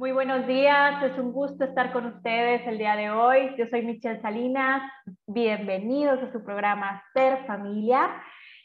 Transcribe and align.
Muy 0.00 0.12
buenos 0.12 0.46
días, 0.46 1.02
es 1.02 1.18
un 1.18 1.30
gusto 1.30 1.62
estar 1.62 1.92
con 1.92 2.06
ustedes 2.06 2.66
el 2.66 2.78
día 2.78 2.96
de 2.96 3.10
hoy. 3.10 3.54
Yo 3.58 3.66
soy 3.68 3.82
Michelle 3.82 4.18
Salinas, 4.22 4.80
bienvenidos 5.26 6.22
a 6.22 6.32
su 6.32 6.42
programa 6.42 7.04
Ser 7.12 7.44
Familia. 7.46 8.10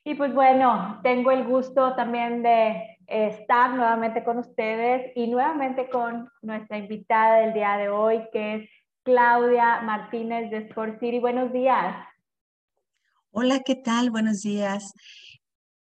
Y 0.06 0.16
pues 0.16 0.34
bueno, 0.34 1.02
tengo 1.04 1.32
el 1.32 1.44
gusto 1.44 1.94
también 1.98 2.42
de 2.42 3.00
estar 3.06 3.71
nuevamente 3.71 4.24
con 4.24 4.38
ustedes 4.38 5.12
y 5.13 5.28
nuevamente 5.28 5.90
con 5.90 6.29
nuestra 6.42 6.78
invitada 6.78 7.40
del 7.40 7.54
día 7.54 7.76
de 7.76 7.90
hoy, 7.90 8.22
que 8.31 8.56
es 8.56 8.70
Claudia 9.04 9.81
Martínez 9.81 10.49
de 10.52 10.60
Sport 10.70 11.02
City. 11.02 11.20
Buenos 11.20 11.52
días. 11.52 11.97
Hola, 13.31 13.60
¿qué 13.60 13.76
tal? 13.76 14.10
Buenos 14.10 14.40
días. 14.40 14.94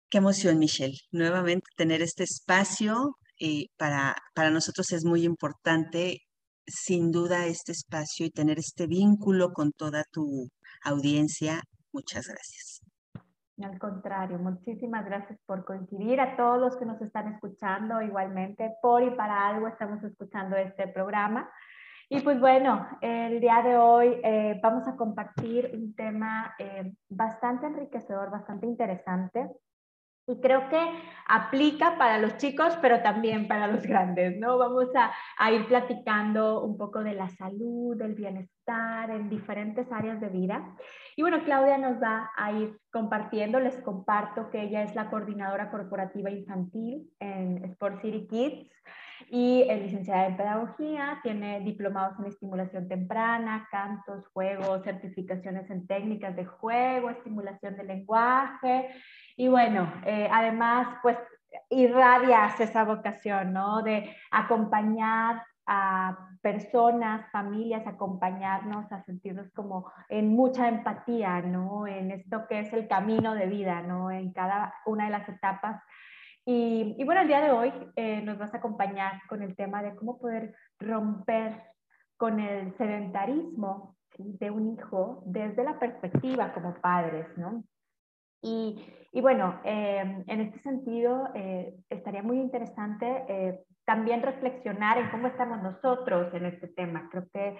Qué 0.09 0.17
emoción, 0.17 0.57
Michelle, 0.57 0.97
nuevamente 1.11 1.69
tener 1.75 2.01
este 2.01 2.23
espacio 2.23 3.15
eh, 3.39 3.67
para, 3.77 4.15
para 4.33 4.49
nosotros 4.49 4.91
es 4.91 5.05
muy 5.05 5.23
importante, 5.23 6.19
sin 6.65 7.11
duda, 7.11 7.45
este 7.45 7.71
espacio 7.71 8.25
y 8.25 8.31
tener 8.31 8.59
este 8.59 8.87
vínculo 8.87 9.53
con 9.53 9.71
toda 9.71 10.03
tu 10.11 10.49
audiencia. 10.83 11.61
Muchas 11.93 12.27
gracias. 12.27 12.81
Al 13.61 13.79
contrario, 13.79 14.37
muchísimas 14.37 15.05
gracias 15.05 15.39
por 15.45 15.65
coincidir. 15.65 16.19
A 16.21 16.35
todos 16.35 16.59
los 16.59 16.77
que 16.77 16.85
nos 16.85 17.01
están 17.01 17.33
escuchando, 17.33 18.01
igualmente, 18.01 18.75
por 18.81 19.01
y 19.01 19.09
para 19.11 19.47
algo 19.47 19.67
estamos 19.67 20.03
escuchando 20.03 20.55
este 20.55 20.87
programa. 20.87 21.49
Y 22.09 22.21
pues 22.21 22.39
bueno, 22.39 22.87
el 23.01 23.41
día 23.41 23.61
de 23.63 23.77
hoy 23.77 24.21
eh, 24.23 24.59
vamos 24.63 24.87
a 24.87 24.95
compartir 24.95 25.71
un 25.73 25.93
tema 25.95 26.53
eh, 26.57 26.93
bastante 27.09 27.65
enriquecedor, 27.65 28.29
bastante 28.29 28.65
interesante 28.65 29.49
y 30.27 30.41
creo 30.41 30.67
que 30.69 30.79
aplica 31.25 31.97
para 31.97 32.17
los 32.17 32.37
chicos, 32.37 32.77
pero 32.81 33.01
también 33.01 33.47
para 33.47 33.67
los 33.67 33.83
grandes, 33.83 34.37
¿no? 34.37 34.57
Vamos 34.57 34.93
a, 34.93 35.11
a, 35.37 35.51
ir 35.51 35.65
platicando 35.67 36.63
un 36.63 36.77
poco 36.77 37.03
de 37.03 37.13
la 37.13 37.29
salud, 37.29 37.95
del 37.95 38.13
bienestar 38.13 39.09
en 39.09 39.29
diferentes 39.29 39.89
áreas 39.91 40.19
de 40.19 40.27
vida. 40.27 40.75
Y 41.15 41.21
bueno, 41.21 41.43
Claudia 41.45 41.77
nos 41.77 42.01
va 42.01 42.29
a 42.35 42.51
ir 42.51 42.77
compartiendo, 42.91 43.59
les 43.59 43.77
comparto 43.77 44.49
que 44.49 44.63
ella 44.63 44.83
es 44.83 44.95
la 44.95 45.09
coordinadora 45.09 45.71
corporativa 45.71 46.29
infantil 46.29 47.09
en 47.19 47.63
Sport 47.63 48.01
City 48.01 48.27
Kids 48.27 48.69
y 49.29 49.63
es 49.67 49.81
licenciada 49.81 50.27
en 50.27 50.37
pedagogía, 50.37 51.19
tiene 51.23 51.61
diplomados 51.61 52.19
en 52.19 52.25
estimulación 52.25 52.87
temprana, 52.87 53.67
cantos, 53.71 54.27
juegos, 54.27 54.83
certificaciones 54.83 55.69
en 55.71 55.87
técnicas 55.87 56.35
de 56.35 56.45
juego, 56.45 57.09
estimulación 57.09 57.77
del 57.77 57.87
lenguaje 57.87 58.89
y 59.37 59.47
bueno, 59.47 59.93
eh, 60.03 60.27
además, 60.31 60.97
pues 61.03 61.17
irradias 61.69 62.59
esa 62.59 62.83
vocación, 62.83 63.53
¿no? 63.53 63.83
De 63.83 64.15
acompañar 64.31 65.43
a 65.67 66.17
personas, 66.41 67.29
familias, 67.31 67.85
acompañarnos 67.85 68.91
a 68.91 69.03
sentirnos 69.03 69.51
como 69.51 69.91
en 70.09 70.35
mucha 70.35 70.67
empatía, 70.67 71.41
¿no? 71.41 71.85
En 71.85 72.09
esto 72.09 72.47
que 72.47 72.61
es 72.61 72.73
el 72.73 72.87
camino 72.87 73.35
de 73.35 73.45
vida, 73.45 73.81
¿no? 73.81 74.09
En 74.09 74.33
cada 74.33 74.73
una 74.87 75.05
de 75.05 75.11
las 75.11 75.29
etapas. 75.29 75.83
Y, 76.43 76.95
y 76.97 77.03
bueno, 77.03 77.21
el 77.21 77.27
día 77.27 77.41
de 77.41 77.51
hoy 77.51 77.73
eh, 77.95 78.21
nos 78.23 78.39
vas 78.39 78.53
a 78.55 78.57
acompañar 78.57 79.21
con 79.29 79.43
el 79.43 79.55
tema 79.55 79.83
de 79.83 79.95
cómo 79.95 80.17
poder 80.17 80.55
romper 80.79 81.61
con 82.15 82.39
el 82.39 82.75
sedentarismo 82.77 83.95
de 84.17 84.49
un 84.49 84.73
hijo 84.73 85.21
desde 85.27 85.63
la 85.63 85.77
perspectiva 85.77 86.53
como 86.53 86.73
padres, 86.75 87.27
¿no? 87.37 87.63
Y, 88.41 89.21
bueno, 89.21 89.59
em, 89.63 90.23
en 90.27 90.41
este 90.41 90.59
sentido, 90.59 91.29
eh, 91.33 91.75
estaría 91.89 92.21
muy 92.21 92.37
interesante 92.39 93.25
eh, 93.27 93.59
también 93.85 94.21
reflexionar 94.21 94.97
en 94.97 95.09
cómo 95.09 95.27
estamos 95.27 95.61
nosotros 95.63 96.33
en 96.33 96.45
este 96.45 96.67
tema. 96.67 97.09
Creo 97.11 97.25
que 97.33 97.57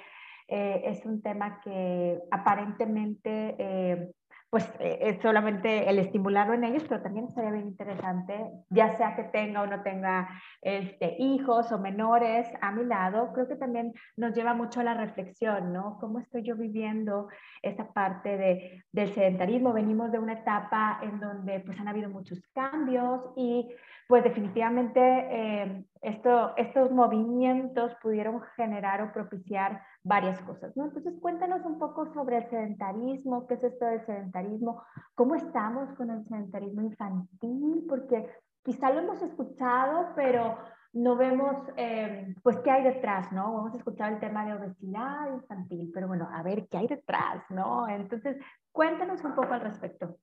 eh, 0.50 0.82
es 0.86 1.06
un 1.06 1.22
tema 1.22 1.60
que 1.62 2.20
aparentemente 2.32 4.14
pues 4.50 4.66
eh, 4.80 5.00
es 5.02 5.22
solamente 5.22 5.90
el 5.90 6.00
estimularlo 6.00 6.54
en 6.54 6.64
ellos, 6.64 6.84
pero 6.88 7.02
también 7.02 7.30
sería 7.30 7.52
bien 7.52 7.68
interesante, 7.68 8.52
ya 8.70 8.96
sea 8.96 9.16
que 9.16 9.24
tenga 9.26 9.62
o 9.62 9.68
no 9.68 9.82
tenga 9.84 10.30
este, 10.62 11.16
hijos 11.20 11.72
o 11.72 11.80
menores 11.80 12.48
a 12.62 12.72
mi 12.72 12.86
lado, 12.86 13.34
creo 13.34 13.48
que 13.48 13.56
también 13.56 13.94
nos 14.16 14.34
lleva 14.34 14.54
mucho 14.54 14.80
a 14.80 14.86
la 14.86 14.94
reflexión, 14.94 15.74
¿no? 15.74 15.98
¿Cómo 16.00 16.20
estoy 16.20 16.44
yo 16.44 16.56
viviendo 16.56 17.28
esa 17.62 17.92
parte 17.92 18.38
de, 18.38 18.84
del 18.92 19.14
sedentarismo? 19.14 19.74
Venimos 19.74 20.12
de 20.12 20.20
una 20.20 20.34
etapa 20.34 21.00
en 21.04 21.20
donde 21.20 21.60
pues 21.60 21.78
han 21.80 21.90
habido 21.90 22.10
muchos 22.10 22.40
cambios 22.54 23.22
y 23.36 23.70
pues 24.08 24.24
definitivamente 24.24 25.00
eh, 25.02 25.84
esto, 26.02 26.56
estos 26.56 26.92
movimientos 26.92 27.94
pudieron 28.02 28.42
generar 28.56 29.02
o 29.02 29.12
propiciar 29.12 29.82
varias 30.08 30.40
cosas, 30.42 30.76
¿no? 30.76 30.86
Entonces 30.86 31.14
cuéntanos 31.22 31.66
un 31.66 31.78
poco 31.80 32.12
sobre 32.14 32.38
el 32.38 32.50
sedentarismo, 32.50 33.46
qué 33.48 33.56
es 33.56 33.64
esto 33.64 33.86
del 33.86 34.06
sedentarismo, 34.06 34.84
cómo 35.16 35.36
estamos 35.36 35.94
con 35.96 36.10
el 36.10 36.24
sedentarismo 36.26 36.82
infantil, 36.82 37.86
porque 37.88 38.30
quizá 38.64 38.92
lo 38.92 39.02
hemos 39.02 39.22
escuchado, 39.22 40.14
pero 40.16 40.58
no 40.94 41.16
vemos 41.16 41.56
eh, 41.76 42.34
pues 42.42 42.58
qué 42.64 42.72
hay 42.72 42.84
detrás, 42.84 43.32
¿no? 43.32 43.60
Hemos 43.60 43.76
escuchado 43.76 44.14
el 44.14 44.20
tema 44.20 44.46
de 44.46 44.54
obesidad 44.54 45.34
infantil, 45.34 45.92
pero 45.94 46.08
bueno, 46.08 46.28
a 46.34 46.42
ver 46.44 46.68
qué 46.70 46.78
hay 46.78 46.88
detrás, 46.88 47.44
¿no? 47.50 47.88
Entonces, 47.88 48.38
cuéntanos 48.72 49.24
un 49.24 49.36
poco 49.36 49.54
al 49.54 49.62
respecto. 49.62 50.18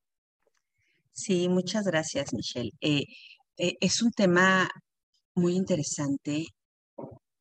Sí, 1.13 1.49
muchas 1.49 1.85
gracias, 1.85 2.33
Michelle. 2.35 2.73
Eh, 2.81 3.05
eh, 3.57 3.77
es 3.81 4.03
un 4.03 4.11
tema 4.11 4.69
muy 5.35 5.55
interesante 5.55 6.47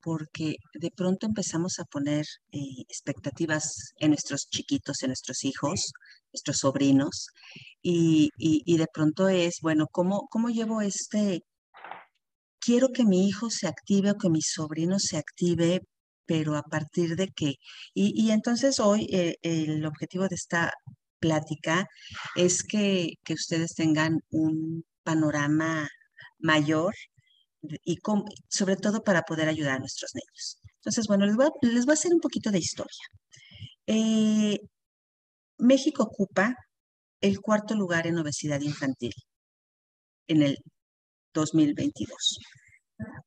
porque 0.03 0.57
de 0.73 0.91
pronto 0.91 1.25
empezamos 1.25 1.79
a 1.79 1.85
poner 1.85 2.25
eh, 2.51 2.59
expectativas 2.89 3.93
en 3.97 4.09
nuestros 4.11 4.47
chiquitos, 4.49 5.01
en 5.01 5.09
nuestros 5.09 5.43
hijos, 5.45 5.93
nuestros 6.33 6.57
sobrinos, 6.57 7.27
y, 7.81 8.29
de 8.77 8.87
pronto 8.93 9.29
es, 9.29 9.59
bueno, 9.61 9.87
¿cómo, 9.91 10.27
¿cómo 10.29 10.49
llevo 10.49 10.81
este? 10.81 11.43
Quiero 12.59 12.89
que 12.89 13.05
mi 13.05 13.27
hijo 13.27 13.49
se 13.49 13.67
active 13.67 14.11
o 14.11 14.17
que 14.17 14.29
mi 14.29 14.41
sobrino 14.41 14.99
se 14.99 15.17
active, 15.17 15.81
pero 16.25 16.55
a 16.55 16.63
partir 16.63 17.15
de 17.15 17.27
qué? 17.29 17.55
Y, 17.93 18.31
entonces 18.31 18.79
hoy 18.79 19.07
eh, 19.11 19.35
el 19.41 19.85
objetivo 19.85 20.27
de 20.27 20.35
esta 20.35 20.71
plática 21.19 21.87
es 22.35 22.63
que, 22.63 23.13
que 23.23 23.33
ustedes 23.33 23.75
tengan 23.75 24.19
un 24.31 24.83
panorama 25.03 25.87
mayor 26.39 26.93
y 27.84 27.97
sobre 28.50 28.75
todo 28.75 29.03
para 29.03 29.22
poder 29.24 29.47
ayudar 29.47 29.75
a 29.75 29.79
nuestros 29.79 30.12
niños. 30.13 30.57
Entonces, 30.75 31.07
bueno, 31.07 31.25
les 31.25 31.35
voy 31.35 31.46
a, 31.46 31.50
les 31.62 31.85
voy 31.85 31.94
a 31.94 31.96
hacer 31.96 32.13
un 32.13 32.19
poquito 32.19 32.51
de 32.51 32.59
historia. 32.59 33.06
Eh, 33.88 34.57
México 35.57 36.03
ocupa 36.03 36.56
el 37.22 37.40
cuarto 37.40 37.75
lugar 37.75 38.07
en 38.07 38.18
obesidad 38.18 38.59
infantil 38.62 39.13
en 40.28 40.41
el 40.44 40.57
2022. 41.34 42.40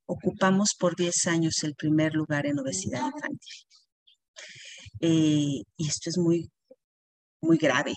Ocupamos 0.05 0.75
por 0.79 0.95
10 0.95 1.27
años 1.27 1.63
el 1.63 1.75
primer 1.75 2.13
lugar 2.13 2.45
en 2.45 2.59
obesidad 2.59 3.05
infantil. 3.05 3.65
Eh, 5.01 5.61
y 5.77 5.87
esto 5.87 6.09
es 6.09 6.17
muy, 6.17 6.49
muy 7.41 7.57
grave. 7.57 7.93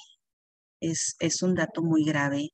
Es, 0.81 1.17
es 1.21 1.43
un 1.43 1.55
dato 1.55 1.83
muy 1.83 2.05
grave. 2.05 2.49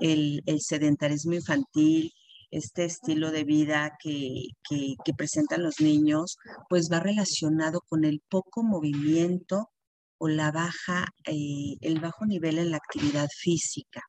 El, 0.00 0.42
el 0.46 0.60
sedentarismo 0.60 1.34
infantil, 1.34 2.12
este 2.56 2.84
estilo 2.84 3.30
de 3.30 3.44
vida 3.44 3.96
que, 4.02 4.48
presentan 5.16 5.62
los 5.62 5.80
niños, 5.80 6.36
pues 6.68 6.88
va 6.90 7.00
relacionado 7.00 7.80
con 7.88 8.04
el 8.04 8.22
poco 8.28 8.62
movimiento 8.62 9.70
o 10.18 10.28
la 10.28 10.50
baja, 10.50 11.06
eh, 11.26 11.76
el 11.80 12.00
bajo 12.00 12.24
nivel 12.26 12.58
en 12.58 12.70
la 12.70 12.78
actividad 12.78 13.28
física, 13.38 14.02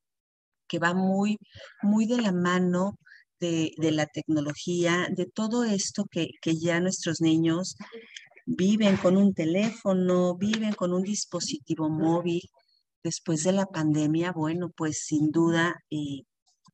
que 0.68 0.80
va 0.80 0.94
muy, 0.94 1.38
muy 1.82 2.06
de 2.06 2.22
la 2.22 2.32
mano 2.32 2.98
de, 3.40 3.74
la 3.78 4.06
tecnología, 4.06 5.08
de 5.12 5.26
todo 5.26 5.64
esto 5.64 6.06
que, 6.10 6.30
que, 6.42 6.58
ya 6.58 6.80
nuestros 6.80 7.22
niños 7.22 7.76
viven 8.46 8.98
con 8.98 9.18
un 9.18 9.34
teléfono, 9.34 10.38
viven 10.38 10.74
con 10.74 10.94
un 10.94 11.04
dispositivo 11.04 11.90
móvil. 11.90 12.42
Después 13.04 13.44
de 13.44 13.52
la 13.52 13.66
pandemia, 13.66 14.32
bueno, 14.32 14.70
pues 14.76 15.04
sin 15.06 15.32
duda 15.32 15.76
eh, 15.92 16.24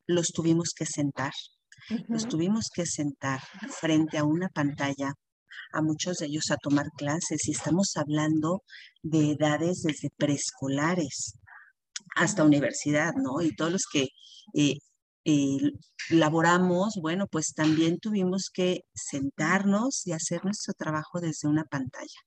los 0.07 0.27
tuvimos 0.27 0.73
que 0.73 0.85
sentar 0.85 1.33
nos 2.07 2.27
tuvimos 2.27 2.69
que 2.73 2.85
sentar 2.85 3.41
frente 3.79 4.17
a 4.17 4.23
una 4.23 4.49
pantalla 4.49 5.13
a 5.71 5.81
muchos 5.81 6.17
de 6.17 6.27
ellos 6.27 6.51
a 6.51 6.57
tomar 6.57 6.87
clases 6.95 7.47
y 7.47 7.51
estamos 7.51 7.93
hablando 7.95 8.63
de 9.01 9.31
edades 9.31 9.81
desde 9.83 10.09
preescolares 10.17 11.39
hasta 12.15 12.43
universidad, 12.43 13.13
¿no? 13.15 13.41
Y 13.41 13.55
todos 13.55 13.71
los 13.71 13.83
que 13.91 14.07
eh, 14.53 14.77
eh, 15.25 15.57
laboramos, 16.09 16.95
bueno, 17.01 17.27
pues 17.27 17.53
también 17.55 17.97
tuvimos 17.99 18.49
que 18.53 18.81
sentarnos 18.93 20.05
y 20.05 20.11
hacer 20.11 20.43
nuestro 20.43 20.73
trabajo 20.73 21.19
desde 21.19 21.47
una 21.47 21.63
pantalla. 21.63 22.19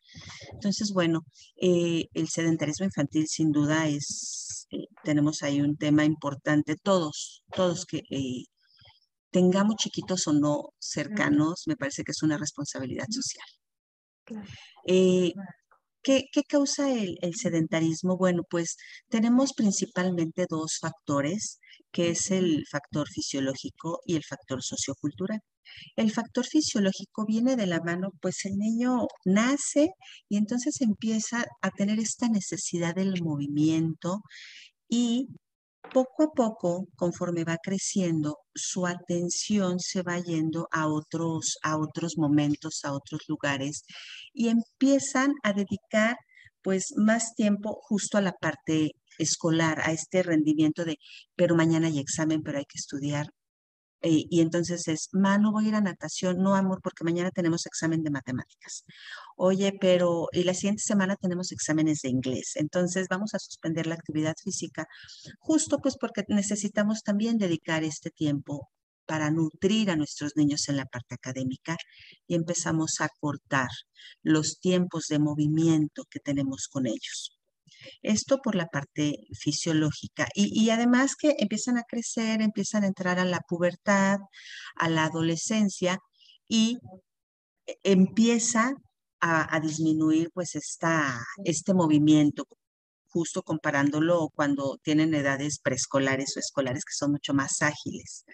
Entonces, 0.52 0.92
bueno, 0.92 1.20
eh, 1.60 2.06
el 2.14 2.28
sedentarismo 2.28 2.86
infantil 2.86 3.26
sin 3.28 3.52
duda 3.52 3.86
es, 3.86 4.66
tenemos 5.04 5.42
ahí 5.42 5.60
un 5.60 5.76
tema 5.76 6.04
importante, 6.04 6.76
todos, 6.76 7.44
todos 7.54 7.84
que 7.84 8.02
tengamos 9.36 9.76
chiquitos 9.76 10.26
o 10.28 10.32
no 10.32 10.72
cercanos, 10.78 11.64
me 11.66 11.76
parece 11.76 12.04
que 12.04 12.12
es 12.12 12.22
una 12.22 12.38
responsabilidad 12.38 13.06
social. 13.10 13.46
Eh, 14.86 15.34
¿qué, 16.02 16.42
causa 16.48 16.90
el, 16.90 17.18
sedentarismo? 17.34 18.16
Bueno, 18.16 18.44
pues 18.48 18.76
tenemos 19.10 19.52
principalmente 19.52 20.46
dos 20.48 20.78
factores, 20.80 21.60
que 21.92 22.12
es 22.12 22.30
el 22.30 22.64
factor 22.70 23.08
fisiológico 23.10 24.00
y 24.06 24.16
el 24.16 24.24
factor 24.24 24.62
sociocultural. 24.62 25.40
El 25.96 26.10
factor 26.12 26.46
fisiológico 26.46 27.26
viene 27.26 27.56
de 27.56 27.66
la 27.66 27.80
mano, 27.82 28.12
pues 28.22 28.46
el 28.46 28.56
niño 28.56 29.06
nace 29.26 29.90
y 30.30 30.38
entonces 30.38 30.80
empieza 30.80 31.44
a 31.60 31.70
tener 31.72 31.98
esta 31.98 32.30
necesidad 32.30 32.94
del 32.94 33.22
movimiento 33.22 34.22
y 34.88 35.28
poco 35.92 36.24
a 36.24 36.32
poco, 36.32 36.86
conforme 36.96 37.44
va 37.44 37.58
creciendo, 37.62 38.38
su 38.54 38.86
atención 38.86 39.78
se 39.80 40.02
va 40.02 40.18
yendo 40.18 40.68
a 40.70 40.86
otros, 40.88 41.58
a 41.62 41.76
otros 41.78 42.14
momentos, 42.16 42.84
a 42.84 42.92
otros 42.92 43.22
lugares 43.28 43.84
y 44.32 44.48
empiezan 44.48 45.32
a 45.42 45.52
dedicar 45.52 46.16
pues 46.62 46.94
más 46.96 47.34
tiempo 47.34 47.78
justo 47.82 48.18
a 48.18 48.22
la 48.22 48.32
parte 48.32 48.90
escolar, 49.18 49.80
a 49.82 49.92
este 49.92 50.22
rendimiento 50.22 50.84
de, 50.84 50.98
pero 51.36 51.54
mañana 51.54 51.86
hay 51.86 51.98
examen, 52.00 52.42
pero 52.42 52.58
hay 52.58 52.64
que 52.64 52.78
estudiar, 52.78 53.28
eh, 54.02 54.24
y 54.30 54.40
entonces 54.40 54.88
es, 54.88 55.08
ma, 55.12 55.38
no 55.38 55.52
voy 55.52 55.66
a 55.66 55.68
ir 55.68 55.74
a 55.74 55.80
natación, 55.80 56.38
no 56.38 56.54
amor, 56.54 56.80
porque 56.82 57.04
mañana 57.04 57.30
tenemos 57.30 57.66
examen 57.66 58.02
de 58.02 58.10
matemáticas. 58.10 58.84
Oye, 59.36 59.72
pero 59.80 60.28
y 60.32 60.44
la 60.44 60.54
siguiente 60.54 60.82
semana 60.82 61.16
tenemos 61.16 61.52
exámenes 61.52 62.00
de 62.02 62.10
inglés. 62.10 62.52
Entonces 62.56 63.08
vamos 63.08 63.34
a 63.34 63.38
suspender 63.38 63.86
la 63.86 63.94
actividad 63.94 64.34
física, 64.42 64.86
justo 65.38 65.78
pues 65.78 65.96
porque 65.98 66.24
necesitamos 66.28 67.02
también 67.02 67.38
dedicar 67.38 67.84
este 67.84 68.10
tiempo 68.10 68.70
para 69.06 69.30
nutrir 69.30 69.90
a 69.90 69.96
nuestros 69.96 70.36
niños 70.36 70.68
en 70.68 70.76
la 70.76 70.86
parte 70.86 71.14
académica 71.14 71.76
y 72.26 72.34
empezamos 72.34 73.00
a 73.00 73.08
cortar 73.20 73.68
los 74.22 74.60
tiempos 74.60 75.06
de 75.08 75.18
movimiento 75.18 76.04
que 76.10 76.20
tenemos 76.20 76.68
con 76.68 76.86
ellos. 76.86 77.35
Esto 78.02 78.38
por 78.42 78.54
la 78.54 78.66
parte 78.66 79.26
fisiológica. 79.32 80.28
Y, 80.34 80.70
además 80.70 81.16
que 81.16 81.34
empiezan 81.38 81.78
a 81.78 81.84
crecer, 81.84 82.42
empiezan 82.42 82.84
a 82.84 82.88
entrar 82.88 83.18
a 83.18 83.24
la 83.24 83.40
pubertad, 83.40 84.18
a 84.76 84.88
la 84.88 85.04
adolescencia 85.04 85.98
y 86.48 86.78
e, 87.66 87.78
empieza 87.84 88.72
a, 89.20 89.60
disminuir 89.60 90.30
pues 90.32 90.54
esta, 90.54 91.18
este 91.44 91.74
movimiento, 91.74 92.46
justo 93.08 93.42
comparándolo 93.42 94.28
cuando 94.34 94.78
tienen 94.82 95.14
edades 95.14 95.58
preescolares 95.58 96.36
o 96.36 96.40
escolares 96.40 96.84
que 96.84 96.94
son 96.94 97.12
mucho 97.12 97.34
más 97.34 97.62
ágiles. 97.62 98.24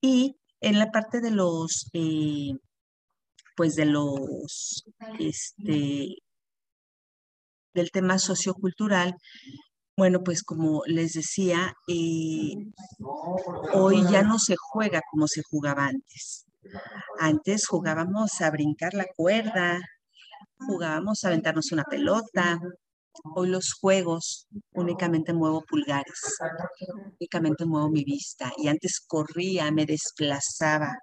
Y 0.00 0.36
en 0.60 0.78
la 0.78 0.90
parte 0.90 1.20
de 1.20 1.30
los, 1.30 1.88
eh, 1.92 2.52
pues 3.56 3.74
de 3.74 3.84
los, 3.84 4.84
este, 5.18 6.16
del 7.78 7.90
tema 7.90 8.18
sociocultural, 8.18 9.14
bueno, 9.96 10.22
pues 10.22 10.42
como 10.44 10.82
les 10.86 11.14
decía, 11.14 11.74
eh, 11.88 12.54
hoy 13.74 14.04
ya 14.10 14.22
no 14.22 14.38
se 14.38 14.54
juega 14.56 15.00
como 15.10 15.26
se 15.26 15.42
jugaba 15.42 15.86
antes. 15.86 16.44
Antes 17.18 17.66
jugábamos 17.66 18.40
a 18.40 18.50
brincar 18.50 18.94
la 18.94 19.06
cuerda, 19.16 19.80
jugábamos 20.58 21.24
a 21.24 21.28
aventarnos 21.28 21.72
una 21.72 21.84
pelota. 21.84 22.60
Hoy 23.34 23.48
los 23.48 23.72
juegos 23.80 24.46
únicamente 24.72 25.32
muevo 25.32 25.64
pulgares, 25.68 26.20
únicamente 27.18 27.64
muevo 27.64 27.90
mi 27.90 28.04
vista. 28.04 28.52
Y 28.56 28.68
antes 28.68 29.00
corría, 29.04 29.72
me 29.72 29.84
desplazaba, 29.84 30.96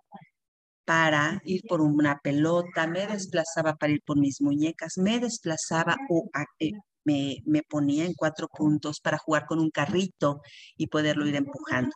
para 0.85 1.41
ir 1.45 1.63
por 1.67 1.81
una 1.81 2.19
pelota, 2.19 2.87
me 2.87 3.07
desplazaba 3.07 3.75
para 3.75 3.93
ir 3.93 4.01
por 4.05 4.19
mis 4.19 4.41
muñecas, 4.41 4.97
me 4.97 5.19
desplazaba 5.19 5.95
o 6.09 6.29
eh, 6.59 6.71
me, 7.03 7.37
me 7.45 7.63
ponía 7.63 8.05
en 8.05 8.13
cuatro 8.13 8.47
puntos 8.47 8.99
para 9.01 9.17
jugar 9.17 9.45
con 9.47 9.59
un 9.59 9.71
carrito 9.71 10.41
y 10.77 10.87
poderlo 10.87 11.27
ir 11.27 11.35
empujando. 11.35 11.91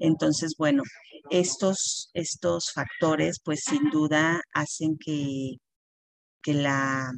Entonces, 0.00 0.54
bueno, 0.58 0.82
estos, 1.30 2.10
estos 2.14 2.72
factores, 2.72 3.38
pues 3.44 3.60
sin 3.64 3.90
duda 3.90 4.40
hacen 4.52 4.96
que, 4.98 5.56
que 6.42 6.54
la, 6.54 7.10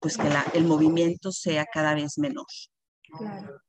pues 0.00 0.16
que 0.16 0.28
la, 0.28 0.44
el 0.54 0.64
movimiento 0.64 1.32
sea 1.32 1.64
cada 1.72 1.94
vez 1.94 2.18
menor. 2.18 2.46
Claro. 3.18 3.65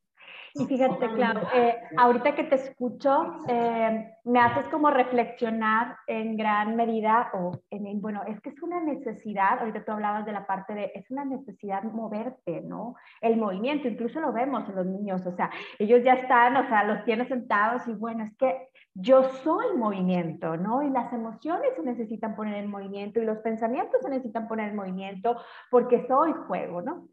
Y 0.60 0.66
fíjate, 0.66 1.12
claro, 1.14 1.42
eh, 1.54 1.76
ahorita 1.98 2.34
que 2.36 2.44
te 2.46 2.56
escucho, 2.56 3.44
eh, 3.48 4.14
me 4.24 4.40
haces 4.40 4.68
como 4.70 4.90
reflexionar 4.90 5.98
en 6.08 6.36
gran 6.36 6.76
medida, 6.76 7.30
o 7.34 7.52
en, 7.70 8.02
bueno, 8.02 8.24
es 8.28 8.42
que 8.42 8.50
es 8.50 8.62
una 8.62 8.80
necesidad, 8.82 9.60
ahorita 9.60 9.86
tú 9.86 9.92
hablabas 9.92 10.26
de 10.26 10.32
la 10.32 10.48
parte 10.48 10.74
de, 10.74 10.92
es 10.96 11.10
una 11.12 11.26
necesidad 11.26 11.84
moverte, 11.84 12.62
¿no? 12.62 12.96
El 13.22 13.38
movimiento, 13.38 13.88
incluso 13.88 14.20
lo 14.20 14.34
vemos 14.34 14.68
en 14.68 14.76
los 14.76 14.86
niños, 14.86 15.26
o 15.26 15.32
sea, 15.32 15.50
ellos 15.80 16.04
ya 16.04 16.14
están, 16.14 16.58
o 16.58 16.68
sea, 16.68 16.84
los 16.84 17.04
tienes 17.06 17.28
sentados 17.28 17.88
y 17.88 17.94
bueno, 17.94 18.24
es 18.24 18.36
que 18.38 18.70
yo 18.94 19.24
soy 19.44 19.78
movimiento, 19.78 20.58
¿no? 20.58 20.82
Y 20.82 20.90
las 20.90 21.14
emociones 21.14 21.70
se 21.76 21.84
necesitan 21.84 22.36
poner 22.36 22.56
en 22.56 22.72
movimiento 22.72 23.22
y 23.22 23.26
los 23.26 23.38
pensamientos 23.40 24.02
se 24.02 24.10
necesitan 24.10 24.48
poner 24.48 24.70
en 24.70 24.76
movimiento 24.76 25.38
porque 25.70 26.06
soy 26.08 26.34
juego, 26.48 26.82
¿no? 26.82 27.08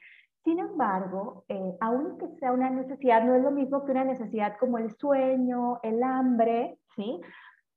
Sin 0.45 0.59
embargo, 0.59 1.45
eh, 1.49 1.75
aunque 1.81 2.29
sea 2.39 2.53
una 2.53 2.69
necesidad, 2.69 3.25
no 3.25 3.35
es 3.35 3.43
lo 3.43 3.51
mismo 3.51 3.83
que 3.85 3.93
una 3.93 4.05
necesidad 4.05 4.59
como 4.59 4.77
el 4.77 4.91
sueño, 4.91 5.81
el 5.83 6.03
hambre, 6.03 6.79
¿sí? 6.95 7.19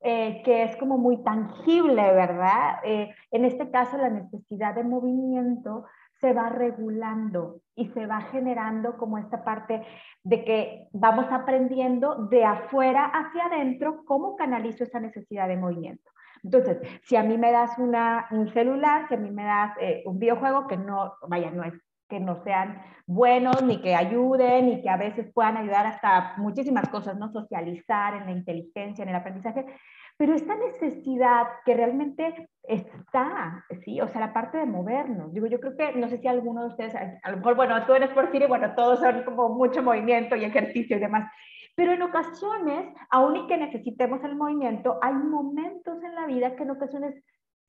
Eh, 0.00 0.42
que 0.44 0.64
es 0.64 0.76
como 0.76 0.98
muy 0.98 1.24
tangible, 1.24 2.12
¿verdad? 2.12 2.76
Eh, 2.84 3.10
en 3.30 3.46
este 3.46 3.70
caso, 3.70 3.96
la 3.96 4.10
necesidad 4.10 4.74
de 4.74 4.84
movimiento 4.84 5.86
se 6.20 6.34
va 6.34 6.50
regulando 6.50 7.62
y 7.74 7.86
se 7.88 8.06
va 8.06 8.20
generando 8.20 8.98
como 8.98 9.16
esta 9.16 9.44
parte 9.44 9.82
de 10.22 10.44
que 10.44 10.88
vamos 10.92 11.26
aprendiendo 11.30 12.26
de 12.26 12.44
afuera 12.44 13.06
hacia 13.06 13.46
adentro 13.46 14.04
cómo 14.04 14.36
canalizo 14.36 14.84
esa 14.84 15.00
necesidad 15.00 15.48
de 15.48 15.56
movimiento. 15.56 16.10
Entonces, 16.44 16.78
si 17.02 17.16
a 17.16 17.22
mí 17.22 17.38
me 17.38 17.50
das 17.50 17.78
una, 17.78 18.26
un 18.30 18.48
celular, 18.52 19.08
si 19.08 19.14
a 19.14 19.18
mí 19.18 19.30
me 19.30 19.44
das 19.44 19.72
un 20.04 20.18
videojuego 20.18 20.66
que 20.66 20.76
no, 20.76 21.14
vaya, 21.28 21.50
no 21.50 21.64
es 21.64 21.74
que 22.08 22.20
no 22.20 22.42
sean 22.42 22.82
buenos, 23.06 23.62
ni 23.62 23.80
que 23.80 23.94
ayuden, 23.94 24.66
ni 24.66 24.82
que 24.82 24.90
a 24.90 24.96
veces 24.96 25.30
puedan 25.32 25.56
ayudar 25.56 25.86
hasta 25.86 26.34
muchísimas 26.38 26.88
cosas, 26.88 27.16
¿no? 27.16 27.30
Socializar 27.30 28.14
en 28.14 28.26
la 28.26 28.32
inteligencia, 28.32 29.02
en 29.02 29.08
el 29.08 29.16
aprendizaje, 29.16 29.64
pero 30.18 30.34
esta 30.34 30.56
necesidad 30.56 31.46
que 31.64 31.74
realmente 31.74 32.48
está, 32.64 33.64
¿sí? 33.84 34.00
O 34.00 34.08
sea, 34.08 34.20
la 34.20 34.32
parte 34.32 34.58
de 34.58 34.66
movernos. 34.66 35.32
Digo, 35.32 35.46
yo 35.46 35.60
creo 35.60 35.76
que, 35.76 35.92
no 35.92 36.08
sé 36.08 36.18
si 36.18 36.26
alguno 36.26 36.62
de 36.62 36.68
ustedes, 36.68 36.94
a 36.94 37.30
lo 37.30 37.36
mejor, 37.36 37.54
bueno, 37.54 37.86
tú 37.86 37.94
eres 37.94 38.10
por 38.10 38.34
y 38.34 38.46
bueno, 38.46 38.74
todos 38.74 38.98
son 38.98 39.22
como 39.22 39.48
mucho 39.50 39.82
movimiento 39.82 40.34
y 40.34 40.44
ejercicio 40.44 40.96
y 40.96 41.00
demás, 41.00 41.30
pero 41.76 41.92
en 41.92 42.02
ocasiones, 42.02 42.92
aun 43.10 43.36
y 43.36 43.46
que 43.46 43.56
necesitemos 43.56 44.22
el 44.24 44.34
movimiento, 44.34 44.98
hay 45.00 45.14
momentos 45.14 46.02
en 46.02 46.14
la 46.16 46.26
vida 46.26 46.56
que 46.56 46.64
en 46.64 46.72
ocasiones 46.72 47.14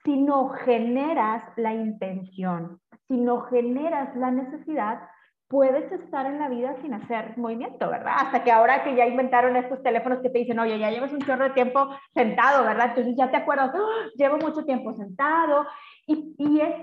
si 0.03 0.18
no 0.18 0.50
generas 0.50 1.44
la 1.58 1.74
intención, 1.74 2.79
si 3.08 3.18
no 3.18 3.41
generas 3.41 4.15
la 4.15 4.32
necesidad, 4.32 5.01
puedes 5.50 5.91
estar 5.91 6.27
en 6.27 6.38
la 6.39 6.48
vida 6.48 6.75
sin 6.82 6.94
hacer 6.94 7.36
movimiento, 7.38 7.89
¿verdad? 7.89 8.13
Hasta 8.18 8.44
que 8.44 8.51
ahora 8.51 8.84
que 8.84 8.96
ya 8.96 9.08
inventaron 9.08 9.56
estos 9.56 9.82
teléfonos 9.82 10.20
que 10.22 10.29
te 10.29 10.39
dicen, 10.39 10.60
oye, 10.60 10.77
ya 10.77 10.91
llevas 10.91 11.12
un 11.12 11.22
chorro 11.22 11.46
de 11.46 11.50
tiempo 11.51 11.89
sentado, 12.13 12.63
¿verdad? 12.63 12.89
Entonces 12.89 13.15
ya 13.18 13.32
te 13.32 13.38
acuerdas, 13.38 13.72
¡Ah! 13.74 14.08
llevo 14.15 14.38
mucho 14.38 14.63
tiempo 14.63 14.94
sentado 14.94 15.65
y, 16.06 16.36
y 16.38 16.62
es 16.62 16.75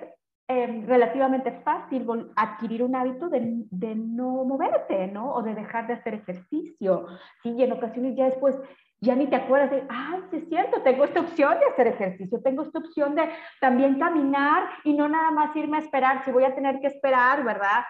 em, 0.48 0.86
relativamente 0.86 1.50
fácil 1.64 2.06
adquirir 2.36 2.82
un 2.82 2.94
hábito 2.94 3.28
de, 3.28 3.64
de, 3.70 3.94
no 3.94 4.44
moverte, 4.44 5.08
¿no? 5.08 5.34
O 5.34 5.42
de 5.42 5.54
dejar 5.54 5.86
de 5.86 5.94
hacer 5.94 6.14
ejercicio. 6.14 7.06
Sí, 7.42 7.54
y 7.56 7.62
en 7.62 7.72
ocasiones 7.72 8.16
ya 8.16 8.26
después 8.26 8.56
ya 9.00 9.14
ni 9.14 9.26
te 9.26 9.36
acuerdas 9.36 9.70
de, 9.70 9.84
ay, 9.88 10.20
sí 10.30 10.36
es 10.38 10.48
cierto, 10.48 10.80
tengo 10.82 11.04
esta 11.04 11.20
opción 11.20 11.58
de 11.60 11.66
hacer 11.66 11.86
ejercicio, 11.88 12.40
tengo 12.42 12.62
esta 12.62 12.78
opción 12.78 13.14
de 13.14 13.28
también 13.60 13.98
caminar 13.98 14.68
y 14.84 14.94
no 14.94 15.08
nada 15.08 15.30
más 15.30 15.54
irme 15.54 15.76
a 15.76 15.80
esperar, 15.80 16.24
si 16.24 16.30
voy 16.30 16.44
a 16.44 16.54
tener 16.54 16.80
que 16.80 16.86
esperar, 16.86 17.44
¿verdad? 17.44 17.84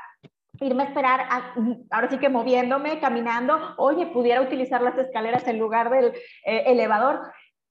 Irme 0.61 0.83
a 0.83 0.87
esperar, 0.87 1.29
ahora 1.91 2.11
sí 2.11 2.19
que 2.19 2.29
moviéndome, 2.29 2.99
caminando, 2.99 3.75
oye, 3.77 4.07
pudiera 4.07 4.41
utilizar 4.41 4.83
las 4.83 4.99
escaleras 4.99 5.47
en 5.47 5.59
lugar 5.59 5.91
del 5.91 6.07
eh, 6.45 6.65
elevador. 6.67 7.21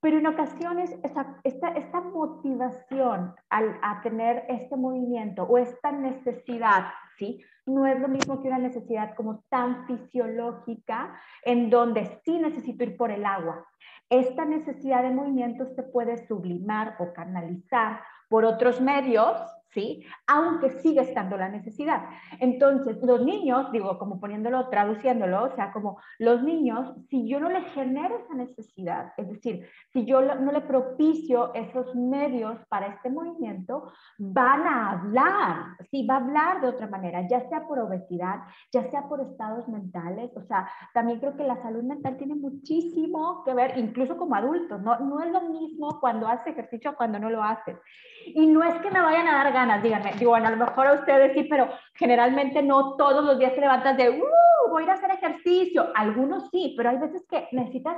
Pero 0.05 0.19
en 0.19 0.27
ocasiones 0.27 0.91
esta, 1.01 1.39
esta, 1.43 1.99
motivación 1.99 3.33
al, 3.49 3.79
a 3.81 4.03
tener 4.03 4.45
este 4.49 4.75
movimiento 4.75 5.41
o 5.45 5.57
esta 5.57 5.91
necesidad, 5.91 6.89
¿sí? 7.17 7.43
No 7.65 7.87
es 7.87 7.99
lo 7.99 8.07
mismo 8.07 8.39
que 8.39 8.49
una 8.49 8.59
necesidad 8.59 9.15
como 9.15 9.43
tan 9.49 9.87
fisiológica 9.87 11.19
en 11.43 11.71
donde 11.71 12.21
sí 12.23 12.37
necesito 12.37 12.83
ir 12.83 12.95
por 12.97 13.09
el 13.09 13.25
agua. 13.25 13.65
esta 14.07 14.45
necesidad 14.45 15.01
de 15.01 15.09
movimiento 15.09 15.65
se 15.73 15.81
puede 15.81 16.27
sublimar 16.27 16.97
o 16.99 17.11
canalizar 17.11 18.01
por 18.29 18.45
otros 18.45 18.79
medios 18.79 19.35
¿sí? 19.75 20.03
Aunque 20.25 20.71
sigue 20.79 21.01
estando 21.01 21.37
la 21.37 21.49
necesidad. 21.49 22.05
Entonces, 22.39 22.97
los 23.03 23.23
niños, 23.23 23.71
digo, 23.71 23.99
como 23.99 24.19
poniéndolo, 24.19 24.69
traduciéndolo, 24.69 25.43
o 25.43 25.55
sea, 25.55 25.71
como 25.71 25.99
los 26.17 26.41
niños, 26.41 26.95
si 27.09 27.27
yo 27.27 27.39
no 27.39 27.49
les 27.49 27.65
genero 27.73 28.17
esa 28.17 28.33
necesidad, 28.33 29.13
es 29.17 29.27
decir, 29.27 29.67
si 29.91 30.05
yo 30.05 30.21
no 30.21 30.51
le 30.51 30.61
propicio 30.61 31.53
esos 31.53 31.93
medios 31.93 32.57
para 32.69 32.87
este 32.87 33.09
movimiento, 33.09 33.91
van 34.17 34.65
a 34.65 34.91
hablar, 34.91 35.77
sí, 35.91 36.07
va 36.07 36.15
a 36.15 36.19
hablar 36.19 36.61
de 36.61 36.69
otra 36.69 36.87
manera, 36.87 37.27
ya 37.27 37.47
sea 37.49 37.67
por 37.67 37.77
obesidad, 37.79 38.39
ya 38.71 38.89
sea 38.89 39.09
por 39.09 39.19
estados 39.19 39.67
mentales, 39.67 40.31
o 40.37 40.41
sea, 40.43 40.69
también 40.93 41.19
creo 41.19 41.35
que 41.35 41.43
la 41.43 41.61
salud 41.61 41.83
mental 41.83 42.15
tiene 42.17 42.35
muchísimo 42.35 43.43
que 43.43 43.53
ver, 43.53 43.77
incluso 43.77 44.15
como 44.15 44.35
adultos, 44.35 44.81
no, 44.81 44.97
no 44.99 45.21
es 45.21 45.31
lo 45.31 45.41
mismo 45.49 45.99
cuando 45.99 46.27
hace 46.27 46.51
ejercicio 46.51 46.95
cuando 46.95 47.19
no 47.19 47.29
lo 47.29 47.43
haces. 47.43 47.77
Y 48.27 48.47
no 48.47 48.63
es 48.63 48.73
que 48.81 48.89
me 48.89 49.01
vayan 49.01 49.27
a 49.27 49.43
dar 49.43 49.53
ganas, 49.53 49.64
díganme, 49.81 50.13
digo, 50.17 50.31
bueno, 50.31 50.47
a 50.47 50.51
lo 50.51 50.57
mejor 50.57 50.87
a 50.87 50.93
ustedes 50.93 51.33
sí, 51.33 51.43
pero 51.49 51.69
generalmente 51.93 52.61
no 52.61 52.95
todos 52.95 53.23
los 53.23 53.37
días 53.39 53.53
te 53.53 53.61
levantas 53.61 53.97
de, 53.97 54.09
uh, 54.09 54.69
voy 54.69 54.83
a 54.83 54.85
ir 54.85 54.89
a 54.91 54.93
hacer 54.93 55.11
ejercicio. 55.11 55.91
Algunos 55.95 56.49
sí, 56.51 56.73
pero 56.77 56.89
hay 56.89 56.97
veces 56.97 57.25
que 57.29 57.47
necesitas 57.51 57.97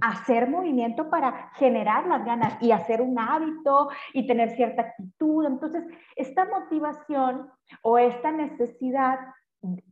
hacer 0.00 0.48
movimiento 0.48 1.08
para 1.08 1.50
generar 1.54 2.06
las 2.06 2.24
ganas 2.24 2.60
y 2.60 2.72
hacer 2.72 3.00
un 3.00 3.18
hábito 3.18 3.88
y 4.12 4.26
tener 4.26 4.50
cierta 4.50 4.82
actitud. 4.82 5.46
Entonces, 5.46 5.84
esta 6.16 6.44
motivación 6.44 7.48
o 7.82 7.98
esta 7.98 8.32
necesidad 8.32 9.18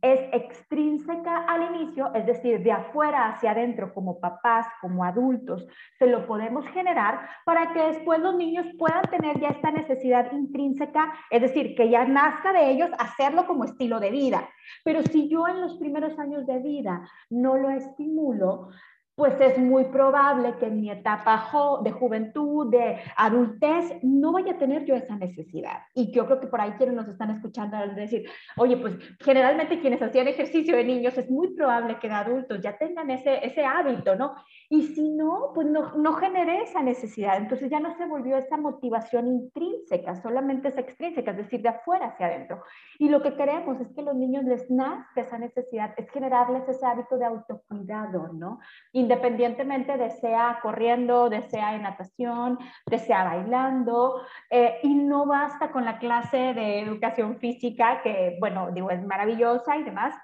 es 0.01 0.19
extrínseca 0.33 1.45
al 1.45 1.75
inicio, 1.75 2.13
es 2.13 2.25
decir, 2.25 2.61
de 2.61 2.71
afuera 2.71 3.29
hacia 3.29 3.51
adentro, 3.51 3.93
como 3.93 4.19
papás, 4.19 4.67
como 4.81 5.05
adultos, 5.05 5.65
se 5.97 6.07
lo 6.07 6.27
podemos 6.27 6.65
generar 6.67 7.21
para 7.45 7.71
que 7.71 7.79
después 7.79 8.19
los 8.19 8.35
niños 8.35 8.65
puedan 8.77 9.03
tener 9.03 9.39
ya 9.39 9.49
esta 9.49 9.71
necesidad 9.71 10.31
intrínseca, 10.33 11.13
es 11.29 11.41
decir, 11.41 11.75
que 11.75 11.89
ya 11.89 12.05
nazca 12.05 12.51
de 12.51 12.69
ellos 12.69 12.89
hacerlo 12.99 13.47
como 13.47 13.63
estilo 13.63 13.99
de 13.99 14.11
vida. 14.11 14.49
Pero 14.83 15.03
si 15.03 15.29
yo 15.29 15.47
en 15.47 15.61
los 15.61 15.77
primeros 15.77 16.19
años 16.19 16.45
de 16.45 16.59
vida 16.59 17.07
no 17.29 17.57
lo 17.57 17.69
estimulo, 17.69 18.69
pues 19.15 19.39
es 19.39 19.57
muy 19.57 19.85
probable 19.85 20.55
que 20.57 20.67
en 20.67 20.81
mi 20.81 20.89
etapa 20.89 21.49
de 21.83 21.91
juventud, 21.91 22.71
de 22.71 22.97
adultez, 23.17 23.99
no 24.01 24.31
vaya 24.31 24.53
a 24.53 24.57
tener 24.57 24.85
yo 24.85 24.95
esa 24.95 25.15
necesidad. 25.15 25.79
Y 25.93 26.11
yo 26.11 26.25
creo 26.25 26.39
que 26.39 26.47
por 26.47 26.61
ahí 26.61 26.71
quienes 26.71 26.95
nos 26.95 27.07
están 27.07 27.29
escuchando 27.29 27.77
decir, 27.95 28.27
oye, 28.57 28.77
pues 28.77 28.95
generalmente 29.19 29.79
quienes 29.79 30.01
hacían 30.01 30.27
ejercicio 30.27 30.75
de 30.75 30.85
niños 30.85 31.17
es 31.17 31.29
muy 31.29 31.53
probable 31.53 31.99
que 31.99 32.07
de 32.07 32.13
adultos 32.13 32.61
ya 32.61 32.77
tengan 32.77 33.09
ese, 33.09 33.45
ese 33.45 33.65
hábito, 33.65 34.15
¿no? 34.15 34.33
Y 34.69 34.83
si 34.83 35.09
no, 35.09 35.51
pues 35.53 35.67
no, 35.67 35.93
no 35.95 36.13
generé 36.13 36.63
esa 36.63 36.81
necesidad. 36.81 37.37
Entonces 37.37 37.69
ya 37.69 37.79
no 37.79 37.95
se 37.97 38.05
volvió 38.05 38.37
esa 38.37 38.57
motivación 38.57 39.27
intrínseca, 39.27 40.15
solamente 40.15 40.69
es 40.69 40.77
extrínseca, 40.77 41.31
es 41.31 41.37
decir, 41.37 41.61
de 41.61 41.69
afuera 41.69 42.07
hacia 42.07 42.27
adentro. 42.27 42.63
Y 42.97 43.09
lo 43.09 43.21
que 43.21 43.35
queremos 43.35 43.79
es 43.81 43.89
que 43.93 44.01
los 44.01 44.15
niños 44.15 44.45
les 44.45 44.69
nazca 44.69 45.21
esa 45.21 45.37
necesidad, 45.37 45.93
es 45.97 46.09
generarles 46.09 46.67
ese 46.67 46.85
hábito 46.85 47.17
de 47.17 47.25
autocuidado, 47.25 48.29
¿no? 48.33 48.59
Independientemente 49.01 49.97
de 49.97 50.09
sea 50.11 50.59
corriendo, 50.61 51.29
de 51.29 51.41
sea 51.49 51.75
en 51.75 51.83
natación, 51.83 52.57
de 52.85 52.97
sea 52.99 53.23
bailando, 53.23 54.21
eh, 54.49 54.79
y 54.83 54.93
no 54.95 55.25
basta 55.25 55.71
con 55.71 55.85
la 55.85 55.99
clase 55.99 56.53
de 56.53 56.79
educación 56.79 57.37
física, 57.37 58.01
que, 58.01 58.37
bueno, 58.39 58.71
digo, 58.71 58.89
es 58.91 59.03
maravillosa 59.03 59.77
y 59.77 59.83
demás, 59.83 60.15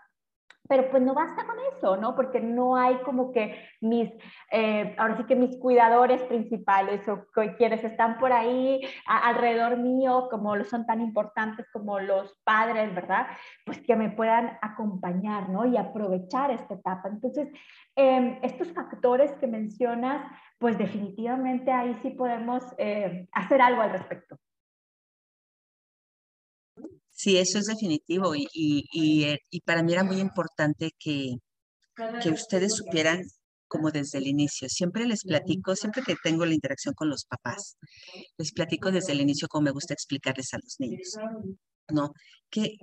pero 0.68 0.90
pues 0.90 1.02
no 1.04 1.14
basta 1.14 1.46
con 1.46 1.56
eso, 1.74 1.98
¿no? 1.98 2.16
Porque 2.16 2.40
no 2.40 2.76
hay 2.76 2.96
como 2.98 3.32
que 3.32 3.56
mis, 3.82 4.10
eh, 4.52 4.96
ahora 4.98 5.18
sí 5.18 5.24
que 5.24 5.36
mis 5.36 5.58
cuidadores 5.58 6.22
principales 6.24 7.02
o 7.08 7.26
quienes 7.58 7.84
están 7.84 8.18
por 8.18 8.32
ahí 8.32 8.82
alrededor 9.06 9.78
mío, 9.78 10.28
como 10.30 10.56
lo 10.56 10.66
son 10.66 10.86
tan 10.86 11.02
importantes 11.02 11.68
como 11.72 12.00
los 12.00 12.40
padres, 12.44 12.94
¿verdad? 12.94 13.28
Pues 13.66 13.80
que 13.82 13.96
me 13.96 14.10
puedan 14.10 14.58
acompañar, 14.62 15.50
¿no? 15.50 15.66
Y 15.66 15.78
aprovechar 15.78 16.52
esta 16.52 16.76
etapa. 16.76 17.10
Entonces, 17.10 17.50
em, 17.96 18.40
estos 18.42 18.72
factores 18.74 19.32
que 19.34 19.48
mencionas, 19.48 20.26
pues 20.60 20.78
definitivamente 20.78 21.72
ahí 21.72 21.94
sí 22.02 22.12
podemos 22.12 22.64
eh, 22.78 23.28
hacer 23.32 23.62
algo 23.62 23.82
al 23.82 23.92
respecto. 23.92 24.38
Sí, 27.18 27.38
eso 27.38 27.58
es 27.58 27.66
definitivo 27.66 28.36
y, 28.36 28.48
y, 28.54 29.24
eh, 29.24 29.40
y, 29.50 29.62
para 29.62 29.82
mí 29.82 29.92
era 29.94 30.04
muy 30.04 30.20
importante 30.20 30.92
que, 31.00 31.38
que 32.22 32.30
ustedes 32.30 32.76
supieran 32.76 33.24
como 33.68 33.90
desde 33.90 34.20
el 34.20 34.28
inicio. 34.28 34.70
Siempre 34.70 35.08
les 35.08 35.24
platico, 35.24 35.76
siempre 35.76 36.04
que 36.04 36.16
tengo 36.24 36.46
la 36.46 36.54
interacción 36.54 36.94
con 36.94 37.10
los 37.10 37.26
papás, 37.26 37.78
les 38.38 38.52
platico 38.54 38.92
desde 38.92 39.14
el 39.14 39.22
inicio 39.22 39.48
como 39.48 39.64
me 39.64 39.72
gusta 39.72 39.96
explicarles 39.96 40.54
a 40.54 40.60
los 40.60 40.76
niños, 40.80 41.16
¿no? 41.92 42.14
Que, 42.52 42.78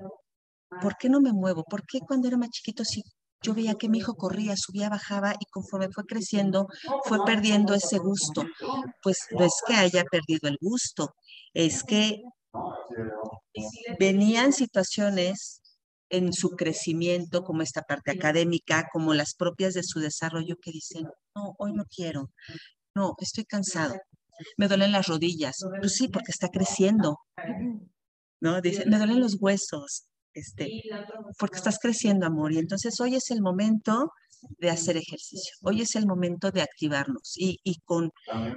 ¿por 0.82 0.96
qué 0.98 1.08
no 1.08 1.20
me 1.20 1.32
muevo? 1.32 1.62
¿Por 1.62 1.86
qué 1.86 2.00
cuando 2.00 2.26
era 2.26 2.36
más 2.36 2.50
chiquito 2.50 2.84
sí 2.84 3.02
yo 3.44 3.54
veía 3.54 3.74
que 3.74 3.90
mi 3.90 3.98
hijo 3.98 4.14
corría, 4.14 4.56
subía, 4.56 4.88
bajaba 4.88 5.34
y 5.38 5.44
conforme 5.50 5.90
fue 5.92 6.04
creciendo 6.04 6.66
fue 7.04 7.18
perdiendo 7.26 7.74
ese 7.74 7.98
gusto. 7.98 8.44
Pues 9.02 9.18
no 9.32 9.44
es 9.44 9.52
que 9.66 9.74
haya 9.74 10.02
perdido 10.04 10.48
el 10.48 10.56
gusto, 10.60 11.14
es 11.52 11.84
que 11.84 12.22
venían 13.98 14.52
situaciones 14.52 15.60
en 16.10 16.32
su 16.32 16.50
crecimiento, 16.50 17.42
como 17.42 17.62
esta 17.62 17.82
parte 17.82 18.12
académica, 18.12 18.88
como 18.92 19.14
las 19.14 19.34
propias 19.34 19.74
de 19.74 19.82
su 19.82 20.00
desarrollo, 20.00 20.56
que 20.60 20.70
dicen, 20.70 21.08
no, 21.34 21.54
hoy 21.58 21.72
no 21.72 21.84
quiero, 21.84 22.30
no, 22.94 23.14
estoy 23.20 23.44
cansado, 23.44 23.94
me 24.56 24.68
duelen 24.68 24.92
las 24.92 25.06
rodillas, 25.06 25.56
pues 25.80 25.94
sí, 25.94 26.08
porque 26.08 26.30
está 26.30 26.48
creciendo, 26.48 27.18
¿no? 28.40 28.60
Dice, 28.60 28.86
me 28.86 28.98
duelen 28.98 29.20
los 29.20 29.36
huesos, 29.40 30.04
este, 30.34 30.70
porque 31.38 31.56
estás 31.56 31.78
creciendo, 31.80 32.26
amor, 32.26 32.52
y 32.52 32.58
entonces 32.58 33.00
hoy 33.00 33.16
es 33.16 33.30
el 33.30 33.40
momento 33.40 34.10
de 34.58 34.70
hacer 34.70 34.96
ejercicio. 34.96 35.54
Hoy 35.62 35.82
es 35.82 35.94
el 35.96 36.06
momento 36.06 36.50
de 36.50 36.62
activarnos 36.62 37.34
y, 37.36 37.58
con, 37.84 38.10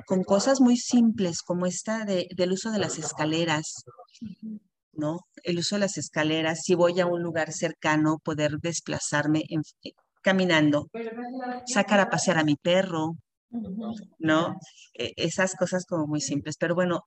con, 0.06 0.24
cosas 0.24 0.62
muy 0.62 0.78
simples 0.78 1.42
como 1.42 1.66
esta 1.66 2.06
de, 2.06 2.28
del 2.36 2.54
uso 2.54 2.72
de 2.72 2.80
las 2.80 2.98
escaleras, 2.98 3.84
¿no? 4.94 5.20
El 5.44 5.60
uso 5.60 5.76
de 5.76 5.82
las 5.82 5.98
escaleras, 5.98 6.64
si 6.64 6.76
voy 6.76 7.00
a 7.00 7.06
un 7.06 7.22
lugar 7.22 7.52
cercano, 7.52 8.18
poder 8.24 8.58
desplazarme 8.62 9.44
eh, 9.50 9.92
caminando, 10.22 10.88
sacar 11.66 12.00
a 12.00 12.10
pasear 12.10 12.38
a 12.38 12.44
mi 12.44 12.56
perro, 12.56 13.16
¿no? 14.20 14.56
E, 14.94 15.14
esas 15.16 15.56
cosas 15.56 15.86
como 15.86 16.08
muy 16.08 16.22
simples. 16.22 16.58
Pero 16.60 16.76
bueno, 16.76 17.02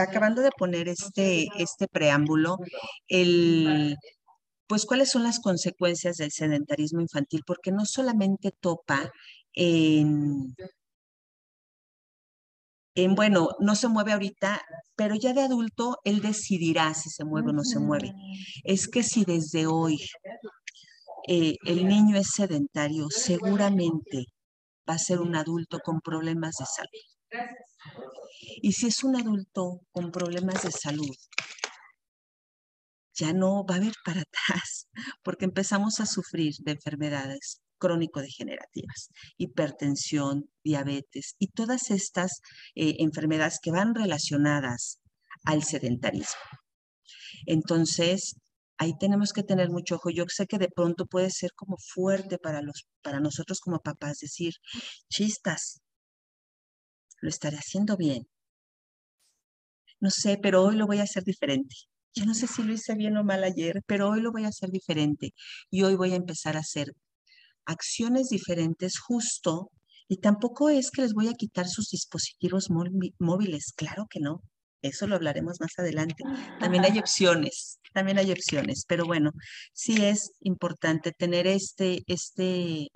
acabando 0.00 0.42
de 0.42 0.50
poner 0.56 0.88
este, 0.88 1.46
este 1.58 1.88
preámbulo, 1.88 2.58
el 3.08 3.96
pues 4.68 4.84
cuáles 4.84 5.10
son 5.10 5.22
las 5.22 5.40
consecuencias 5.40 6.18
del 6.18 6.30
sedentarismo 6.30 7.00
infantil, 7.00 7.42
porque 7.46 7.72
no 7.72 7.86
solamente 7.86 8.52
topa 8.60 9.10
en, 9.54 10.54
en, 12.94 13.14
bueno, 13.14 13.48
no 13.60 13.74
se 13.74 13.88
mueve 13.88 14.12
ahorita, 14.12 14.60
pero 14.94 15.14
ya 15.14 15.32
de 15.32 15.42
adulto 15.42 15.98
él 16.04 16.20
decidirá 16.20 16.92
si 16.94 17.08
se 17.10 17.24
mueve 17.24 17.50
o 17.50 17.54
no 17.54 17.64
se 17.64 17.80
mueve. 17.80 18.12
Es 18.62 18.88
que 18.88 19.02
si 19.02 19.24
desde 19.24 19.66
hoy 19.66 19.98
eh, 21.26 21.56
el 21.64 21.86
niño 21.86 22.18
es 22.18 22.32
sedentario, 22.34 23.08
seguramente 23.10 24.26
va 24.88 24.94
a 24.94 24.98
ser 24.98 25.20
un 25.20 25.34
adulto 25.34 25.78
con 25.80 26.00
problemas 26.00 26.56
de 26.56 26.66
salud. 26.66 27.46
Y 28.62 28.72
si 28.72 28.86
es 28.86 29.02
un 29.02 29.16
adulto 29.16 29.80
con 29.92 30.10
problemas 30.10 30.62
de 30.62 30.72
salud, 30.72 31.14
ya 33.18 33.32
no 33.32 33.64
va 33.64 33.74
a 33.74 33.78
haber 33.78 33.94
para 34.04 34.22
atrás, 34.22 34.88
porque 35.22 35.44
empezamos 35.44 36.00
a 36.00 36.06
sufrir 36.06 36.54
de 36.60 36.72
enfermedades 36.72 37.60
crónico-degenerativas, 37.78 39.10
hipertensión, 39.36 40.50
diabetes 40.64 41.34
y 41.38 41.48
todas 41.48 41.90
estas 41.90 42.40
eh, 42.74 42.96
enfermedades 42.98 43.60
que 43.62 43.70
van 43.70 43.94
relacionadas 43.94 45.00
al 45.44 45.62
sedentarismo. 45.62 46.40
Entonces, 47.46 48.36
ahí 48.78 48.96
tenemos 48.98 49.32
que 49.32 49.42
tener 49.42 49.70
mucho 49.70 49.96
ojo. 49.96 50.10
Yo 50.10 50.24
sé 50.28 50.46
que 50.46 50.58
de 50.58 50.68
pronto 50.68 51.06
puede 51.06 51.30
ser 51.30 51.52
como 51.54 51.76
fuerte 51.78 52.38
para, 52.38 52.62
los, 52.62 52.86
para 53.02 53.20
nosotros 53.20 53.60
como 53.60 53.80
papás 53.80 54.18
decir, 54.18 54.54
chistas, 55.08 55.80
lo 57.20 57.28
estaré 57.28 57.56
haciendo 57.56 57.96
bien. 57.96 58.28
No 60.00 60.10
sé, 60.10 60.38
pero 60.40 60.62
hoy 60.64 60.76
lo 60.76 60.86
voy 60.86 60.98
a 60.98 61.04
hacer 61.04 61.24
diferente. 61.24 61.74
Yo 62.14 62.24
no 62.24 62.34
sé 62.34 62.46
si 62.46 62.62
lo 62.62 62.72
hice 62.72 62.94
bien 62.94 63.16
o 63.16 63.24
mal 63.24 63.44
ayer, 63.44 63.82
pero 63.86 64.08
hoy 64.10 64.20
lo 64.20 64.32
voy 64.32 64.44
a 64.44 64.48
hacer 64.48 64.70
diferente 64.70 65.34
y 65.70 65.82
hoy 65.82 65.94
voy 65.94 66.12
a 66.12 66.16
empezar 66.16 66.56
a 66.56 66.60
hacer 66.60 66.94
acciones 67.64 68.28
diferentes 68.30 68.98
justo 68.98 69.70
y 70.08 70.18
tampoco 70.18 70.70
es 70.70 70.90
que 70.90 71.02
les 71.02 71.12
voy 71.12 71.28
a 71.28 71.34
quitar 71.34 71.68
sus 71.68 71.90
dispositivos 71.90 72.70
móviles, 72.70 73.72
claro 73.76 74.06
que 74.08 74.20
no. 74.20 74.42
Eso 74.80 75.06
lo 75.06 75.16
hablaremos 75.16 75.60
más 75.60 75.72
adelante. 75.78 76.22
También 76.60 76.84
hay 76.84 76.98
opciones, 76.98 77.78
también 77.92 78.18
hay 78.18 78.32
opciones, 78.32 78.84
pero 78.86 79.04
bueno, 79.04 79.32
sí 79.72 80.02
es 80.04 80.32
importante 80.40 81.12
tener 81.12 81.46
este, 81.46 82.02
este 82.06 82.88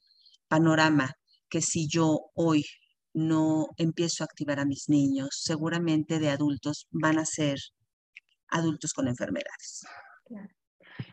panorama 0.48 1.12
que 1.50 1.60
si 1.60 1.86
yo 1.88 2.30
hoy 2.34 2.64
no 3.12 3.66
empiezo 3.76 4.24
a 4.24 4.26
activar 4.26 4.58
a 4.58 4.64
mis 4.64 4.88
niños, 4.88 5.28
seguramente 5.32 6.18
de 6.18 6.30
adultos 6.30 6.86
van 6.90 7.18
a 7.18 7.26
ser 7.26 7.58
adultos 8.52 8.92
con 8.92 9.08
enfermedades. 9.08 9.84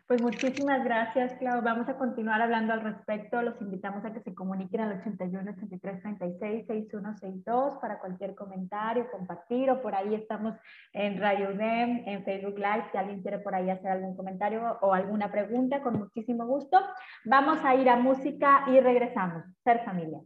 Pues 0.07 0.21
muchísimas 0.21 0.83
gracias, 0.83 1.33
Clau. 1.37 1.61
Vamos 1.61 1.87
a 1.87 1.95
continuar 1.95 2.41
hablando 2.41 2.73
al 2.73 2.81
respecto. 2.81 3.41
Los 3.41 3.61
invitamos 3.61 4.03
a 4.03 4.11
que 4.11 4.21
se 4.21 4.33
comuniquen 4.33 4.81
al 4.81 4.99
81 4.99 5.51
83 5.51 6.01
36 6.01 6.65
6162 6.67 7.77
para 7.79 7.99
cualquier 7.99 8.35
comentario, 8.35 9.09
compartir 9.11 9.69
o 9.69 9.81
por 9.81 9.93
ahí 9.93 10.15
estamos 10.15 10.55
en 10.93 11.19
Radio 11.19 11.49
UDEM, 11.51 12.03
en 12.07 12.25
Facebook 12.25 12.57
Live. 12.57 12.85
Si 12.91 12.97
alguien 12.97 13.21
quiere 13.21 13.39
por 13.39 13.53
ahí 13.53 13.69
hacer 13.69 13.91
algún 13.91 14.15
comentario 14.15 14.79
o 14.81 14.93
alguna 14.93 15.31
pregunta, 15.31 15.81
con 15.81 15.99
muchísimo 15.99 16.45
gusto. 16.45 16.79
Vamos 17.25 17.59
a 17.63 17.75
ir 17.75 17.87
a 17.87 17.95
música 17.95 18.65
y 18.67 18.79
regresamos. 18.79 19.43
Ser 19.63 19.85
familia. 19.85 20.19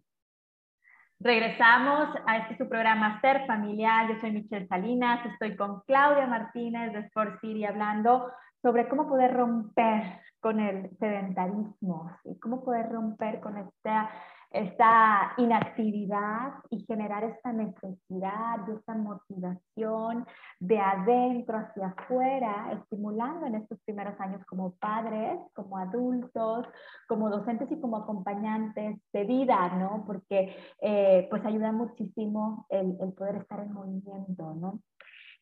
Regresamos 1.24 2.10
a 2.28 2.40
este 2.40 2.58
su 2.58 2.68
programa 2.68 3.22
Ser 3.22 3.48
Familiar. 3.48 4.10
Yo 4.10 4.20
soy 4.20 4.32
Michelle 4.32 4.68
Salinas, 4.68 5.26
estoy 5.26 5.56
con 5.56 5.80
Claudia 5.88 6.28
Martínez 6.28 6.92
de 6.92 7.00
Sport 7.00 7.40
City 7.40 7.64
hablando 7.64 8.30
sobre 8.62 8.90
cómo 8.90 9.08
poder 9.08 9.34
romper 9.34 10.20
con 10.42 10.60
el 10.60 10.90
sedentarismo 11.00 12.12
y 12.26 12.38
cómo 12.40 12.62
poder 12.66 12.92
romper 12.92 13.40
con 13.40 13.58
esta, 13.58 14.12
esta 14.54 15.34
inactividad 15.38 16.54
y 16.70 16.86
generar 16.86 17.24
esta 17.24 17.52
necesidad 17.52 18.60
y 18.68 18.72
esta 18.72 18.94
motivación 18.94 20.28
de 20.60 20.80
adentro 20.80 21.58
hacia 21.58 21.88
afuera, 21.88 22.72
estimulando 22.72 23.48
en 23.48 23.56
estos 23.56 23.80
primeros 23.84 24.14
años 24.20 24.46
como 24.46 24.76
padres, 24.76 25.40
como 25.56 25.78
adultos, 25.78 26.68
como 27.08 27.32
docentes 27.32 27.72
y 27.72 27.82
como 27.82 27.98
acompañantes 27.98 29.02
de 29.12 29.24
vida, 29.24 29.70
¿no? 29.70 30.04
Porque 30.06 30.56
eh, 30.82 31.28
pues 31.32 31.44
ayuda 31.46 31.72
muchísimo 31.72 32.68
el, 32.70 32.96
el 33.02 33.12
poder 33.14 33.38
estar 33.38 33.60
en 33.60 33.74
movimiento, 33.74 34.54
¿no? 34.54 34.80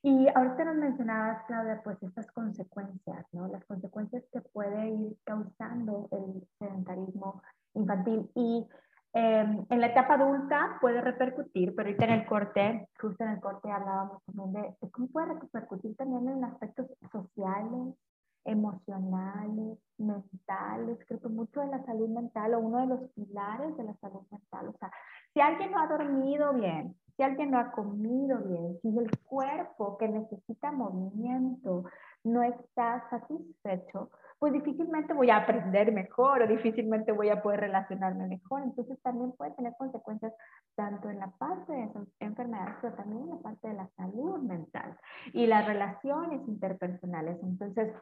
Y 0.03 0.27
ahorita 0.33 0.63
nos 0.63 0.77
mencionabas, 0.77 1.43
Claudia, 1.45 1.81
pues 1.83 2.01
estas 2.01 2.31
consecuencias, 2.31 3.25
¿no? 3.33 3.47
Las 3.49 3.63
consecuencias 3.65 4.23
que 4.31 4.41
puede 4.41 4.89
ir 4.89 5.17
causando 5.25 6.07
el 6.11 6.47
sedentarismo 6.57 7.43
infantil. 7.75 8.31
Y 8.33 8.65
em, 9.13 9.65
en 9.69 9.81
la 9.81 9.87
etapa 9.87 10.15
adulta 10.15 10.77
puede 10.79 11.01
repercutir, 11.01 11.75
pero 11.75 11.87
ahorita 11.87 12.05
en 12.05 12.11
el 12.11 12.25
corte, 12.25 12.89
justo 12.99 13.23
en 13.23 13.31
el 13.31 13.41
corte 13.41 13.71
hablábamos 13.71 14.23
también 14.25 14.53
de, 14.53 14.89
cómo 14.91 15.07
puede 15.07 15.33
repercutir 15.33 15.95
también 15.95 16.29
en 16.29 16.43
aspectos 16.43 16.87
sociales, 17.11 17.95
emocionales, 18.45 19.77
mentales. 19.97 20.99
Creo 21.07 21.19
que 21.19 21.27
mucho 21.27 21.61
de 21.61 21.67
la 21.67 21.83
salud 21.85 22.09
mental 22.09 22.53
o 22.53 22.59
uno 22.59 22.79
de 22.79 22.87
los 22.87 23.11
pilares 23.11 23.77
de 23.77 23.83
la 23.83 23.93
salud 23.95 24.21
mental. 24.31 24.69
O 24.69 24.77
sea, 24.79 24.91
si 25.33 25.41
alguien 25.41 25.71
no 25.71 25.79
ha 25.79 25.87
dormido 25.87 26.53
bien, 26.53 26.95
si 27.15 27.23
alguien 27.23 27.51
no 27.51 27.59
ha 27.59 27.71
comido 27.71 28.39
bien, 28.39 28.79
si 28.81 28.97
el 28.97 29.11
cuerpo 29.25 29.97
que 29.97 30.07
necesita 30.07 30.71
movimiento 30.71 31.83
no 32.23 32.43
está 32.43 33.07
satisfecho, 33.09 34.09
pues 34.41 34.53
difícilmente 34.53 35.13
voy 35.13 35.29
a 35.29 35.37
aprender 35.37 35.91
mejor 35.91 36.41
o 36.41 36.47
difícilmente 36.47 37.11
voy 37.11 37.29
a 37.29 37.43
poder 37.43 37.59
relacionarme 37.59 38.25
mejor. 38.25 38.63
Entonces 38.63 38.99
también 39.03 39.33
puede 39.33 39.51
tener 39.51 39.75
consecuencias 39.77 40.33
tanto 40.75 41.11
en 41.11 41.19
la 41.19 41.29
parte 41.37 41.71
de 41.71 41.87
enfermedades, 42.21 42.73
pero 42.81 42.95
también 42.95 43.21
en 43.21 43.29
la 43.29 43.37
parte 43.37 43.67
de 43.67 43.75
la 43.75 43.87
salud 43.95 44.39
mental 44.39 44.97
y 45.33 45.45
las 45.45 45.67
relaciones 45.67 46.41
interpersonales. 46.47 47.37
Entonces, 47.43 47.93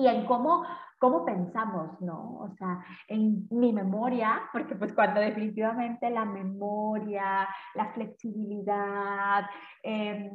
y 0.00 0.08
en 0.08 0.24
cómo, 0.24 0.64
cómo 0.98 1.24
pensamos, 1.24 2.00
¿no? 2.00 2.38
O 2.40 2.50
sea, 2.58 2.84
en 3.08 3.46
mi 3.50 3.72
memoria, 3.72 4.42
porque 4.52 4.74
pues 4.74 4.92
cuando 4.92 5.20
definitivamente 5.20 6.10
la 6.10 6.24
memoria, 6.24 7.48
la 7.74 7.86
flexibilidad, 7.94 9.44
em, 9.82 10.30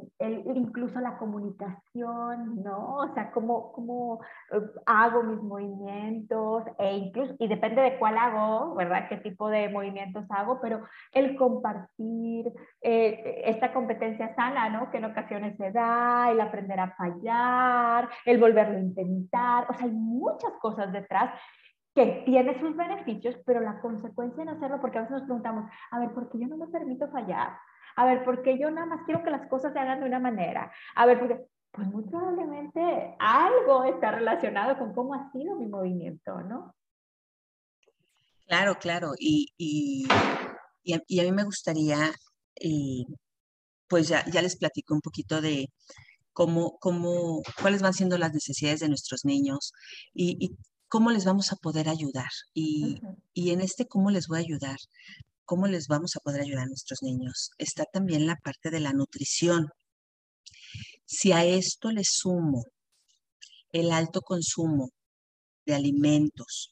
incluso 0.55 0.99
la 0.99 1.17
comunicación, 1.17 2.63
¿no? 2.63 2.95
O 2.97 3.13
sea, 3.13 3.31
cómo, 3.31 3.71
cómo 3.73 4.19
eh, 4.51 4.61
hago 4.87 5.21
mis 5.23 5.41
movimientos, 5.41 6.63
e 6.79 6.97
incluso, 6.97 7.35
y 7.39 7.47
depende 7.47 7.81
de 7.81 7.97
cuál 7.99 8.17
hago, 8.17 8.73
¿verdad? 8.73 9.07
Qué 9.07 9.17
tipo 9.17 9.49
de 9.49 9.69
movimientos 9.69 10.25
hago, 10.29 10.59
pero 10.61 10.81
el 11.11 11.35
compartir 11.35 12.51
eh, 12.81 13.43
esta 13.45 13.71
competencia 13.71 14.33
sana, 14.35 14.69
¿no? 14.69 14.89
Que 14.89 14.97
en 14.97 15.05
ocasiones 15.05 15.55
se 15.57 15.71
da, 15.71 16.31
el 16.31 16.41
aprender 16.41 16.79
a 16.79 16.95
fallar, 16.95 18.09
el 18.25 18.39
volverlo 18.39 18.77
a 18.77 18.81
intentar 18.81 19.54
o 19.63 19.73
sea, 19.73 19.85
hay 19.85 19.91
muchas 19.91 20.51
cosas 20.61 20.91
detrás 20.91 21.39
que 21.95 22.23
tiene 22.25 22.59
sus 22.59 22.75
beneficios, 22.75 23.37
pero 23.45 23.61
la 23.61 23.79
consecuencia 23.79 24.43
de 24.43 24.51
no 24.51 24.57
hacerlo, 24.57 24.81
porque 24.81 24.97
a 24.97 25.01
veces 25.01 25.17
nos 25.17 25.23
preguntamos, 25.23 25.71
a 25.91 25.99
ver, 25.99 26.13
¿por 26.13 26.29
qué 26.29 26.39
yo 26.39 26.47
no 26.47 26.57
me 26.57 26.67
permito 26.67 27.09
fallar? 27.09 27.57
A 27.95 28.05
ver, 28.05 28.25
¿por 28.25 28.43
qué 28.43 28.59
yo 28.59 28.69
nada 28.69 28.85
más 28.85 29.05
quiero 29.05 29.23
que 29.23 29.31
las 29.31 29.47
cosas 29.47 29.71
se 29.71 29.79
hagan 29.79 30.01
de 30.01 30.07
una 30.07 30.19
manera? 30.19 30.71
A 30.95 31.05
ver, 31.05 31.17
porque, 31.17 31.45
pues 31.71 31.87
muy 31.87 32.03
probablemente 32.03 33.15
algo 33.19 33.85
está 33.85 34.11
relacionado 34.11 34.77
con 34.77 34.93
cómo 34.93 35.13
ha 35.13 35.31
sido 35.31 35.55
mi 35.55 35.67
movimiento, 35.67 36.41
¿no? 36.41 36.75
Claro, 38.47 38.75
claro, 38.75 39.13
y, 39.17 39.53
y, 39.57 40.05
y, 40.83 40.93
a, 40.93 41.23
mí 41.23 41.31
me 41.31 41.45
gustaría, 41.45 42.11
eh, 42.61 43.05
pues 43.87 44.07
ya, 44.09 44.23
ya 44.25 44.41
les 44.41 44.57
platico 44.57 44.93
un 44.93 45.01
poquito 45.01 45.41
de, 45.41 45.69
cómo, 46.35 46.77
cómo, 46.79 47.41
cuáles 47.61 47.81
van 47.81 47.93
siendo 47.93 48.17
las 48.17 48.33
necesidades 48.33 48.81
de 48.81 48.89
nuestros 48.89 49.23
niños 49.23 49.71
y, 50.13 50.51
cómo 50.89 51.11
les 51.11 51.25
vamos 51.25 51.51
a 51.51 51.55
poder 51.55 51.89
ayudar. 51.89 52.29
Y, 52.53 52.99
y, 53.33 53.51
en 53.51 53.61
este 53.61 53.87
cómo 53.87 54.11
les 54.11 54.27
voy 54.27 54.37
a 54.37 54.41
ayudar, 54.41 54.77
cómo 55.45 55.67
les 55.67 55.87
vamos 55.87 56.15
a 56.15 56.19
poder 56.19 56.41
ayudar 56.41 56.63
a 56.65 56.67
nuestros 56.67 57.01
niños, 57.01 57.51
está 57.57 57.85
también 57.85 58.27
la 58.27 58.35
parte 58.35 58.69
de 58.69 58.81
la 58.81 58.93
nutrición. 58.93 59.69
Si 61.05 61.31
a 61.31 61.43
esto 61.45 61.91
le 61.91 62.03
sumo 62.03 62.63
el 63.71 63.91
alto 63.91 64.21
consumo 64.21 64.89
de 65.65 65.75
alimentos 65.75 66.71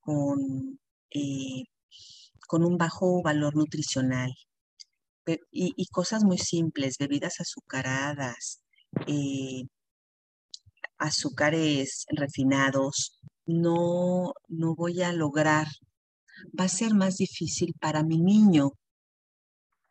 con, 0.00 0.80
eh, 1.10 1.64
con 2.48 2.64
un 2.64 2.78
bajo 2.78 3.22
valor 3.22 3.56
nutricional 3.56 4.32
y, 5.26 5.72
y, 5.76 5.86
cosas 5.88 6.24
muy 6.24 6.38
simples, 6.38 6.96
bebidas 6.98 7.40
azucaradas, 7.40 8.61
eh, 9.06 9.64
azúcares 10.98 12.06
refinados, 12.10 13.20
no, 13.46 14.34
no 14.48 14.74
voy 14.74 15.02
a 15.02 15.12
lograr, 15.12 15.66
va 16.58 16.64
a 16.64 16.68
ser 16.68 16.94
más 16.94 17.16
difícil 17.16 17.74
para 17.80 18.02
mi 18.02 18.18
niño 18.18 18.72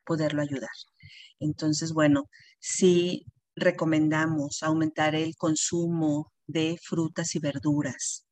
poderlo 0.05 0.41
ayudar. 0.41 0.69
Entonces, 1.39 1.93
bueno, 1.93 2.29
si 2.59 3.25
recomendamos 3.55 4.63
aumentar 4.63 5.15
el 5.15 5.35
consumo 5.35 6.31
de 6.47 6.77
frutas 6.81 7.35
y 7.35 7.39
verduras, 7.39 8.25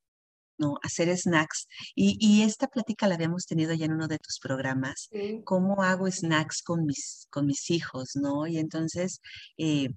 ¿no? 0.57 0.75
Hacer 0.83 1.15
snacks. 1.17 1.67
Y, 1.95 2.43
esta 2.43 2.67
plática 2.67 3.07
la 3.07 3.15
habíamos 3.15 3.45
tenido 3.45 3.73
ya 3.73 3.85
en 3.85 3.93
uno 3.93 4.07
de 4.07 4.19
tus 4.19 4.39
programas. 4.39 5.09
¿Cómo 5.45 5.83
hago 5.83 6.09
snacks 6.11 6.61
con 6.61 6.85
mis, 6.85 7.27
con 7.29 7.45
mis 7.45 7.69
hijos, 7.71 8.11
no? 8.15 8.45
Y 8.45 8.57
entonces, 8.57 9.21
eh, 9.57 9.89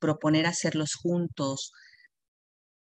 proponer 0.00 0.46
hacerlos 0.46 0.94
juntos. 0.94 1.72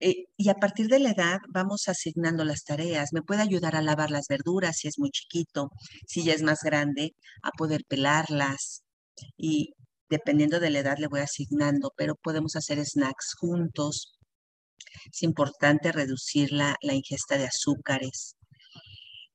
Eh, 0.00 0.26
y 0.36 0.48
a 0.50 0.54
partir 0.54 0.88
de 0.88 0.98
la 0.98 1.12
edad 1.12 1.38
vamos 1.48 1.88
asignando 1.88 2.44
las 2.44 2.64
tareas. 2.64 3.12
Me 3.12 3.22
puede 3.22 3.42
ayudar 3.42 3.76
a 3.76 3.82
lavar 3.82 4.10
las 4.10 4.26
verduras 4.28 4.78
si 4.78 4.88
es 4.88 4.98
muy 4.98 5.10
chiquito, 5.10 5.70
si 6.06 6.24
ya 6.24 6.34
es 6.34 6.42
más 6.42 6.62
grande, 6.62 7.14
a 7.42 7.50
poder 7.52 7.84
pelarlas. 7.88 8.84
Y 9.36 9.74
dependiendo 10.10 10.60
de 10.60 10.70
la 10.70 10.80
edad 10.80 10.98
le 10.98 11.08
voy 11.08 11.20
asignando, 11.20 11.92
pero 11.96 12.16
podemos 12.16 12.56
hacer 12.56 12.84
snacks 12.84 13.34
juntos. 13.38 14.18
Es 15.12 15.22
importante 15.22 15.92
reducir 15.92 16.52
la, 16.52 16.76
la 16.82 16.94
ingesta 16.94 17.38
de 17.38 17.46
azúcares, 17.46 18.36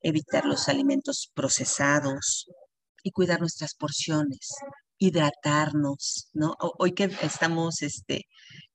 evitar 0.02 0.44
los 0.44 0.68
alimentos 0.68 1.30
procesados 1.34 2.46
y 3.02 3.10
cuidar 3.12 3.40
nuestras 3.40 3.74
porciones 3.74 4.50
hidratarnos, 5.00 6.28
¿no? 6.34 6.54
Hoy 6.78 6.92
que 6.92 7.04
estamos 7.22 7.82
este, 7.82 8.26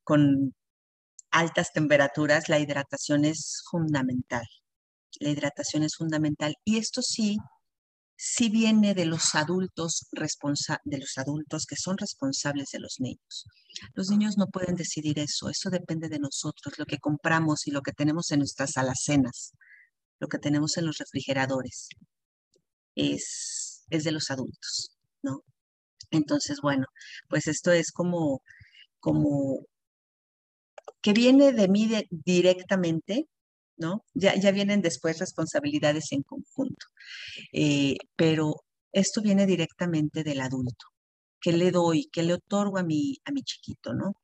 con 0.03 0.53
altas 1.31 1.71
temperaturas, 1.71 2.49
la 2.49 2.59
hidratación 2.59 3.25
es 3.25 3.63
fundamental. 3.69 4.45
La 5.19 5.29
hidratación 5.29 5.83
es 5.83 5.95
fundamental. 5.95 6.55
Y 6.65 6.77
esto 6.77 7.03
sí, 7.03 7.37
sí 8.17 8.49
viene 8.49 8.95
de 8.95 9.05
los 9.05 9.35
adultos 9.35 10.07
de 10.11 10.97
los 10.97 11.17
adultos 11.17 11.65
que 11.67 11.75
son 11.75 11.97
responsables 11.97 12.69
de 12.71 12.79
los 12.79 12.95
niños. 12.99 13.45
Los 13.93 14.09
niños 14.09 14.35
no 14.37 14.47
pueden 14.47 14.75
decidir 14.75 15.19
eso, 15.19 15.49
eso 15.49 15.69
depende 15.69 16.09
de 16.09 16.19
nosotros, 16.19 16.79
lo 16.79 16.85
que 16.85 16.97
compramos 16.97 17.67
y 17.67 17.71
lo 17.71 17.81
que 17.81 17.91
tenemos 17.91 18.31
en 18.31 18.39
nuestras 18.39 18.77
alacenas, 18.77 19.53
lo 20.19 20.27
que 20.27 20.39
tenemos 20.39 20.77
en 20.77 20.87
los 20.87 20.97
refrigeradores, 20.97 21.89
es, 22.95 23.85
es 23.89 24.03
de 24.03 24.11
los 24.11 24.31
adultos, 24.31 24.97
¿no? 25.21 25.43
Entonces, 26.11 26.59
bueno, 26.61 26.87
pues 27.29 27.47
esto 27.47 27.71
es 27.71 27.91
como, 27.91 28.41
como 28.99 29.65
que 31.01 31.13
viene 31.13 31.53
de 31.53 31.67
mí 31.67 31.89
directamente, 32.09 33.27
¿no? 33.77 34.03
Ya, 34.13 34.35
ya 34.35 34.51
vienen 34.51 34.81
después 34.81 35.19
responsabilidades 35.19 36.11
en 36.11 36.23
conjunto. 36.23 36.87
Eh, 37.53 37.97
pero 38.15 38.63
esto 38.91 39.21
viene 39.21 39.45
directamente 39.45 40.23
del 40.23 40.41
adulto. 40.41 40.87
¿Qué 41.41 41.51
le 41.51 41.71
doy? 41.71 42.09
¿Qué 42.11 42.23
le 42.23 42.33
otorgo 42.33 42.77
a 42.79 42.83
mi, 42.83 43.17
a 43.25 43.31
mi 43.31 43.43
chiquito, 43.43 43.93
no? 43.93 44.15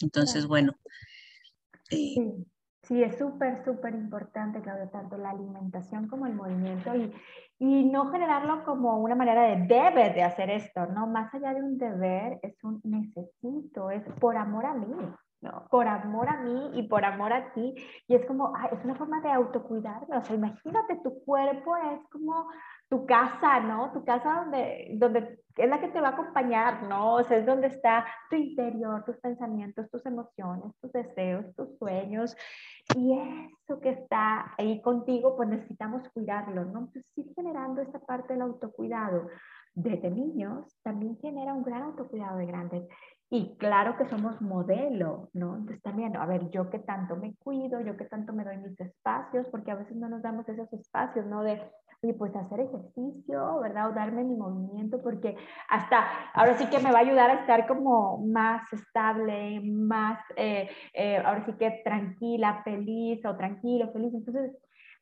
Entonces, 0.00 0.46
bueno. 0.46 0.72
Eh, 1.90 2.16
sí. 2.84 3.02
Es 3.02 3.18
súper, 3.18 3.64
súper 3.64 3.94
importante, 3.94 4.60
Claudia, 4.60 4.90
tanto 4.90 5.16
la 5.16 5.30
alimentación 5.30 6.08
como 6.08 6.26
el 6.26 6.34
movimiento 6.34 6.94
y, 6.94 7.12
y 7.58 7.84
no 7.84 8.10
generarlo 8.10 8.64
como 8.64 8.98
una 8.98 9.14
manera 9.14 9.42
de 9.42 9.66
debe 9.66 10.10
de 10.10 10.22
hacer 10.22 10.50
esto, 10.50 10.86
¿no? 10.86 11.06
Más 11.06 11.32
allá 11.34 11.54
de 11.54 11.62
un 11.62 11.78
deber, 11.78 12.38
es 12.42 12.62
un 12.64 12.80
necesito, 12.84 13.90
es 13.90 14.02
por 14.20 14.36
amor 14.36 14.66
a 14.66 14.74
mí, 14.74 14.94
¿no? 15.40 15.66
Por 15.70 15.86
amor 15.86 16.28
a 16.28 16.40
mí 16.42 16.70
y 16.74 16.88
por 16.88 17.04
amor 17.04 17.32
a 17.32 17.52
ti. 17.52 17.74
Y 18.08 18.14
es 18.14 18.24
como, 18.26 18.52
es 18.72 18.84
una 18.84 18.96
forma 18.96 19.20
de 19.20 19.30
autocuidarme. 19.30 20.16
O 20.16 20.22
sea, 20.22 20.34
imagínate, 20.34 21.00
tu 21.02 21.22
cuerpo 21.24 21.76
es 21.76 22.00
como 22.10 22.48
tu 22.88 23.06
casa, 23.06 23.60
¿no? 23.60 23.92
Tu 23.92 24.04
casa 24.04 24.42
donde, 24.42 24.92
donde 24.94 25.38
es 25.56 25.68
la 25.68 25.80
que 25.80 25.88
te 25.88 26.00
va 26.00 26.08
a 26.08 26.12
acompañar, 26.12 26.82
¿no? 26.84 27.14
O 27.14 27.22
sea, 27.22 27.38
es 27.38 27.46
donde 27.46 27.68
está 27.68 28.04
tu 28.30 28.36
interior, 28.36 29.04
tus 29.04 29.16
pensamientos, 29.18 29.90
tus 29.90 30.04
emociones, 30.06 30.74
tus 30.80 30.92
deseos, 30.92 31.54
tus 31.54 31.76
sueños. 31.78 32.36
Y 32.96 33.12
eso 33.12 33.80
que 33.80 33.90
está 33.90 34.54
ahí 34.58 34.80
contigo, 34.82 35.36
pues 35.36 35.48
necesitamos 35.48 36.08
cuidarlo, 36.10 36.64
¿no? 36.64 36.80
Entonces, 36.80 37.06
ir 37.16 37.32
generando 37.34 37.80
esta 37.80 37.98
parte 37.98 38.34
del 38.34 38.42
autocuidado 38.42 39.28
desde 39.74 40.10
niños 40.10 40.76
también 40.82 41.18
genera 41.18 41.52
un 41.52 41.64
gran 41.64 41.82
autocuidado 41.82 42.38
de 42.38 42.46
grandes. 42.46 42.88
Y 43.30 43.56
claro 43.56 43.96
que 43.96 44.06
somos 44.06 44.40
modelo, 44.40 45.28
¿no? 45.32 45.56
Entonces 45.56 45.82
también, 45.82 46.16
a 46.16 46.26
ver, 46.26 46.50
yo 46.50 46.70
que 46.70 46.78
tanto 46.78 47.16
me 47.16 47.34
cuido, 47.36 47.80
yo 47.80 47.96
que 47.96 48.04
tanto 48.04 48.32
me 48.32 48.44
doy 48.44 48.58
mis 48.58 48.78
espacios, 48.78 49.48
porque 49.48 49.72
a 49.72 49.76
veces 49.76 49.96
no 49.96 50.08
nos 50.08 50.22
damos 50.22 50.48
esos 50.48 50.72
espacios, 50.72 51.26
¿no? 51.26 51.42
De, 51.42 51.60
oye, 52.04 52.14
pues 52.14 52.34
hacer 52.36 52.60
ejercicio, 52.60 53.60
¿verdad? 53.60 53.90
O 53.90 53.94
darme 53.94 54.24
mi 54.24 54.36
movimiento, 54.36 55.02
porque 55.02 55.36
hasta 55.68 56.04
ahora 56.34 56.56
sí 56.58 56.66
que 56.66 56.78
me 56.78 56.92
va 56.92 56.98
a 56.98 57.02
ayudar 57.02 57.30
a 57.30 57.40
estar 57.40 57.66
como 57.66 58.18
más 58.26 58.70
estable, 58.72 59.60
más, 59.60 60.18
eh, 60.36 60.68
eh, 60.92 61.16
ahora 61.18 61.44
sí 61.46 61.52
que 61.54 61.82
tranquila, 61.84 62.62
feliz 62.62 63.24
o 63.24 63.36
tranquilo, 63.36 63.90
feliz. 63.92 64.12
Entonces, 64.14 64.52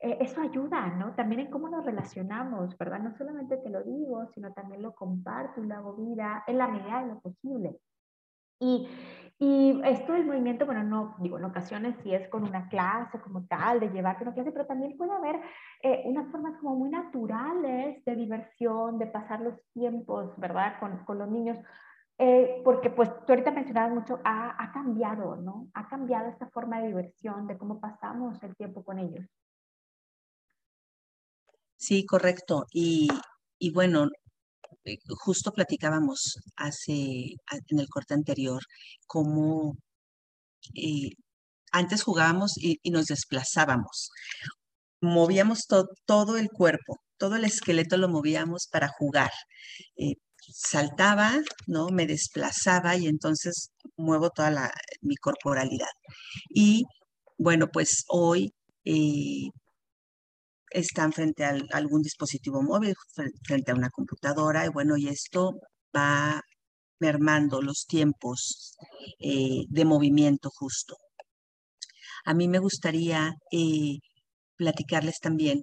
eh, 0.01 0.19
eso 0.21 0.41
ayuda, 0.41 0.89
¿no? 0.97 1.15
También 1.15 1.43
en 1.43 1.51
cómo 1.51 1.69
nos 1.69 1.85
relacionamos, 1.85 2.77
¿verdad? 2.79 3.01
No 3.01 3.17
solamente 3.17 3.57
te 3.57 3.71
lo 3.71 3.83
digo, 3.83 4.27
sino 4.35 4.53
también 4.53 4.83
lo 4.83 4.95
comparto 4.95 5.63
y 5.63 5.67
lo 5.67 5.75
hago 5.75 5.95
vida 5.95 6.45
en 6.47 6.59
la 6.59 6.69
medida 6.69 7.03
de 7.03 7.09
lo 7.09 7.21
posible. 7.21 7.77
Y, 8.61 8.89
y 9.45 9.81
esto 9.83 10.13
del 10.13 10.25
movimiento, 10.25 10.67
bueno, 10.67 10.85
no 10.85 11.17
digo, 11.19 11.37
en 11.37 11.45
ocasiones 11.45 11.97
sí 12.05 12.15
es 12.15 12.29
con 12.29 12.45
una 12.45 12.69
clase 12.69 13.19
como 13.19 13.45
tal, 13.47 13.81
de 13.81 13.89
llevarte 13.89 14.23
una 14.23 14.35
clase, 14.35 14.53
pero 14.53 14.67
también 14.67 14.97
puede 14.97 15.11
haber 15.11 15.41
eh, 15.83 16.03
unas 16.05 16.31
formas 16.31 16.57
como 16.61 16.77
muy 16.77 16.91
naturales 16.91 18.05
de 18.05 18.15
diversión, 18.15 19.01
de 19.01 19.09
pasar 19.09 19.41
los 19.41 19.55
tiempos, 19.73 20.31
¿verdad? 20.37 20.79
Con, 20.79 21.05
con 21.05 21.19
los 21.19 21.29
niños. 21.29 21.59
Eh, 22.19 22.63
porque 22.65 22.91
pues 22.91 23.09
tú 23.27 23.33
ahorita 23.33 23.51
mencionabas 23.51 23.93
mucho, 23.93 24.21
ha, 24.23 24.63
ha, 24.63 24.71
cambiado, 24.71 25.35
¿no? 25.35 25.67
Ha 25.75 25.89
cambiado 25.89 26.29
esta 26.29 26.49
forma 26.51 26.79
de 26.79 26.87
diversión, 26.87 27.49
de 27.49 27.59
cómo 27.59 27.81
pasamos 27.81 28.41
el 28.45 28.55
tiempo 28.55 28.85
con 28.85 29.01
ellos. 29.01 29.27
Sí, 31.77 32.07
correcto. 32.07 32.67
Y, 32.73 33.09
y 33.59 33.73
bueno, 33.73 34.07
justo 35.25 35.53
platicábamos 35.53 36.39
hace, 36.57 36.93
en 37.69 37.79
el 37.79 37.89
corte 37.89 38.15
anterior, 38.15 38.63
cómo 39.07 39.77
eh, 40.75 41.11
antes 41.73 42.03
jugábamos 42.03 42.53
y, 42.57 42.79
nos 42.91 43.07
desplazábamos. 43.07 44.11
Movíamos 45.01 45.67
todo 46.07 46.37
el 46.37 46.49
cuerpo, 46.49 46.97
todo 47.19 47.37
el 47.37 47.45
esqueleto 47.45 47.97
lo 47.97 48.09
movíamos 48.09 48.69
para 48.71 48.89
jugar. 48.89 49.31
Eh, 49.97 50.15
saltaba, 50.53 51.33
¿no? 51.67 51.89
Me 51.89 52.07
desplazaba 52.07 52.97
y 52.97 53.07
entonces 53.07 53.71
muevo 53.97 54.31
toda 54.31 54.51
la, 54.51 54.73
mi 55.01 55.17
corporalidad. 55.17 55.91
Y 56.51 56.85
bueno, 57.39 57.69
pues 57.73 58.05
hoy 58.09 58.53
están 60.73 61.13
frente 61.13 61.45
a 61.45 61.57
algún 61.73 62.03
dispositivo 62.03 62.63
móvil, 62.63 62.95
frente 63.45 63.73
a 63.73 63.75
una 63.75 63.91
computadora, 63.91 64.67
y 64.67 64.69
bueno, 64.71 64.97
y 64.97 65.09
esto 65.09 65.53
va 65.95 66.41
mermando 67.01 67.61
los 67.61 67.87
tiempos 67.87 68.77
eh, 69.19 69.65
de 69.69 69.85
movimiento 69.85 70.51
justo. 70.51 70.97
A 72.25 72.35
mí 72.35 72.49
me 72.49 72.59
gustaría 72.59 73.35
eh, 73.51 73.99
platicarles 74.57 75.19
también, 75.21 75.63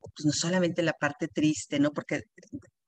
pues 0.00 0.24
no 0.24 0.32
solamente 0.32 0.82
la 0.82 0.94
parte 0.94 1.28
triste, 1.28 1.78
¿no? 1.78 1.90
Porque 1.92 2.22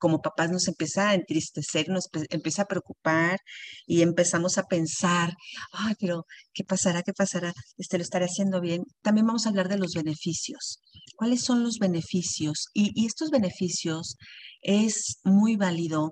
como 0.03 0.21
papás 0.21 0.51
nos 0.51 0.67
empieza 0.67 1.11
a 1.11 1.15
entristecer, 1.15 1.89
nos 1.89 2.09
empieza 2.31 2.63
a 2.63 2.67
preocupar 2.67 3.39
y 3.87 4.03
empezamos 4.03 4.59
a 4.59 4.65
pensar, 4.65 5.33
ay, 5.71 5.95
pero 6.01 6.27
¿qué 6.53 6.65
pasará? 6.65 7.05
¿Qué 7.05 7.13
pasará? 7.13 7.53
Este 7.77 7.99
lo 7.99 8.03
estaré 8.03 8.25
haciendo 8.25 8.61
bien. 8.61 8.83
También 9.03 9.29
vamos 9.29 9.47
a 9.47 9.51
hablar 9.51 9.69
de 9.69 9.79
los 9.79 9.93
beneficios. 9.95 10.81
¿Cuáles 11.15 11.43
son 11.43 11.63
los 11.63 11.79
beneficios? 11.79 12.67
Y, 12.75 13.07
estos 13.07 13.31
beneficios 13.31 14.17
es 14.61 15.21
muy 15.23 15.55
válido 15.55 16.11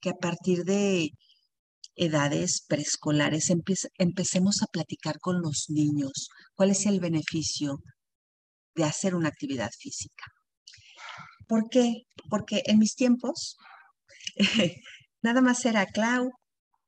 que 0.00 0.10
a 0.10 0.14
partir 0.14 0.62
de 0.62 1.10
edades 1.96 2.64
preescolares 2.68 3.50
empecemos 3.98 4.62
a 4.62 4.66
platicar 4.66 5.18
con 5.18 5.42
los 5.42 5.64
niños 5.68 6.28
cuál 6.54 6.70
es 6.70 6.86
el 6.86 7.00
beneficio 7.00 7.78
de 8.76 8.84
hacer 8.84 9.16
una 9.16 9.30
actividad 9.30 9.70
física. 9.76 10.26
¿Por 11.48 11.68
qué? 11.68 12.04
Porque 12.30 12.62
en 12.66 12.78
mis 12.78 12.94
tiempos 12.94 13.56
nada 15.22 15.40
más 15.40 15.64
era, 15.64 15.86
Clau, 15.86 16.30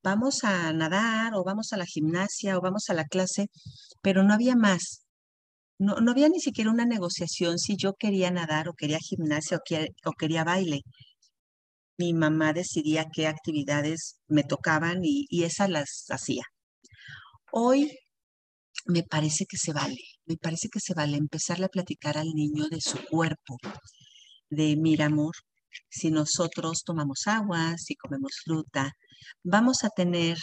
vamos 0.03 0.45
a 0.45 0.73
nadar 0.73 1.35
o 1.35 1.45
vamos 1.45 1.73
a 1.73 1.77
la 1.77 1.87
gimnasia 1.87 2.59
o 2.59 2.61
vamos 2.61 2.91
a 2.91 2.95
la 2.95 3.05
clase, 3.05 3.49
pero 4.03 4.23
no 4.23 4.35
había 4.35 4.57
más. 4.57 5.03
No, 5.79 5.97
no 5.97 6.13
había 6.13 6.29
ni 6.29 6.41
siquiera 6.41 6.71
una 6.71 6.87
negociación 6.87 7.59
si 7.59 7.77
yo 7.77 7.95
quería 7.95 8.31
nadar 8.31 8.69
o 8.69 8.75
quería 8.75 8.99
gimnasia 9.01 9.59
o, 10.05 10.13
quería, 10.13 10.45
baile. 10.45 10.83
Mi 11.99 12.13
mamá 12.13 12.53
decidía 12.53 13.07
qué 13.13 13.27
actividades 13.27 14.17
me 14.29 14.45
tocaban 14.45 15.05
y, 15.05 15.27
y 15.29 15.45
esas 15.45 15.71
las 15.71 16.05
hacía. 16.11 16.45
Hoy 17.53 17.91
me 18.87 19.03
parece 19.03 19.47
que 19.47 19.57
se 19.57 19.73
vale, 19.73 19.99
me 20.27 20.37
parece 20.37 20.69
que 20.69 20.81
se 20.81 20.95
vale 20.95 21.17
empezarle 21.17 21.67
a 21.67 21.69
platicar 21.69 22.19
al 22.19 22.29
niño 22.35 22.69
de 22.69 22.81
su 22.81 22.99
cuerpo, 23.07 23.57
de 24.51 24.77
mira 24.77 25.07
amor, 25.07 25.35
si 25.89 26.11
nosotros 26.11 26.85
tomamos 26.85 27.27
agua, 27.27 27.77
si 27.79 27.97
comemos 27.97 28.33
fruta, 28.45 28.93
vamos 29.43 29.85
a 29.85 29.91
tener, 29.91 30.39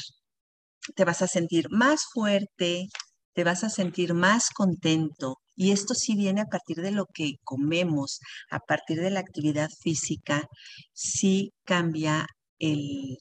te 0.95 1.05
vas 1.05 1.21
a 1.21 1.27
sentir 1.27 1.67
más 1.69 2.03
fuerte, 2.13 2.87
te 3.33 3.43
vas 3.43 3.63
a 3.63 3.69
sentir 3.69 4.13
más 4.13 4.49
contento. 4.49 5.37
Y 5.55 5.71
esto 5.71 5.93
sí 5.93 6.15
viene 6.15 6.41
a 6.41 6.45
partir 6.45 6.77
de 6.77 6.91
lo 6.91 7.05
que 7.13 7.33
comemos, 7.43 8.19
a 8.49 8.59
partir 8.59 8.99
de 8.99 9.11
la 9.11 9.19
actividad 9.19 9.69
física, 9.81 10.47
sí 10.93 11.53
cambia 11.65 12.25
el, 12.59 13.17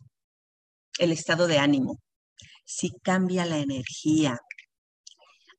el 0.98 1.12
estado 1.12 1.46
de 1.46 1.58
ánimo, 1.58 2.00
sí 2.64 2.90
cambia 3.02 3.44
la 3.46 3.58
energía, 3.58 4.38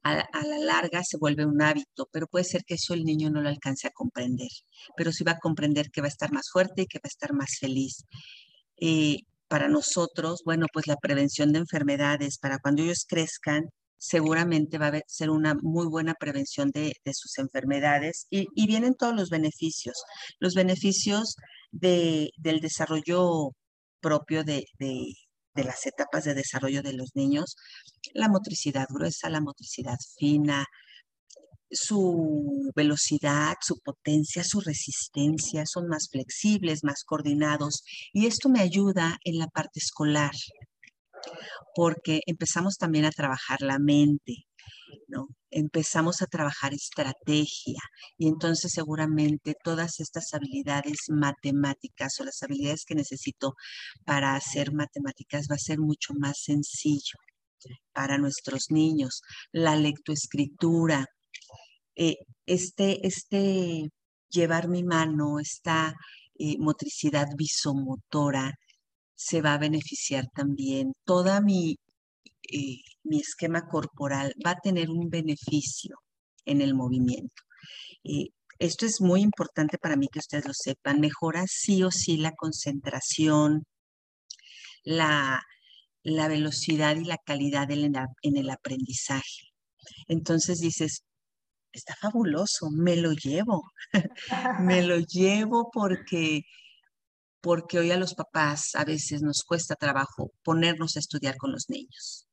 a, 0.03 0.15
la 0.15 0.57
larga 0.59 1.03
se 1.03 1.17
vuelve 1.17 1.45
un 1.45 1.61
hábito, 1.61 2.09
pero 2.11 2.27
puede 2.27 2.45
ser 2.45 2.63
que 2.65 2.75
eso 2.75 2.93
el 2.93 3.03
niño 3.03 3.29
no 3.29 3.41
lo 3.41 3.49
alcance 3.49 3.87
a 3.87 3.91
comprender, 3.91 4.49
pero 4.97 5.11
sí 5.11 5.23
va 5.23 5.33
a 5.33 5.39
comprender 5.39 5.91
que 5.91 6.01
va 6.01 6.07
a 6.07 6.09
estar 6.09 6.31
más 6.31 6.49
fuerte 6.51 6.83
y 6.83 6.87
que 6.87 6.99
va 6.99 7.03
a 7.05 7.07
estar 7.07 7.33
más 7.33 7.57
feliz. 7.59 8.05
Eh, 8.79 9.19
para 9.47 9.67
nosotros, 9.67 10.41
bueno, 10.45 10.67
pues 10.73 10.87
la 10.87 10.95
prevención 10.97 11.51
de 11.51 11.59
enfermedades, 11.59 12.37
para 12.39 12.59
cuando 12.59 12.83
ellos 12.83 13.05
crezcan, 13.07 13.69
seguramente 13.97 14.79
va 14.79 14.87
a 14.87 15.01
ser 15.07 15.29
una 15.29 15.55
muy 15.61 15.87
buena 15.87 16.15
prevención 16.15 16.71
de, 16.71 16.93
sus 17.13 17.37
enfermedades 17.37 18.25
y, 18.31 18.47
vienen 18.65 18.95
todos 18.95 19.15
los 19.15 19.29
beneficios, 19.29 20.03
los 20.39 20.55
beneficios 20.55 21.35
del 21.71 22.31
desarrollo 22.61 23.51
propio 23.99 24.43
de, 24.43 24.65
de 24.79 25.13
las 25.55 25.85
etapas 25.85 26.23
de 26.23 26.33
desarrollo 26.33 26.81
de 26.81 26.93
los 26.93 27.15
niños, 27.15 27.55
la 28.13 28.27
motricidad 28.29 28.87
gruesa, 28.89 29.29
la 29.29 29.41
motricidad 29.41 29.97
fina, 30.17 30.65
su 31.69 32.71
velocidad, 32.75 33.55
su 33.61 33.79
potencia, 33.79 34.43
su 34.43 34.59
resistencia, 34.59 35.65
son 35.65 35.87
más 35.87 36.09
flexibles, 36.11 36.83
más 36.83 37.03
coordinados. 37.03 37.83
Y 38.13 38.27
esto 38.27 38.49
me 38.49 38.59
ayuda 38.59 39.17
en 39.23 39.39
la 39.39 39.47
parte 39.47 39.79
escolar, 39.79 40.31
porque 41.75 42.21
empezamos 42.25 42.77
también 42.77 43.05
a 43.05 43.11
trabajar 43.11 43.61
la 43.61 43.79
mente, 43.79 44.47
¿no? 45.07 45.27
Empezamos 45.51 46.21
a 46.21 46.27
trabajar 46.27 46.73
estrategia 46.73 47.79
y 48.17 48.27
entonces 48.27 48.71
seguramente 48.73 49.55
todas 49.63 49.99
estas 49.99 50.33
habilidades 50.33 51.09
matemáticas 51.09 52.19
o 52.19 52.23
las 52.23 52.41
habilidades 52.41 52.85
que 52.85 52.95
necesito 52.95 53.55
para 54.05 54.35
hacer 54.35 54.73
matemáticas 54.73 55.47
va 55.51 55.55
a 55.55 55.59
ser 55.59 55.79
mucho 55.79 56.13
más 56.13 56.41
sencillo 56.41 57.17
para 57.93 58.17
nuestros 58.17 58.71
niños. 58.71 59.21
La 59.51 59.75
lectoescritura, 59.75 61.05
eh, 61.95 62.17
este, 62.45 63.05
este 63.05 63.89
llevar 64.29 64.67
mi 64.69 64.83
mano, 64.83 65.39
esta 65.39 65.93
eh, 66.39 66.57
motricidad 66.59 67.27
visomotora, 67.37 68.55
se 69.15 69.41
va 69.41 69.53
a 69.53 69.59
beneficiar 69.59 70.25
también. 70.33 70.93
Toda 71.05 71.41
mi, 71.41 71.77
eh, 72.51 72.81
mi 73.03 73.19
esquema 73.19 73.67
corporal 73.67 74.33
va 74.45 74.51
a 74.51 74.59
tener 74.59 74.89
un 74.89 75.09
beneficio 75.09 75.97
en 76.45 76.61
el 76.61 76.73
movimiento. 76.73 77.43
Eh, 78.03 78.29
esto 78.59 78.85
es 78.85 79.01
muy 79.01 79.21
importante 79.21 79.77
para 79.77 79.95
mí 79.95 80.07
que 80.07 80.19
ustedes 80.19 80.45
lo 80.45 80.53
sepan. 80.53 80.99
Mejora 80.99 81.45
sí 81.47 81.83
o 81.83 81.91
sí 81.91 82.17
la 82.17 82.33
concentración, 82.33 83.65
la, 84.83 85.41
la 86.03 86.27
velocidad 86.27 86.95
y 86.95 87.05
la 87.05 87.17
calidad 87.17 87.71
en, 87.71 87.95
en 88.21 88.37
el 88.37 88.49
aprendizaje. 88.49 89.51
Entonces 90.07 90.59
dices, 90.59 91.03
está 91.71 91.95
fabuloso, 91.95 92.69
me 92.71 92.95
lo 92.97 93.13
llevo, 93.13 93.63
me 94.61 94.81
lo 94.83 94.97
llevo 95.07 95.69
porque, 95.71 96.43
porque 97.41 97.79
hoy 97.79 97.91
a 97.91 97.97
los 97.97 98.13
papás 98.13 98.75
a 98.75 98.85
veces 98.85 99.21
nos 99.21 99.43
cuesta 99.43 99.75
trabajo 99.75 100.31
ponernos 100.43 100.95
a 100.95 100.99
estudiar 100.99 101.37
con 101.37 101.51
los 101.51 101.69
niños. 101.69 102.27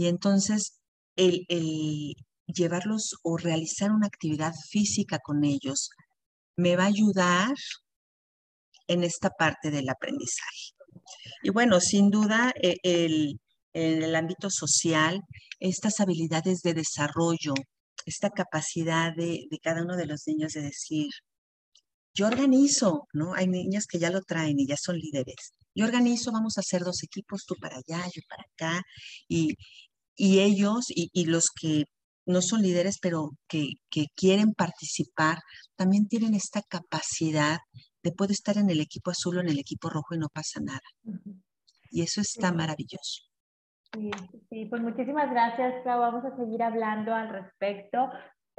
Y 0.00 0.06
entonces 0.06 0.80
el, 1.14 1.44
el 1.48 2.14
llevarlos 2.46 3.16
o 3.22 3.36
realizar 3.36 3.90
una 3.90 4.06
actividad 4.06 4.54
física 4.70 5.18
con 5.18 5.44
ellos 5.44 5.90
me 6.56 6.74
va 6.74 6.84
a 6.84 6.86
ayudar 6.86 7.52
en 8.86 9.04
esta 9.04 9.28
parte 9.28 9.70
del 9.70 9.90
aprendizaje. 9.90 10.72
Y 11.42 11.50
bueno, 11.50 11.80
sin 11.80 12.08
duda, 12.08 12.50
e, 12.62 12.76
el, 12.82 13.38
en 13.74 14.02
el 14.02 14.16
ámbito 14.16 14.48
social, 14.48 15.20
estas 15.58 16.00
habilidades 16.00 16.62
de 16.62 16.72
desarrollo, 16.72 17.52
esta 18.06 18.30
capacidad 18.30 19.14
de, 19.14 19.48
de, 19.50 19.58
cada 19.62 19.82
uno 19.82 19.98
de 19.98 20.06
los 20.06 20.26
niños 20.26 20.54
de 20.54 20.62
decir, 20.62 21.10
yo 22.14 22.26
organizo, 22.26 23.06
¿no? 23.12 23.34
Hay 23.34 23.48
niños 23.48 23.86
que 23.86 23.98
ya 23.98 24.08
lo 24.08 24.22
traen 24.22 24.58
y 24.58 24.66
ya 24.66 24.78
son 24.78 24.96
líderes. 24.96 25.52
Yo 25.74 25.84
organizo, 25.84 26.32
vamos 26.32 26.56
a 26.56 26.60
hacer 26.60 26.82
dos 26.82 27.02
equipos, 27.04 27.44
tú 27.46 27.54
para 27.60 27.76
allá, 27.76 28.04
yo 28.14 28.22
para 28.28 28.42
acá, 28.42 28.82
y, 29.28 29.54
y 30.20 30.40
ellos 30.40 30.90
y, 30.90 31.08
y, 31.14 31.24
los 31.24 31.48
que 31.48 31.86
no 32.26 32.42
son 32.42 32.60
líderes, 32.60 32.98
pero 33.00 33.30
que, 33.48 33.70
que, 33.88 34.08
quieren 34.14 34.52
participar, 34.52 35.38
también 35.76 36.08
tienen 36.08 36.34
esta 36.34 36.60
capacidad 36.60 37.56
de 38.02 38.12
poder 38.12 38.32
estar 38.32 38.58
en 38.58 38.68
el 38.68 38.80
equipo 38.80 39.10
azul 39.10 39.38
o 39.38 39.40
en 39.40 39.48
el 39.48 39.58
equipo 39.58 39.88
rojo 39.88 40.14
y 40.14 40.18
no 40.18 40.28
pasa 40.28 40.60
nada. 40.60 40.82
Y 41.90 42.02
eso 42.02 42.20
está 42.20 42.52
maravilloso. 42.52 43.22
Sí, 43.94 44.10
sí, 44.50 44.66
pues 44.66 44.82
muchísimas 44.82 45.30
gracias, 45.30 45.82
Clau. 45.84 46.00
Vamos 46.00 46.24
a 46.26 46.36
seguir 46.36 46.62
hablando 46.62 47.14
al 47.14 47.30
respecto 47.30 48.10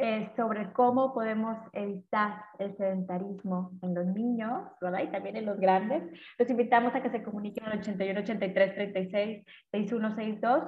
eh, 0.02 0.32
sobre 0.36 0.74
cómo 0.74 1.14
podemos 1.14 1.58
evitar 1.74 2.44
el 2.58 2.76
sedentarismo 2.76 3.72
en 3.84 3.94
los 3.94 4.08
niños, 4.08 4.64
¿verdad? 4.82 5.04
Y 5.04 5.12
también 5.12 5.36
en 5.38 5.46
los 5.46 5.60
grandes. 5.60 6.02
Los 6.40 6.50
invitamos 6.50 6.96
a 6.96 7.04
que 7.04 7.12
se 7.12 7.22
comuniquen 7.22 7.66
al 7.66 7.80
81 7.80 8.20
83 8.22 8.74
36 8.74 9.46
6162 9.72 10.64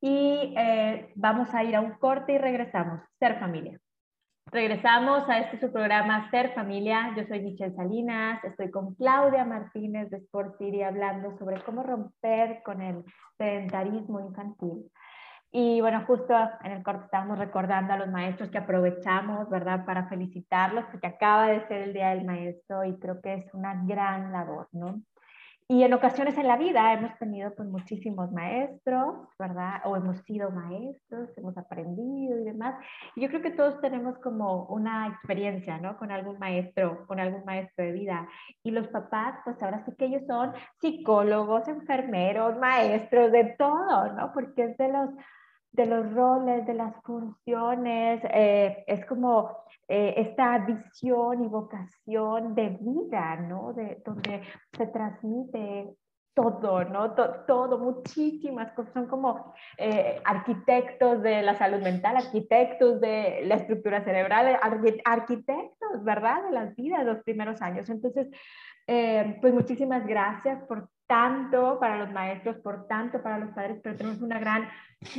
y 0.00 0.54
eh, 0.56 1.10
vamos 1.16 1.52
a 1.52 1.64
ir 1.64 1.74
a 1.74 1.80
un 1.80 1.94
corte 1.94 2.34
y 2.34 2.38
regresamos. 2.38 3.00
Ser 3.18 3.40
familia. 3.40 3.76
Regresamos 4.52 5.28
a 5.28 5.40
este 5.40 5.58
su 5.58 5.72
programa 5.72 6.30
Ser 6.30 6.54
Familia. 6.54 7.12
Yo 7.16 7.24
soy 7.26 7.40
Michelle 7.40 7.74
Salinas, 7.74 8.44
estoy 8.44 8.70
con 8.70 8.94
Claudia 8.94 9.44
Martínez 9.44 10.08
de 10.10 10.18
Sport 10.18 10.58
City 10.58 10.82
hablando 10.82 11.36
sobre 11.38 11.60
cómo 11.64 11.82
romper 11.82 12.62
con 12.64 12.80
el 12.80 13.02
sedentarismo 13.36 14.20
infantil. 14.20 14.88
Y 15.58 15.80
bueno, 15.80 16.04
justo 16.06 16.34
en 16.64 16.72
el 16.72 16.82
corte 16.82 17.06
estábamos 17.06 17.38
recordando 17.38 17.94
a 17.94 17.96
los 17.96 18.08
maestros 18.08 18.50
que 18.50 18.58
aprovechamos, 18.58 19.48
¿verdad?, 19.48 19.86
para 19.86 20.06
felicitarlos 20.06 20.84
porque 20.92 21.06
acaba 21.06 21.46
de 21.46 21.66
ser 21.66 21.80
el 21.80 21.94
Día 21.94 22.10
del 22.10 22.26
Maestro 22.26 22.84
y 22.84 22.98
creo 22.98 23.22
que 23.22 23.32
es 23.32 23.54
una 23.54 23.72
gran 23.86 24.32
labor, 24.32 24.68
¿no? 24.72 25.00
Y 25.66 25.82
en 25.82 25.94
ocasiones 25.94 26.36
en 26.36 26.46
la 26.46 26.58
vida 26.58 26.92
hemos 26.92 27.18
tenido 27.18 27.54
pues 27.54 27.68
muchísimos 27.70 28.30
maestros, 28.32 29.28
¿verdad? 29.38 29.80
O 29.84 29.96
hemos 29.96 30.18
sido 30.24 30.50
maestros, 30.50 31.30
hemos 31.38 31.56
aprendido 31.56 32.38
y 32.38 32.44
demás. 32.44 32.76
Y 33.14 33.22
yo 33.22 33.28
creo 33.28 33.40
que 33.40 33.50
todos 33.50 33.80
tenemos 33.80 34.18
como 34.18 34.66
una 34.66 35.08
experiencia, 35.08 35.78
¿no? 35.78 35.96
Con 35.96 36.12
algún 36.12 36.38
maestro, 36.38 37.06
con 37.06 37.18
algún 37.18 37.46
maestro 37.46 37.82
de 37.82 37.92
vida. 37.92 38.28
Y 38.62 38.72
los 38.72 38.88
papás, 38.88 39.38
pues 39.42 39.60
ahora 39.62 39.82
sí 39.86 39.92
que 39.96 40.04
ellos 40.04 40.22
son 40.26 40.52
psicólogos, 40.82 41.66
enfermeros, 41.66 42.58
maestros, 42.58 43.32
de 43.32 43.56
todo, 43.58 44.12
¿no? 44.12 44.32
Porque 44.34 44.64
es 44.64 44.76
de 44.76 44.88
los 44.88 45.10
de 45.76 45.86
los 45.86 46.12
roles, 46.12 46.66
de 46.66 46.74
las 46.74 46.94
funciones, 47.04 48.22
eh, 48.24 48.82
es 48.86 49.04
como 49.04 49.64
eh, 49.86 50.14
esta 50.16 50.58
visión 50.58 51.44
y 51.44 51.48
vocación 51.48 52.54
de 52.54 52.78
vida, 52.80 53.36
¿no? 53.36 53.74
De, 53.74 54.02
donde 54.04 54.40
se 54.76 54.86
transmite 54.86 55.94
todo, 56.34 56.84
¿no? 56.84 57.12
todo, 57.46 57.78
muchísimas 57.78 58.72
cosas. 58.72 58.92
Son 58.92 59.06
como 59.06 59.54
eh, 59.78 60.20
arquitectos 60.24 61.22
de 61.22 61.42
la 61.42 61.54
salud 61.56 61.82
mental, 61.82 62.16
arquitectos 62.16 63.00
de 63.00 63.42
la 63.46 63.54
estructura 63.54 64.02
cerebral, 64.04 64.58
arquitectos, 65.04 66.04
¿verdad? 66.04 66.44
De 66.44 66.52
las 66.52 66.74
vidas, 66.74 67.06
los 67.06 67.22
primeros 67.22 67.62
años. 67.62 67.88
Entonces, 67.88 68.28
pues 69.40 69.54
muchísimas 69.54 70.06
gracias 70.06 70.62
por 70.64 70.88
tanto 71.06 71.78
para 71.78 71.98
los 71.98 72.12
maestros, 72.12 72.56
por 72.56 72.86
tanto 72.86 73.22
para 73.22 73.38
los 73.38 73.50
padres, 73.50 73.78
pero 73.82 73.96
tenemos 73.96 74.20
una 74.20 74.38
gran, 74.38 74.68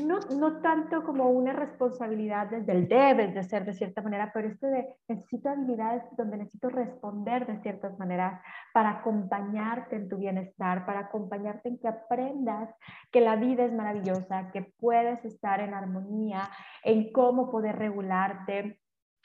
no, 0.03 0.19
no 0.37 0.59
tanto 0.59 1.03
como 1.03 1.29
una 1.29 1.53
responsabilidad 1.53 2.47
desde 2.47 2.73
el 2.73 2.87
debes 2.87 3.33
de 3.33 3.43
ser 3.43 3.65
de 3.65 3.73
cierta 3.73 4.01
manera, 4.01 4.31
pero 4.33 4.49
esto 4.49 4.67
de 4.67 4.85
necesito 5.07 5.49
habilidades 5.49 6.03
donde 6.17 6.37
necesito 6.37 6.69
responder 6.69 7.47
de 7.47 7.61
ciertas 7.61 7.97
maneras 7.97 8.41
para 8.73 8.99
acompañarte 8.99 9.95
en 9.95 10.09
tu 10.09 10.17
bienestar, 10.17 10.85
para 10.85 11.01
acompañarte 11.01 11.69
en 11.69 11.79
que 11.79 11.87
aprendas 11.87 12.69
que 13.11 13.21
la 13.21 13.37
vida 13.37 13.63
es 13.63 13.71
maravillosa, 13.71 14.51
que 14.51 14.63
puedes 14.79 15.23
estar 15.23 15.61
en 15.61 15.73
armonía, 15.73 16.49
en 16.83 17.11
cómo 17.13 17.49
poder 17.49 17.77
regularte, 17.77 18.79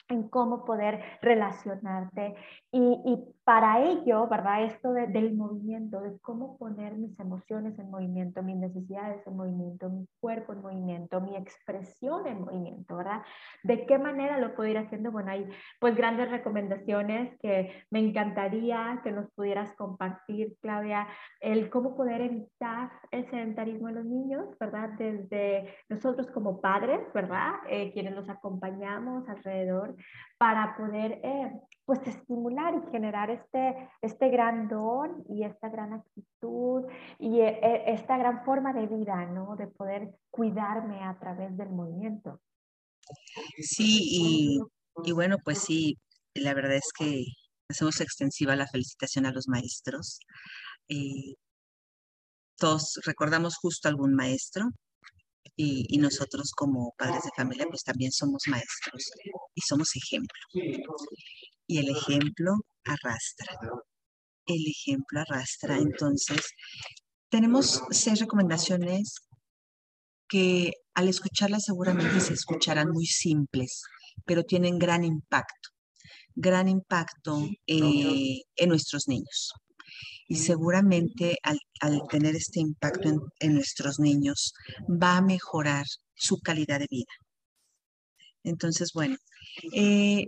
en 0.09 0.29
cómo 0.29 0.65
poder 0.65 1.01
relacionarte. 1.21 2.35
Y, 2.71 2.79
y 2.79 3.35
para 3.43 3.83
ello, 3.83 4.27
¿verdad? 4.27 4.63
Esto 4.63 4.93
del 4.93 5.35
movimiento, 5.35 5.99
de 5.99 6.17
cómo 6.21 6.57
poner 6.57 6.93
mis 6.93 7.19
emociones 7.19 7.77
en 7.77 7.89
movimiento, 7.89 8.41
mis 8.41 8.55
necesidades 8.55 9.25
en 9.27 9.35
movimiento, 9.35 9.89
mi 9.89 10.07
cuerpo 10.21 10.53
en 10.53 10.61
movimiento, 10.61 11.19
mi 11.19 11.35
expresión 11.35 12.25
en 12.25 12.41
movimiento, 12.41 12.95
¿verdad? 12.95 13.21
¿De 13.63 13.85
qué 13.85 13.97
manera 13.97 14.39
lo 14.39 14.55
puedo 14.55 14.69
ir 14.69 14.77
haciendo? 14.77 15.11
Bueno, 15.11 15.31
hay 15.31 15.49
pues 15.79 15.95
grandes 15.95 16.31
recomendaciones 16.31 17.37
que 17.41 17.83
me 17.91 17.99
encantaría 17.99 19.01
que 19.03 19.11
nos 19.11 19.29
pudieras 19.31 19.73
compartir, 19.75 20.55
Claudia, 20.61 21.07
el 21.41 21.69
cómo 21.69 21.97
poder 21.97 22.21
evitar 22.21 22.91
el 23.11 23.29
sedentarismo 23.29 23.89
en 23.89 23.95
los 23.95 24.05
niños, 24.05 24.57
¿verdad? 24.57 24.89
Desde 24.97 25.75
nosotros 25.89 26.31
como 26.31 26.61
padres, 26.61 27.01
¿verdad? 27.13 27.55
Eh, 27.67 27.91
quienes 27.91 28.15
los 28.15 28.29
acompañamos 28.29 29.27
alrededor 29.27 29.95
para 30.43 30.75
poder 30.75 31.21
eh, 31.23 31.53
pues 31.85 32.01
estimular 32.05 32.73
y 32.75 32.91
generar 32.91 33.29
este, 33.29 33.89
este 34.01 34.27
gran 34.27 34.67
don 34.67 35.23
y 35.29 35.45
esta 35.45 35.69
gran 35.69 35.93
actitud 35.93 36.83
y 37.17 37.39
eh, 37.39 37.61
eh, 37.63 37.83
esta 37.87 38.17
gran 38.17 38.43
forma 38.43 38.73
de 38.73 38.85
vida, 38.87 39.25
¿no? 39.27 39.55
De 39.55 39.67
poder 39.67 40.13
cuidarme 40.29 41.01
a 41.01 41.17
través 41.17 41.55
del 41.55 41.69
movimiento. 41.69 42.41
Sí, 43.57 44.59
y, 45.05 45.11
bueno, 45.13 45.37
pues 45.45 45.59
sí, 45.59 45.97
la 46.33 46.53
verdad 46.53 46.75
es 46.75 46.91
que 46.99 47.23
hacemos 47.69 48.01
extensiva 48.01 48.57
la 48.57 48.67
felicitación 48.67 49.25
a 49.25 49.31
los 49.31 49.47
maestros. 49.47 50.19
Eh, 50.89 51.35
todos 52.57 52.99
recordamos 53.05 53.55
justo 53.55 53.87
algún 53.87 54.13
maestro 54.13 54.65
y, 55.55 55.85
y, 55.89 55.97
nosotros 55.97 56.51
como 56.51 56.93
padres 56.97 57.23
de 57.23 57.29
familia 57.35 57.65
pues 57.69 57.83
también 57.83 58.11
somos 58.11 58.43
maestros 58.47 59.11
y 59.53 59.61
somos 59.61 59.89
ejemplo. 59.95 60.39
Y 61.67 61.77
el 61.77 61.89
ejemplo 61.89 62.53
arrastra. 62.85 63.55
El 64.45 64.65
ejemplo 64.67 65.21
arrastra. 65.21 65.77
Entonces, 65.77 66.41
tenemos 67.29 67.81
seis 67.91 68.19
recomendaciones 68.19 69.15
que 70.27 70.73
al 70.93 71.09
escucharlas 71.09 71.65
seguramente 71.65 72.19
se 72.19 72.33
escucharán 72.33 72.89
muy 72.89 73.05
simples, 73.05 73.83
pero 74.25 74.43
tienen 74.43 74.79
gran 74.79 75.03
impacto, 75.03 75.69
gran 76.35 76.67
impacto 76.67 77.47
eh, 77.67 78.41
en 78.55 78.69
nuestros 78.69 79.07
niños. 79.07 79.53
Y 80.33 80.37
seguramente 80.37 81.37
al, 81.43 82.01
tener 82.09 82.35
este 82.35 82.59
impacto 82.59 83.29
en, 83.39 83.53
nuestros 83.53 83.99
niños 83.99 84.55
va 84.89 85.17
a 85.17 85.21
mejorar 85.21 85.85
su 86.15 86.39
calidad 86.39 86.79
de 86.79 86.87
vida. 86.89 87.13
Entonces, 88.41 88.93
bueno, 88.95 89.15
eh, 89.75 90.25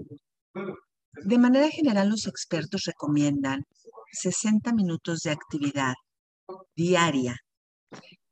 de 1.24 1.38
manera 1.40 1.72
general, 1.72 2.10
los 2.10 2.28
expertos 2.28 2.84
recomiendan 2.86 3.64
60 4.12 4.74
minutos 4.74 5.22
de 5.22 5.32
actividad 5.32 5.96
diaria, 6.76 7.38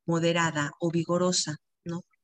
moderada 0.05 0.69
o 0.79 0.91
vigorosa. 0.91 1.55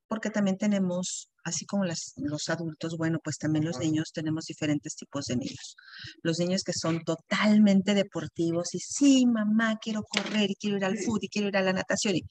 Porque 0.09 0.31
también 0.31 0.57
tenemos, 0.57 1.29
así 1.43 1.65
como 1.65 1.85
los 1.85 2.49
adultos, 2.49 2.97
bueno, 2.97 3.19
pues 3.23 3.37
también 3.37 3.63
los 3.63 3.77
niños 3.77 4.11
tenemos 4.11 4.45
diferentes 4.45 4.95
tipos 4.95 5.25
de 5.25 5.37
niños. 5.37 5.75
Los 6.23 6.39
niños 6.39 6.63
que 6.63 6.73
son 6.73 7.03
totalmente 7.03 7.93
deportivos 7.93 8.73
y 8.73 8.79
sí, 8.79 9.25
mamá, 9.27 9.77
quiero 9.79 10.01
correr 10.03 10.49
y 10.49 10.55
quiero 10.55 10.77
ir 10.77 10.85
al 10.85 10.97
fútbol 10.97 11.19
y 11.21 11.29
quiero 11.29 11.47
ir 11.47 11.57
a 11.57 11.61
la 11.61 11.73
natación. 11.73 12.15
Y, 12.15 12.23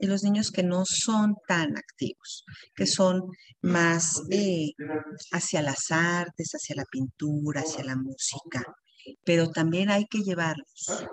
los 0.00 0.22
niños 0.22 0.50
que 0.52 0.62
no 0.62 0.84
son 0.86 1.34
tan 1.46 1.76
activos, 1.76 2.44
que 2.74 2.86
son 2.86 3.20
más 3.62 4.22
eh, 4.30 4.70
hacia 5.32 5.60
las 5.60 5.90
artes, 5.90 6.52
hacia 6.52 6.76
la 6.76 6.84
pintura, 6.84 7.62
hacia 7.62 7.84
la 7.84 7.96
música 7.96 8.64
pero 9.24 9.50
también 9.50 9.90
hay 9.90 10.06
que 10.06 10.20
llevarlos. 10.20 11.06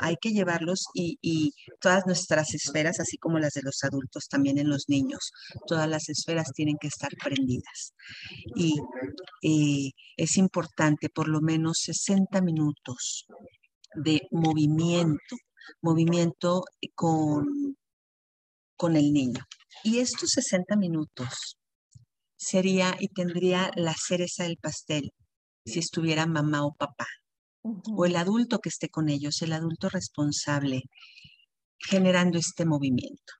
Hay 0.00 0.16
que 0.20 0.30
llevarlos 0.30 0.86
y, 0.94 1.52
todas 1.80 2.06
nuestras 2.06 2.54
esferas, 2.54 3.00
así 3.00 3.18
como 3.18 3.38
las 3.38 3.54
de 3.54 3.62
los 3.62 3.82
adultos, 3.84 4.28
también 4.28 4.58
en 4.58 4.68
los 4.68 4.88
niños, 4.88 5.32
todas 5.66 5.88
las 5.88 6.08
esferas 6.08 6.52
tienen 6.54 6.76
que 6.80 6.88
estar 6.88 7.10
prendidas. 7.22 7.94
Y 8.56 8.74
eh, 9.42 9.90
es 10.16 10.36
importante 10.36 11.08
por 11.08 11.28
lo 11.28 11.40
menos 11.40 11.78
60 11.82 12.40
minutos 12.40 13.26
de 13.94 14.22
movimiento, 14.30 15.36
movimiento 15.82 16.62
con, 16.94 17.76
con 18.76 18.96
el 18.96 19.12
niño. 19.12 19.44
Y 19.84 19.98
estos 19.98 20.30
60 20.30 20.76
minutos 20.76 21.58
sería 22.36 22.96
y 22.98 23.08
tendría 23.08 23.70
la 23.76 23.94
cereza 23.94 24.44
del 24.44 24.56
pastel 24.56 25.12
si 25.64 25.78
estuviera 25.78 26.26
mamá 26.26 26.64
o 26.64 26.74
papá, 26.74 27.06
o 27.62 28.04
el 28.04 28.16
adulto 28.16 28.58
que 28.58 28.68
esté 28.68 28.88
con 28.88 29.08
ellos, 29.08 29.42
el 29.42 29.52
adulto 29.52 29.88
responsable, 29.88 30.82
generando 31.78 32.38
este 32.38 32.64
movimiento. 32.64 33.34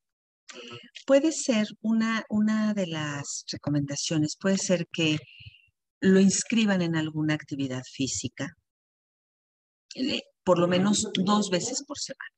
Puede 1.07 1.33
ser 1.33 1.67
una, 1.81 2.25
una 2.29 2.75
de 2.75 2.87
las 2.87 3.45
recomendaciones, 3.51 4.37
puede 4.39 4.59
ser 4.59 4.87
que 4.93 5.19
lo 6.01 6.21
inscriban 6.21 6.83
en 6.83 6.97
alguna 6.97 7.35
actividad 7.35 7.83
física, 7.85 8.57
eh, 9.95 10.23
por 10.45 10.59
lo 10.59 10.69
menos 10.69 11.09
dos 11.15 11.51
veces 11.51 11.85
por 11.87 11.99
semana. 11.99 12.37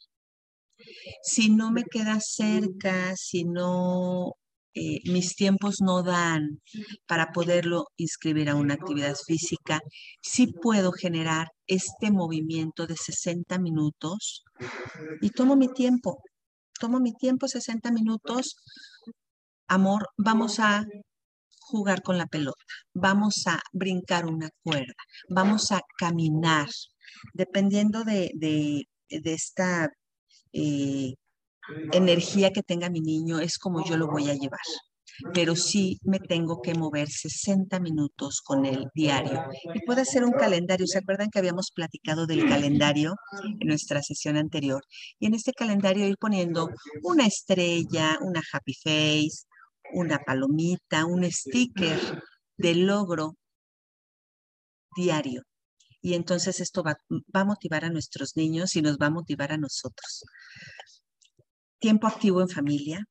Si 1.23 1.51
no 1.51 1.71
me 1.71 1.85
queda 1.85 2.21
cerca, 2.21 3.17
si 3.17 3.45
no 3.45 4.37
eh, 4.75 5.01
mis 5.05 5.37
tiempos 5.37 5.77
no 5.81 6.03
dan 6.03 6.61
para 7.07 7.31
poderlo 7.33 7.87
inscribir 7.97 8.51
a 8.51 8.57
una 8.57 8.75
actividad 8.75 9.15
física, 9.15 9.81
sí 10.21 10.49
puedo 10.49 10.91
generar 10.93 11.49
este 11.67 12.11
movimiento 12.11 12.87
de 12.87 12.97
60 12.97 13.59
minutos 13.59 14.43
y 15.21 15.31
tomo 15.31 15.55
mi 15.57 15.69
tiempo, 15.69 16.23
tomo 16.81 16.99
mi 17.01 17.13
tiempo 17.13 17.47
60 17.49 17.93
minutos. 17.93 18.57
Amor, 19.69 20.09
vamos 20.17 20.59
a 20.61 20.85
jugar 21.61 22.03
con 22.03 22.19
la 22.19 22.27
pelota, 22.27 22.65
vamos 22.93 23.45
a 23.47 23.61
brincar 23.73 24.27
una 24.27 24.51
cuerda, 24.63 24.95
vamos 25.29 25.73
a 25.73 25.81
caminar, 25.99 26.69
dependiendo 27.33 28.05
de, 28.05 28.31
de, 28.35 28.87
esta 29.09 29.89
eh, 30.53 31.15
energía 31.93 32.51
que 32.51 32.63
tenga 32.63 32.91
mi 32.91 33.01
niño 33.01 33.39
es 33.39 33.59
como 33.59 33.85
yo 33.85 33.97
lo 33.97 34.09
voy 34.09 34.31
a 34.31 34.35
llevar. 34.35 34.61
Pero 35.33 35.55
sí 35.55 35.99
me 36.03 36.19
tengo 36.19 36.61
que 36.61 36.75
mover 36.75 37.09
60 37.09 37.79
minutos 37.79 38.41
con 38.45 38.67
el 38.67 38.89
diario. 38.95 39.45
Y 39.73 39.85
puede 39.87 40.05
ser 40.05 40.25
un 40.25 40.33
calendario. 40.33 40.87
¿Se 40.89 40.99
acuerdan 40.99 41.31
que 41.31 41.39
habíamos 41.39 41.71
platicado 41.73 42.27
del 42.27 42.49
calendario 42.49 43.15
en 43.61 43.69
nuestra 43.69 44.03
sesión 44.03 44.37
anterior? 44.37 44.83
Y 45.21 45.27
en 45.27 45.35
este 45.35 45.53
calendario 45.53 46.07
ir 46.07 46.17
poniendo 46.19 46.69
una 47.05 47.27
estrella, 47.27 48.19
una 48.23 48.43
happy 48.53 48.75
face, 48.75 49.47
una 49.93 50.19
palomita, 50.19 51.07
un 51.07 51.31
sticker 51.31 51.99
de 52.57 52.75
logro 52.75 53.37
diario. 54.97 55.43
Y 56.01 56.15
entonces 56.15 56.61
esto 56.61 56.83
va, 56.83 56.97
va, 57.35 57.41
a 57.41 57.45
motivar 57.45 57.85
a 57.85 57.91
nuestros 57.91 58.37
niños 58.37 58.77
y 58.77 58.83
nos 58.83 58.99
va 58.99 59.07
a 59.07 59.11
motivar 59.11 59.53
a 59.53 59.57
nosotros. 59.57 60.25
Tiempo 61.85 62.07
activo 62.07 62.41
en 62.41 62.49
familia. 62.49 63.05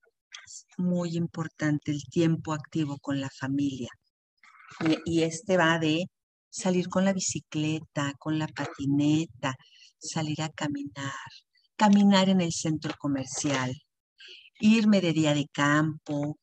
Muy 0.78 1.16
importante 1.16 1.92
el 1.92 2.02
tiempo 2.10 2.54
activo 2.54 2.98
con 2.98 3.22
la 3.22 3.30
familia. 3.30 3.90
Y, 5.06 5.22
este 5.22 5.58
va 5.58 5.78
de 5.78 6.06
salir 6.50 6.90
con 6.90 7.06
la 7.06 7.14
bicicleta, 7.14 8.14
con 8.18 8.40
la 8.40 8.48
patineta, 8.48 9.54
salir 10.00 10.42
a 10.42 10.50
caminar, 10.50 11.30
caminar 11.76 12.30
en 12.30 12.42
el 12.42 12.52
centro 12.52 12.96
comercial, 12.98 13.76
irme 14.60 15.02
de 15.02 15.14
día 15.14 15.36
de 15.36 15.46
campo, 15.54 16.40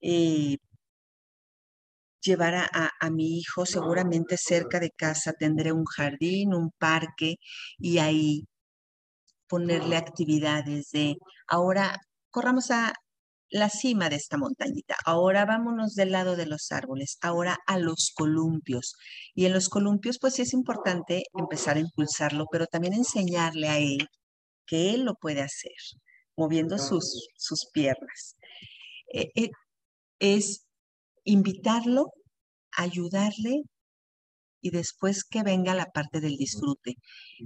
eh, 0.00 0.56
llevar 2.22 2.54
a, 2.54 2.90
a, 2.98 3.10
mi 3.10 3.36
hijo 3.36 3.66
seguramente 3.66 4.38
cerca 4.38 4.80
de 4.80 4.92
casa 4.92 5.34
tendré 5.34 5.72
un 5.72 5.84
jardín, 5.84 6.54
un 6.54 6.70
parque 6.78 7.36
y 7.76 7.98
ahí 7.98 8.46
ponerle 9.48 9.96
actividades 9.96 10.90
de 10.90 11.16
ahora 11.48 11.96
corramos 12.30 12.70
a 12.70 12.92
la 13.50 13.70
cima 13.70 14.08
de 14.08 14.16
esta 14.16 14.36
montañita, 14.36 14.96
ahora 15.04 15.44
vámonos 15.46 15.94
del 15.94 16.12
lado 16.12 16.36
de 16.36 16.46
los 16.46 16.72
árboles, 16.72 17.18
ahora 17.22 17.56
a 17.66 17.78
los 17.78 18.12
columpios. 18.14 18.96
Y 19.34 19.46
en 19.46 19.52
los 19.52 19.68
columpios, 19.68 20.18
pues 20.20 20.34
sí 20.34 20.42
es 20.42 20.52
importante 20.52 21.24
empezar 21.34 21.76
a 21.76 21.80
impulsarlo, 21.80 22.46
pero 22.50 22.66
también 22.66 22.94
enseñarle 22.94 23.68
a 23.68 23.78
él 23.78 24.08
que 24.66 24.94
él 24.94 25.04
lo 25.04 25.14
puede 25.14 25.42
hacer, 25.42 25.72
moviendo 26.36 26.78
sus, 26.78 27.28
sus 27.36 27.70
piernas. 27.72 28.36
Eh, 29.12 29.30
eh, 29.36 29.50
es 30.18 30.66
invitarlo, 31.24 32.06
ayudarle 32.72 33.62
y 34.66 34.70
después 34.70 35.22
que 35.22 35.44
venga 35.44 35.76
la 35.76 35.86
parte 35.86 36.20
del 36.20 36.36
disfrute. 36.36 36.96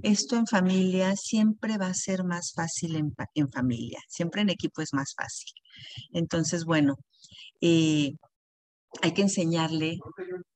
Esto 0.01 0.37
en 0.37 0.47
familia 0.47 1.15
siempre 1.15 1.77
va 1.77 1.85
a 1.87 1.93
ser 1.93 2.23
más 2.23 2.51
fácil 2.55 2.95
en, 2.95 3.51
familia, 3.51 3.99
siempre 4.07 4.41
en 4.41 4.49
equipo 4.49 4.81
es 4.81 4.91
más 4.91 5.13
fácil. 5.15 5.51
Entonces, 6.13 6.65
bueno, 6.65 6.95
eh, 7.61 8.13
hay 9.03 9.13
que 9.13 9.21
enseñarle 9.21 9.99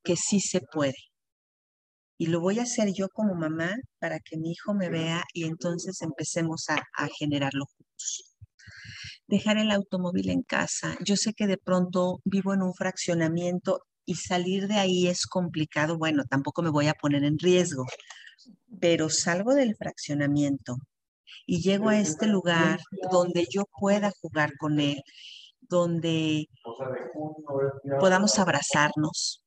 que 0.04 0.16
sí 0.16 0.40
se 0.40 0.62
puede. 0.62 0.98
Y 2.18 2.28
lo 2.28 2.40
voy 2.40 2.58
a 2.58 2.64
hacer 2.64 2.92
yo 2.98 3.10
como 3.10 3.36
mamá 3.36 3.76
para 4.00 4.20
que 4.20 4.38
mi 4.38 4.52
hijo 4.54 4.74
me 4.74 4.90
vea 4.90 5.24
y 5.34 5.44
entonces 5.44 6.02
empecemos 6.02 6.68
a, 6.70 6.82
a 6.98 7.08
generarlo 7.20 7.66
juntos 7.66 8.32
dejar 9.28 9.58
el 9.58 9.72
automóvil 9.72 10.30
en 10.30 10.44
casa. 10.44 10.96
Yo 11.04 11.16
sé 11.16 11.34
que 11.34 11.48
de 11.48 11.58
pronto 11.58 12.20
vivo 12.26 12.54
en 12.54 12.62
un 12.62 12.76
fraccionamiento 12.76 13.82
y 14.06 14.16
salir 14.16 14.68
de 14.68 14.76
ahí 14.76 15.08
es 15.08 15.26
complicado, 15.26 15.98
bueno, 15.98 16.24
tampoco 16.30 16.62
me 16.62 16.70
voy 16.70 16.88
a 16.88 16.94
poner 16.94 17.24
en 17.24 17.40
riesgo, 17.40 17.86
pero 18.80 19.10
salgo 19.10 19.54
del 19.54 19.76
fraccionamiento 19.76 20.78
y 21.46 21.62
llego 21.62 21.90
a 21.90 22.00
este 22.00 22.28
lugar 22.28 22.80
donde 23.12 23.48
yo 23.50 23.66
pueda 23.80 24.12
jugar 24.22 24.58
con 24.58 24.80
él, 24.80 25.02
donde 25.62 26.48
podamos 28.00 28.38
abrazarnos, 28.40 29.44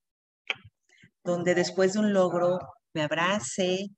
donde 1.24 1.54
después 1.54 1.92
de 1.92 2.00
un 2.00 2.12
logro 2.12 2.58
me 2.94 3.02
abrace, 3.02 3.90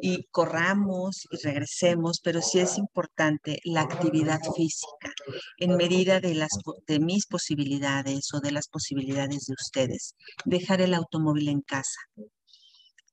y 0.00 0.24
corramos 0.30 1.26
y 1.30 1.36
regresemos, 1.42 2.20
pero 2.22 2.42
sí 2.42 2.58
es 2.60 2.78
importante 2.78 3.60
la 3.64 3.82
actividad 3.82 4.40
física 4.54 5.12
en 5.58 5.76
medida 5.76 6.20
de, 6.20 6.34
las, 6.34 6.50
de 6.86 7.00
mis 7.00 7.26
posibilidades 7.26 8.32
o 8.34 8.40
de 8.40 8.52
las 8.52 8.68
posibilidades 8.68 9.46
de 9.46 9.54
ustedes. 9.54 10.14
Dejar 10.44 10.80
el 10.80 10.94
automóvil 10.94 11.48
en 11.48 11.60
casa 11.60 12.00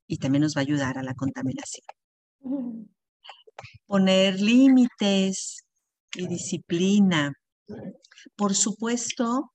y 0.07 0.17
también 0.17 0.43
nos 0.43 0.55
va 0.55 0.61
a 0.61 0.63
ayudar 0.63 0.97
a 0.97 1.03
la 1.03 1.13
contaminación. 1.13 1.85
Poner 3.85 4.39
límites 4.39 5.65
y 6.15 6.27
disciplina. 6.27 7.33
Por 8.35 8.55
supuesto, 8.55 9.51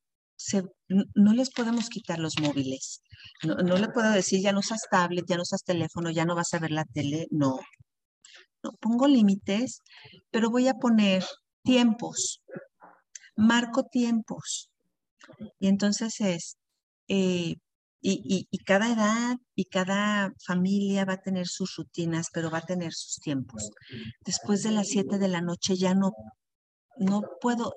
no 1.15 1.33
les 1.33 1.51
podemos 1.51 1.89
quitar 1.89 2.19
los 2.19 2.39
móviles. 2.41 3.03
No, 3.43 3.57
le 3.57 3.89
puedo 3.89 4.11
decir, 4.11 4.41
ya 4.41 4.53
no 4.53 4.61
usas 4.61 4.83
tablet, 4.91 5.25
ya 5.27 5.37
no 5.37 5.43
usas 5.43 5.65
teléfono, 5.65 6.11
ya 6.11 6.25
no 6.25 6.35
vas 6.35 6.55
a 6.55 6.59
ver 6.59 6.71
la 6.71 6.85
tele. 6.85 7.27
No. 7.31 7.59
no 8.63 8.73
pongo 8.81 9.09
límites, 9.09 9.83
pero 10.31 10.51
voy 10.51 10.69
a 10.69 10.75
poner 10.75 11.25
tiempos. 11.63 12.43
Marco 13.37 13.85
tiempos. 13.85 14.71
Y 15.59 15.69
entonces 15.69 16.21
es, 16.21 16.57
eh, 17.09 17.57
y, 18.05 18.49
y, 18.51 18.59
cada 18.65 18.93
edad 18.93 19.37
y 19.55 19.67
cada 19.67 20.33
familia 20.45 21.05
va 21.05 21.15
a 21.15 21.23
tener 21.23 21.47
sus 21.47 21.77
rutinas, 21.77 22.29
pero 22.33 22.51
va 22.51 22.59
a 22.59 22.67
tener 22.67 22.93
sus 22.93 23.19
tiempos. 23.21 23.71
Después 24.25 24.65
de 24.65 24.73
las 24.73 24.89
7 24.89 25.19
de 25.19 25.29
la 25.29 25.41
noche 25.41 25.77
ya 25.77 25.95
no, 25.95 26.13
no 26.97 27.23
puedo, 27.41 27.75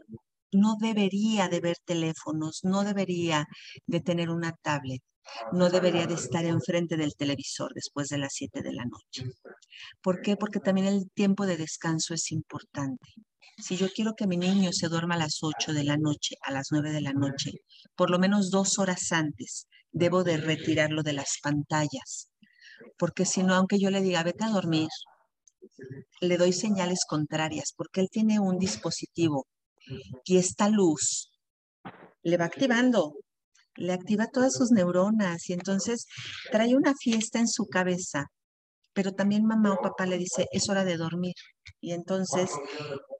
no 0.51 0.75
debería 0.79 1.47
de 1.49 1.59
ver 1.59 1.77
teléfonos, 1.85 2.61
no 2.63 2.83
debería 2.83 3.45
de 3.85 4.01
tener 4.01 4.29
una 4.29 4.53
tablet, 4.61 5.01
no 5.51 5.69
debería 5.69 6.07
de 6.07 6.15
estar 6.15 6.45
enfrente 6.45 6.97
del 6.97 7.15
televisor 7.15 7.73
después 7.73 8.09
de 8.09 8.17
las 8.17 8.33
7 8.33 8.61
de 8.61 8.73
la 8.73 8.85
noche. 8.85 9.23
¿Por 10.01 10.21
qué? 10.21 10.37
Porque 10.37 10.59
también 10.59 10.87
el 10.87 11.09
tiempo 11.11 11.45
de 11.45 11.57
descanso 11.57 12.13
es 12.13 12.31
importante. 12.31 13.13
Si 13.57 13.77
yo 13.77 13.87
quiero 13.89 14.15
que 14.15 14.27
mi 14.27 14.37
niño 14.37 14.71
se 14.73 14.89
duerma 14.89 15.15
a 15.15 15.19
las 15.19 15.39
8 15.41 15.73
de 15.73 15.83
la 15.83 15.97
noche, 15.97 16.35
a 16.41 16.51
las 16.51 16.67
9 16.71 16.91
de 16.91 17.01
la 17.01 17.13
noche, 17.13 17.51
por 17.95 18.09
lo 18.09 18.19
menos 18.19 18.51
dos 18.51 18.79
horas 18.79 19.11
antes, 19.11 19.67
debo 19.91 20.23
de 20.23 20.37
retirarlo 20.37 21.03
de 21.03 21.13
las 21.13 21.39
pantallas. 21.41 22.29
Porque 22.97 23.25
si 23.25 23.43
no, 23.43 23.55
aunque 23.55 23.79
yo 23.79 23.89
le 23.89 24.01
diga, 24.01 24.23
vete 24.23 24.43
a 24.43 24.49
dormir, 24.49 24.89
le 26.19 26.37
doy 26.37 26.51
señales 26.51 27.05
contrarias, 27.07 27.73
porque 27.75 28.01
él 28.01 28.09
tiene 28.11 28.39
un 28.39 28.57
dispositivo 28.59 29.47
y 30.25 30.37
esta 30.37 30.69
luz 30.69 31.31
le 32.23 32.37
va 32.37 32.45
activando, 32.45 33.15
le 33.75 33.93
activa 33.93 34.27
todas 34.27 34.53
sus 34.53 34.71
neuronas 34.71 35.49
y 35.49 35.53
entonces 35.53 36.07
trae 36.51 36.75
una 36.75 36.93
fiesta 36.95 37.39
en 37.39 37.47
su 37.47 37.67
cabeza, 37.67 38.27
pero 38.93 39.11
también 39.11 39.45
mamá 39.45 39.73
o 39.73 39.81
papá 39.81 40.05
le 40.05 40.17
dice, 40.17 40.47
es 40.51 40.69
hora 40.69 40.85
de 40.85 40.97
dormir. 40.97 41.35
Y 41.81 41.91
entonces 41.91 42.49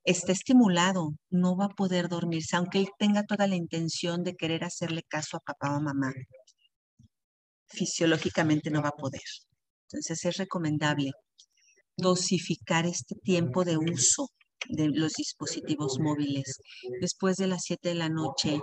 está 0.06 0.32
estimulado, 0.32 1.10
no 1.30 1.58
va 1.58 1.66
a 1.66 1.76
poder 1.76 2.08
dormirse, 2.08 2.56
aunque 2.56 2.80
él 2.80 2.88
tenga 2.98 3.24
toda 3.24 3.48
la 3.48 3.56
intención 3.56 4.24
de 4.24 4.36
querer 4.36 4.64
hacerle 4.64 5.04
caso 5.08 5.38
a 5.38 5.42
papá 5.42 5.76
o 5.76 5.82
mamá. 5.82 6.14
Fisiológicamente 7.68 8.70
no 8.70 8.82
va 8.82 8.90
a 8.90 8.96
poder. 8.96 9.22
Entonces 9.90 10.24
es 10.26 10.38
recomendable 10.38 11.12
dosificar 11.98 12.86
este 12.86 13.16
tiempo 13.16 13.66
de 13.66 13.78
uso 13.78 14.30
de 14.70 14.90
los 14.90 15.14
dispositivos 15.14 16.00
móviles. 16.00 16.60
Después 17.02 17.38
de 17.38 17.48
las 17.48 17.64
7 17.64 17.90
de 17.90 17.96
la 17.96 18.10
noche 18.10 18.60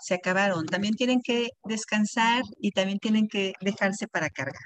se 0.00 0.14
acabaron. 0.14 0.66
También 0.66 0.94
tienen 0.94 1.20
que 1.22 1.48
descansar 1.64 2.42
y 2.60 2.72
también 2.72 2.98
tienen 2.98 3.28
que 3.28 3.52
dejarse 3.60 4.08
para 4.08 4.30
cargar. 4.30 4.62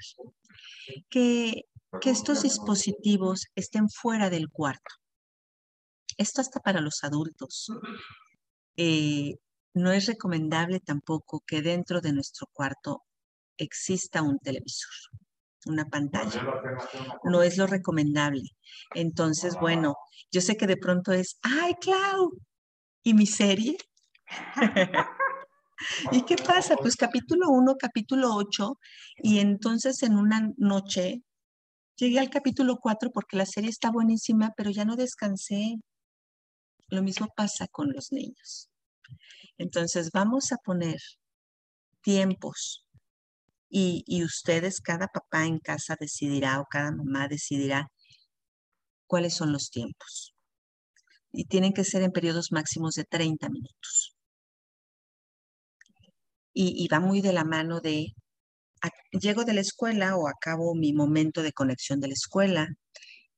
Que, 1.09 1.63
que 2.01 2.09
estos 2.09 2.43
dispositivos 2.43 3.45
estén 3.55 3.89
fuera 3.89 4.29
del 4.29 4.49
cuarto. 4.49 4.95
Esto 6.17 6.41
hasta 6.41 6.59
para 6.59 6.81
los 6.81 7.03
adultos. 7.03 7.67
Eh, 8.77 9.35
no 9.73 9.91
es 9.91 10.05
recomendable 10.05 10.79
tampoco 10.79 11.43
que 11.45 11.61
dentro 11.61 12.01
de 12.01 12.13
nuestro 12.13 12.47
cuarto 12.53 13.03
exista 13.57 14.21
un 14.21 14.39
televisor 14.39 14.91
una 15.65 15.85
pantalla. 15.85 16.41
No 17.23 17.43
es 17.43 17.57
lo 17.57 17.67
recomendable. 17.67 18.49
Entonces, 18.93 19.55
bueno, 19.59 19.95
yo 20.31 20.41
sé 20.41 20.57
que 20.57 20.67
de 20.67 20.77
pronto 20.77 21.11
es, 21.11 21.39
ay, 21.41 21.75
Clau, 21.81 22.31
¿y 23.03 23.13
mi 23.13 23.25
serie? 23.25 23.77
¿Y 26.11 26.23
qué 26.23 26.35
pasa? 26.35 26.75
Pues 26.77 26.95
capítulo 26.95 27.49
1, 27.49 27.75
capítulo 27.77 28.35
8, 28.35 28.79
y 29.17 29.39
entonces 29.39 30.01
en 30.03 30.17
una 30.17 30.51
noche 30.57 31.23
llegué 31.97 32.19
al 32.19 32.29
capítulo 32.29 32.77
4 32.77 33.11
porque 33.11 33.37
la 33.37 33.45
serie 33.45 33.69
está 33.69 33.91
buenísima, 33.91 34.53
pero 34.55 34.71
ya 34.71 34.85
no 34.85 34.95
descansé. 34.95 35.75
Lo 36.87 37.01
mismo 37.03 37.27
pasa 37.35 37.67
con 37.67 37.91
los 37.91 38.11
niños. 38.11 38.69
Entonces 39.57 40.09
vamos 40.11 40.51
a 40.51 40.57
poner 40.57 40.99
tiempos 42.01 42.82
y, 43.75 44.23
ustedes, 44.23 44.81
cada 44.81 45.07
papá 45.07 45.45
en 45.45 45.57
casa 45.57 45.97
decidirá 45.99 46.61
o 46.61 46.65
cada 46.69 46.91
mamá 46.91 47.27
decidirá 47.27 47.91
cuáles 49.07 49.33
son 49.33 49.51
los 49.51 49.71
tiempos. 49.71 50.35
Y 51.31 51.45
tienen 51.45 51.73
que 51.73 51.83
ser 51.83 52.03
en 52.03 52.11
periodos 52.11 52.51
máximos 52.51 52.93
de 52.93 53.05
30 53.05 53.49
minutos. 53.49 54.15
Y, 56.53 56.87
va 56.87 56.99
muy 56.99 57.21
de 57.21 57.33
la 57.33 57.45
mano 57.45 57.79
de, 57.79 58.13
llego 59.11 59.43
de 59.43 59.55
la 59.55 59.61
escuela 59.61 60.17
o 60.17 60.27
acabo 60.27 60.75
mi 60.75 60.93
momento 60.93 61.41
de 61.41 61.51
conexión 61.51 61.99
de 61.99 62.09
la 62.09 62.13
escuela, 62.13 62.67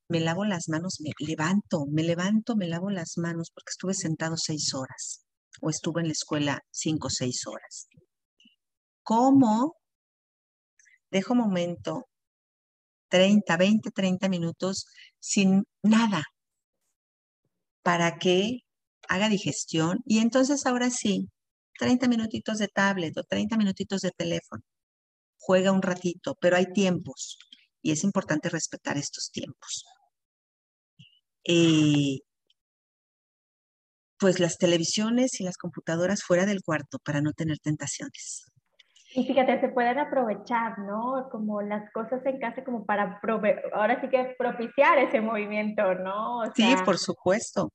me 0.08 0.20
lavo 0.20 0.44
las 0.44 0.68
manos, 0.68 1.00
me 1.00 1.12
levanto, 1.18 1.86
me 1.86 2.02
levanto, 2.02 2.56
me 2.56 2.68
lavo 2.68 2.90
las 2.90 3.16
manos 3.16 3.50
porque 3.54 3.70
estuve 3.70 3.94
sentado 3.94 4.36
seis 4.36 4.74
horas 4.74 5.24
o 5.62 5.70
estuve 5.70 6.02
en 6.02 6.08
la 6.08 6.12
escuela 6.12 6.62
cinco 6.70 7.06
o 7.06 7.10
seis 7.10 7.46
horas. 7.46 7.88
¿Cómo 9.02 9.76
dejo 11.16 11.32
un 11.34 11.40
momento, 11.40 12.08
30, 13.08 13.56
20, 13.56 13.90
30 13.90 14.28
minutos 14.28 14.86
sin 15.18 15.64
nada 15.82 16.22
para 17.82 18.18
que 18.18 18.60
haga 19.08 19.28
digestión 19.28 20.00
y 20.06 20.18
entonces 20.18 20.66
ahora 20.66 20.90
sí, 20.90 21.28
30 21.78 22.08
minutitos 22.08 22.58
de 22.58 22.68
tablet 22.68 23.16
o 23.16 23.24
30 23.24 23.56
minutitos 23.56 24.00
de 24.02 24.10
teléfono. 24.10 24.62
Juega 25.38 25.72
un 25.72 25.82
ratito, 25.82 26.36
pero 26.40 26.56
hay 26.56 26.66
tiempos 26.72 27.38
y 27.82 27.92
es 27.92 28.04
importante 28.04 28.48
respetar 28.48 28.96
estos 28.98 29.30
tiempos. 29.30 29.84
Eh, 31.44 32.18
pues 34.18 34.40
las 34.40 34.58
televisiones 34.58 35.40
y 35.40 35.44
las 35.44 35.56
computadoras 35.56 36.22
fuera 36.22 36.46
del 36.46 36.62
cuarto 36.62 36.98
para 36.98 37.20
no 37.20 37.32
tener 37.32 37.58
tentaciones. 37.58 38.46
Y 39.16 39.24
fíjate, 39.24 39.58
se 39.62 39.70
pueden 39.70 39.98
aprovechar, 39.98 40.78
¿no? 40.80 41.30
Como 41.32 41.62
las 41.62 41.90
cosas 41.92 42.20
en 42.26 42.38
casa 42.38 42.62
como 42.62 42.84
para, 42.84 43.18
ahora 43.72 43.98
sí 44.02 44.10
que 44.10 44.34
propiciar 44.36 44.98
ese 44.98 45.22
movimiento, 45.22 45.94
¿no? 45.94 46.42
sí, 46.54 46.74
por 46.84 46.98
supuesto. 46.98 47.72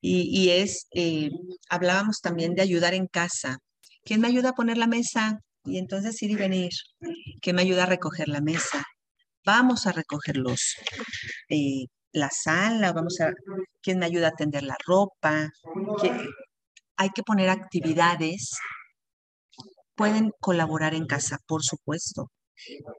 Y, 0.00 0.48
es, 0.48 0.88
eh, 0.94 1.28
hablábamos 1.68 2.22
también 2.22 2.54
de 2.54 2.62
ayudar 2.62 2.94
en 2.94 3.06
casa. 3.06 3.58
¿Quién 4.02 4.22
me 4.22 4.28
ayuda 4.28 4.50
a 4.50 4.54
poner 4.54 4.78
la 4.78 4.86
mesa? 4.86 5.38
Y 5.62 5.76
entonces 5.76 6.22
ir 6.22 6.30
y 6.30 6.36
venir. 6.36 6.70
¿Quién 7.42 7.56
me 7.56 7.62
ayuda 7.62 7.82
a 7.82 7.86
recoger 7.86 8.28
la 8.28 8.40
mesa? 8.40 8.82
Vamos 9.44 9.86
a 9.86 9.92
recogerlos. 9.92 10.74
Eh, 11.50 11.84
la 12.12 12.30
sala, 12.30 12.94
vamos 12.94 13.20
a, 13.20 13.30
¿quién 13.82 13.98
me 13.98 14.06
ayuda 14.06 14.28
a 14.28 14.36
tender 14.36 14.62
la 14.62 14.76
ropa? 14.86 15.50
Hay 16.96 17.10
que 17.10 17.22
poner 17.22 17.50
actividades 17.50 18.58
pueden 19.98 20.32
colaborar 20.40 20.94
en 20.94 21.06
casa, 21.06 21.38
por 21.46 21.62
supuesto. 21.62 22.30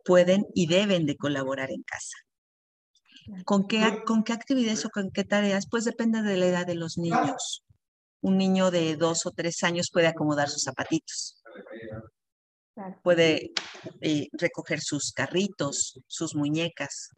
Pueden 0.06 0.46
y 0.54 0.68
deben 0.68 1.06
de 1.06 1.16
colaborar 1.16 1.72
en 1.72 1.82
casa. 1.84 2.18
¿Con 3.46 3.68
qué, 3.68 4.04
¿Con 4.06 4.24
qué 4.24 4.34
actividades 4.34 4.86
o 4.86 4.90
con 4.90 5.10
qué 5.12 5.24
tareas? 5.24 5.68
Pues 5.70 5.86
depende 5.86 6.22
de 6.22 6.38
la 6.38 6.46
edad 6.48 6.68
de 6.68 6.76
los 6.76 6.98
niños. 6.98 7.64
Un 8.22 8.38
niño 8.38 8.70
de 8.70 8.96
dos 8.98 9.26
o 9.26 9.32
tres 9.32 9.64
años 9.64 9.90
puede 9.92 10.08
acomodar 10.08 10.50
sus 10.50 10.64
zapatitos. 10.64 11.42
Puede 13.04 13.52
eh, 14.02 14.28
recoger 14.34 14.82
sus 14.82 15.12
carritos, 15.14 16.00
sus 16.08 16.36
muñecas. 16.36 17.10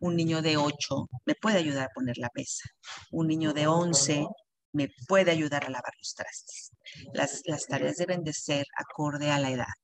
Un 0.00 0.16
niño 0.16 0.42
de 0.42 0.56
ocho 0.56 1.08
me 1.24 1.34
puede 1.34 1.58
ayudar 1.58 1.84
a 1.84 1.94
poner 1.94 2.18
la 2.18 2.30
mesa. 2.34 2.68
Un 3.10 3.28
niño 3.28 3.52
de 3.54 3.66
once 3.66 4.26
me 4.72 4.88
puede 5.08 5.30
ayudar 5.30 5.64
a 5.64 5.70
lavar 5.70 5.92
los 5.98 6.14
trastes. 6.14 6.70
Las, 7.12 7.42
las 7.46 7.66
tareas 7.66 7.96
deben 7.96 8.24
de 8.24 8.32
ser 8.32 8.66
acorde 8.76 9.30
a 9.30 9.38
la 9.38 9.50
edad. 9.50 9.74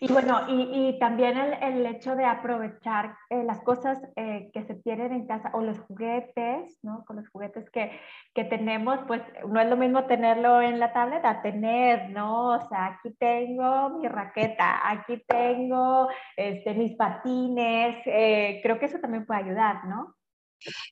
Y 0.00 0.12
bueno, 0.12 0.46
y, 0.48 0.88
y 0.88 0.98
también 0.98 1.36
el, 1.36 1.54
el, 1.62 1.86
hecho 1.86 2.14
de 2.14 2.24
aprovechar 2.24 3.16
eh, 3.30 3.42
las 3.44 3.60
cosas 3.62 3.98
eh, 4.16 4.50
que 4.52 4.64
se 4.64 4.74
tienen 4.76 5.12
en 5.12 5.26
casa 5.26 5.50
o 5.54 5.60
los 5.60 5.78
juguetes, 5.80 6.78
¿no? 6.82 7.04
Con 7.04 7.16
los 7.16 7.28
juguetes 7.28 7.68
que, 7.70 7.90
que, 8.34 8.44
tenemos, 8.44 9.00
pues 9.06 9.22
no 9.48 9.60
es 9.60 9.68
lo 9.68 9.76
mismo 9.76 10.04
tenerlo 10.06 10.60
en 10.62 10.78
la 10.78 10.92
tableta, 10.92 11.42
tener, 11.42 12.10
¿no? 12.10 12.50
O 12.50 12.68
sea, 12.68 12.86
aquí 12.86 13.14
tengo 13.18 13.98
mi 13.98 14.08
raqueta, 14.08 14.88
aquí 14.88 15.22
tengo 15.26 16.08
este, 16.36 16.74
mis 16.74 16.96
patines, 16.96 17.96
eh, 18.06 18.60
creo 18.62 18.78
que 18.78 18.86
eso 18.86 18.98
también 18.98 19.26
puede 19.26 19.40
ayudar, 19.40 19.84
¿no? 19.86 20.14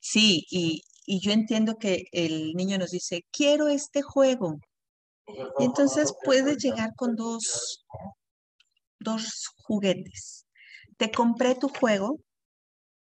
Sí, 0.01 0.47
y, 0.51 0.83
y 1.07 1.21
yo 1.21 1.33
entiendo 1.33 1.77
que 1.77 2.05
el 2.13 2.55
niño 2.55 2.79
nos 2.79 2.91
dice, 2.91 3.25
quiero 3.33 3.69
este 3.69 4.03
juego. 4.03 4.59
Y 5.59 5.65
entonces 5.65 6.13
puede 6.25 6.57
llegar 6.57 6.91
con 6.97 7.15
dos, 7.15 7.85
dos 8.99 9.49
juguetes. 9.57 10.47
Te 10.97 11.11
compré 11.11 11.55
tu 11.55 11.69
juego 11.69 12.21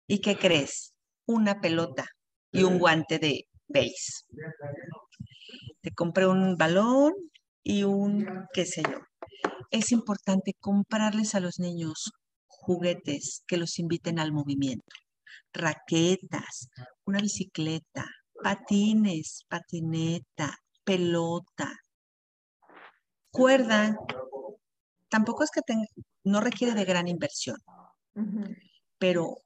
y 0.07 0.19
¿qué 0.19 0.37
crees? 0.37 0.93
Una 1.27 1.61
pelota 1.61 2.05
y 2.51 2.63
un 2.63 2.79
guante 2.79 3.19
de 3.19 3.47
base. 3.67 4.25
Te 5.81 5.91
compré 5.91 6.27
un 6.27 6.57
balón 6.57 7.13
y 7.63 7.83
un, 7.83 8.47
qué 8.53 8.65
sé 8.65 8.81
yo. 8.83 8.99
Es 9.71 9.91
importante 9.91 10.53
comprarles 10.59 11.35
a 11.35 11.39
los 11.39 11.59
niños 11.59 12.11
juguetes 12.47 13.43
que 13.47 13.57
los 13.57 13.77
inviten 13.79 14.19
al 14.19 14.31
movimiento 14.31 14.95
raquetas, 15.53 16.69
una 17.05 17.19
bicicleta, 17.19 18.05
patines, 18.41 19.45
patineta, 19.47 20.57
pelota, 20.83 21.71
cuerda. 23.31 23.97
Tampoco 25.09 25.43
es 25.43 25.51
que 25.51 25.61
no 26.23 26.41
requiere 26.41 26.73
de 26.73 26.85
gran 26.85 27.07
inversión, 27.07 27.57
pero 28.97 29.37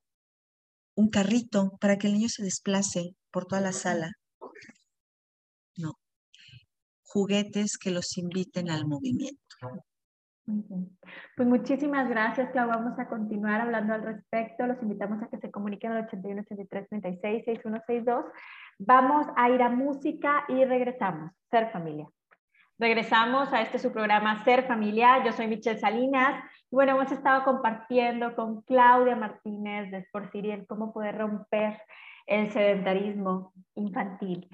un 0.95 1.09
carrito 1.09 1.77
para 1.80 1.97
que 1.97 2.07
el 2.07 2.13
niño 2.13 2.30
se 2.30 2.43
desplace 2.43 3.15
por 3.32 3.45
toda 3.45 3.61
la 3.61 3.73
sala 3.73 4.11
juguetes 7.09 7.77
que 7.77 7.89
los 7.89 8.17
inviten 8.17 8.69
al 8.69 8.86
movimiento. 8.86 9.55
Pues 11.36 11.47
muchísimas 11.47 12.10
gracias, 12.10 12.52
Clau. 12.52 12.68
Vamos 12.68 12.97
a 13.00 13.08
continuar 13.08 13.62
hablando 13.62 13.93
al 13.93 14.04
respecto. 14.04 14.66
Los 14.68 14.82
invitamos 14.82 15.22
a 15.22 15.28
que 15.28 15.38
se 15.38 15.52
comuniquen 15.52 15.91
al 15.91 16.06
81 16.06 16.41
83 16.41 16.89
36 16.89 17.45
6162. 17.45 18.26
Vamos 18.80 19.28
a 19.36 19.50
ir 19.50 19.62
a 19.62 19.70
música 19.70 20.45
y 20.47 20.66
regresamos. 20.66 21.32
Ser 21.50 21.72
familia. 21.72 22.08
Regresamos 22.78 23.52
a 23.52 23.62
este 23.62 23.78
su 23.78 23.91
programa 23.91 24.43
Ser 24.45 24.66
Familia. 24.66 25.24
Yo 25.26 25.34
soy 25.34 25.47
Michelle 25.47 25.80
Salinas. 25.80 26.43
Y 26.72 26.76
bueno, 26.76 26.93
hemos 26.93 27.12
estado 27.12 27.43
compartiendo 27.43 28.36
con 28.36 28.62
Claudia 28.62 29.16
Martínez 29.16 29.91
de 29.91 29.97
Sport 29.97 30.32
City 30.32 30.66
cómo 30.68 30.93
poder 30.93 31.18
romper 31.18 31.82
el 32.26 32.52
sedentarismo 32.52 33.54
infantil 33.76 34.47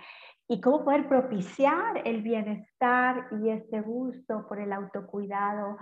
y 0.48 0.62
cómo 0.62 0.84
poder 0.84 1.08
propiciar 1.08 2.02
el 2.06 2.22
bienestar 2.22 3.28
y 3.42 3.50
este 3.50 3.82
gusto 3.82 4.46
por 4.48 4.60
el 4.60 4.72
autocuidado 4.74 5.78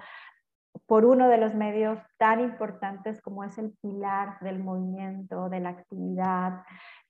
por 0.85 1.05
uno 1.05 1.29
de 1.29 1.37
los 1.37 1.53
medios 1.53 1.99
tan 2.17 2.39
importantes 2.39 3.21
como 3.21 3.43
es 3.43 3.57
el 3.57 3.73
pilar 3.81 4.39
del 4.41 4.63
movimiento, 4.63 5.49
de 5.49 5.59
la 5.59 5.69
actividad 5.69 6.63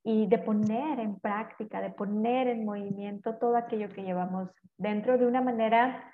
y 0.03 0.27
de 0.27 0.37
poner 0.37 0.99
en 0.99 1.19
práctica, 1.19 1.79
de 1.79 1.91
poner 1.91 2.47
en 2.47 2.65
movimiento 2.65 3.35
todo 3.35 3.55
aquello 3.55 3.89
que 3.89 4.03
llevamos 4.03 4.49
dentro 4.77 5.17
de 5.17 5.25
una 5.25 5.41
manera 5.41 6.12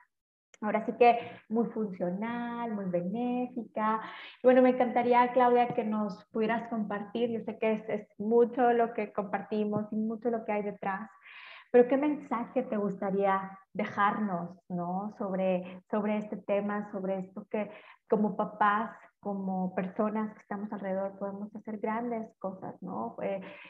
Ahora 0.62 0.86
sí 0.86 0.92
que 1.00 1.18
muy 1.48 1.68
funcional, 1.68 2.74
muy 2.74 2.86
benéfica. 2.86 4.02
bueno, 4.44 4.62
me 4.62 4.72
encantaría, 4.72 5.32
Claudia, 5.32 5.70
que 5.70 5.86
nos 5.86 6.26
pudieras 6.32 6.68
compartir. 6.70 7.30
Yo 7.30 7.40
sé 7.46 7.58
que 7.58 7.74
es, 7.74 7.90
es, 7.90 8.20
mucho 8.20 8.74
lo 8.74 8.94
que 8.94 9.14
compartimos 9.14 9.86
y 9.92 9.96
mucho 9.96 10.30
lo 10.30 10.44
que 10.44 10.52
hay 10.52 10.64
detrás, 10.64 11.10
pero 11.72 11.88
¿qué 11.88 11.98
mensaje 11.98 12.64
te 12.64 12.78
gustaría 12.78 13.58
dejarnos 13.74 14.60
¿no? 14.70 15.14
sobre, 15.18 15.82
sobre 15.90 16.18
este 16.18 16.38
tema, 16.38 16.92
sobre 16.92 17.20
esto 17.20 17.46
que 17.50 17.72
como 18.10 18.36
papás, 18.36 18.92
como 19.20 19.76
personas 19.76 20.34
que 20.34 20.42
estamos 20.42 20.72
alrededor 20.72 21.18
podemos 21.20 21.54
hacer 21.56 21.80
grandes 21.80 22.30
cosas, 22.40 22.76
¿no? 22.82 23.16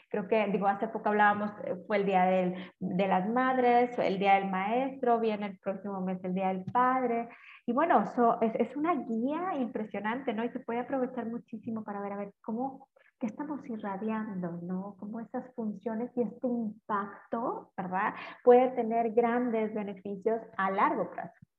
creo 0.08 0.28
que, 0.28 0.46
digo, 0.48 0.66
hace 0.66 0.88
poco 0.88 1.08
hablábamos, 1.08 1.50
eh, 1.64 1.74
fue 1.86 1.98
el 1.98 2.06
Día 2.06 2.24
del, 2.24 2.54
de 2.78 3.08
las 3.08 3.28
Madres, 3.28 3.98
el 3.98 4.18
Día 4.18 4.34
del 4.34 4.50
Maestro, 4.50 5.18
viene 5.18 5.46
el 5.46 5.58
próximo 5.58 6.00
mes 6.00 6.22
el 6.24 6.34
Día 6.34 6.48
del 6.48 6.64
Padre, 6.64 7.28
y 7.66 7.72
bueno, 7.72 8.02
es, 8.40 8.54
es, 8.56 8.76
una 8.76 8.94
guía 8.94 9.54
impresionante, 9.60 10.32
¿no? 10.32 10.44
Y 10.44 10.48
se 10.50 10.60
puede 10.60 10.80
aprovechar 10.80 11.26
muchísimo 11.26 11.84
para 11.84 12.00
ver, 12.00 12.12
a 12.12 12.16
ver, 12.16 12.32
cómo, 12.42 12.88
que 13.20 13.26
estamos 13.26 13.60
irradiando, 13.68 14.58
¿no? 14.62 14.96
Como 14.98 15.20
estas 15.20 15.54
funciones 15.54 16.10
y 16.16 16.22
este 16.22 16.48
impacto, 16.48 17.70
¿verdad? 17.76 18.14
Puede 18.42 18.70
tener 18.70 19.12
grandes 19.12 19.72
beneficios 19.74 20.40
a 20.56 20.70
largo 20.70 21.10
plazo. 21.10 21.49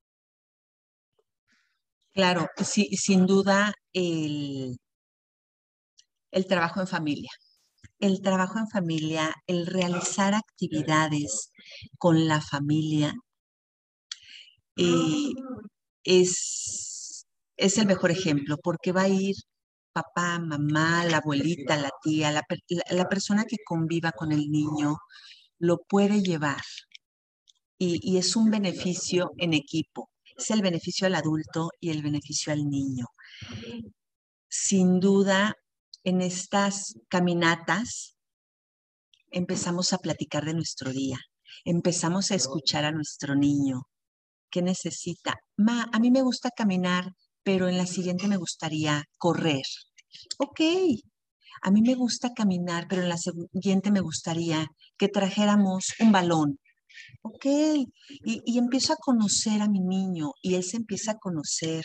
Claro, 2.14 2.48
sí, 2.64 2.90
sin 2.98 3.26
duda 3.26 3.74
el, 3.94 4.78
el 6.32 6.46
trabajo 6.48 6.82
en 6.82 6.88
familia. 6.88 7.32
El 8.00 8.22
trabajo 8.22 8.60
en 8.60 8.68
familia, 8.68 9.34
el 9.48 9.68
realizar 9.68 10.34
actividades 10.34 11.52
con 11.98 12.28
la 12.28 12.42
familia 12.42 13.14
eh, 14.78 15.32
es, 16.04 17.26
es 17.58 17.78
el 17.78 17.86
mejor 17.88 18.12
ejemplo 18.12 18.58
porque 18.64 18.92
va 18.92 19.04
a 19.04 19.10
ir 19.10 19.36
papá, 19.94 20.40
mamá, 20.40 21.06
la 21.06 21.18
abuelita, 21.18 21.78
la 21.78 21.92
tía, 22.02 22.32
la, 22.32 23.10
persona 23.10 23.46
que 23.46 23.58
conviva 23.66 24.12
con 24.12 24.32
el 24.32 24.50
niño, 24.50 24.98
lo 25.60 25.80
puede 25.88 26.22
llevar. 26.22 26.62
Y, 27.78 28.18
es 28.18 28.36
un 28.36 28.52
beneficio 28.52 29.32
en 29.38 29.54
equipo. 29.54 30.10
Es 30.42 30.52
el 30.52 30.62
beneficio 30.62 31.08
al 31.08 31.16
adulto 31.16 31.70
y 31.80 31.90
el 31.92 32.02
beneficio 32.02 32.52
al 32.52 32.70
niño. 32.70 33.06
Sin 34.50 35.00
duda, 35.00 35.56
en 36.04 36.22
estas 36.22 36.96
caminatas 37.08 38.18
empezamos 39.30 39.94
a 39.94 40.00
platicar 40.00 40.44
de 40.46 40.54
nuestro 40.54 40.92
día, 40.92 41.20
empezamos 41.64 42.32
a 42.32 42.36
escuchar 42.36 42.86
a 42.86 42.92
nuestro 42.92 43.36
niño. 43.36 43.84
¿Qué 44.50 44.62
necesita? 44.62 45.36
Ma, 45.58 45.90
a 45.94 46.00
mí 46.00 46.12
me 46.12 46.22
gusta 46.22 46.50
caminar 46.50 47.14
pero 47.44 47.68
en 47.68 47.78
la 47.78 47.86
siguiente 47.86 48.28
me 48.28 48.38
gustaría 48.38 49.06
correr. 49.18 49.64
Ok, 50.38 50.62
a 51.62 51.72
mí 51.72 51.82
me 51.82 51.96
gusta 51.96 52.34
caminar, 52.34 52.88
pero 52.88 53.02
en 53.02 53.10
la 53.10 53.18
siguiente 53.18 53.92
me 53.92 54.02
gustaría 54.02 54.68
que 54.98 55.08
trajéramos 55.08 55.94
un 56.00 56.12
balón. 56.12 56.60
Ok, 57.24 57.46
y, 57.46 58.58
empiezo 58.58 58.94
a 58.94 58.98
conocer 58.98 59.62
a 59.62 59.70
mi 59.70 59.80
niño 59.80 60.32
y 60.42 60.56
él 60.56 60.64
se 60.64 60.78
empieza 60.78 61.12
a 61.14 61.18
conocer, 61.18 61.84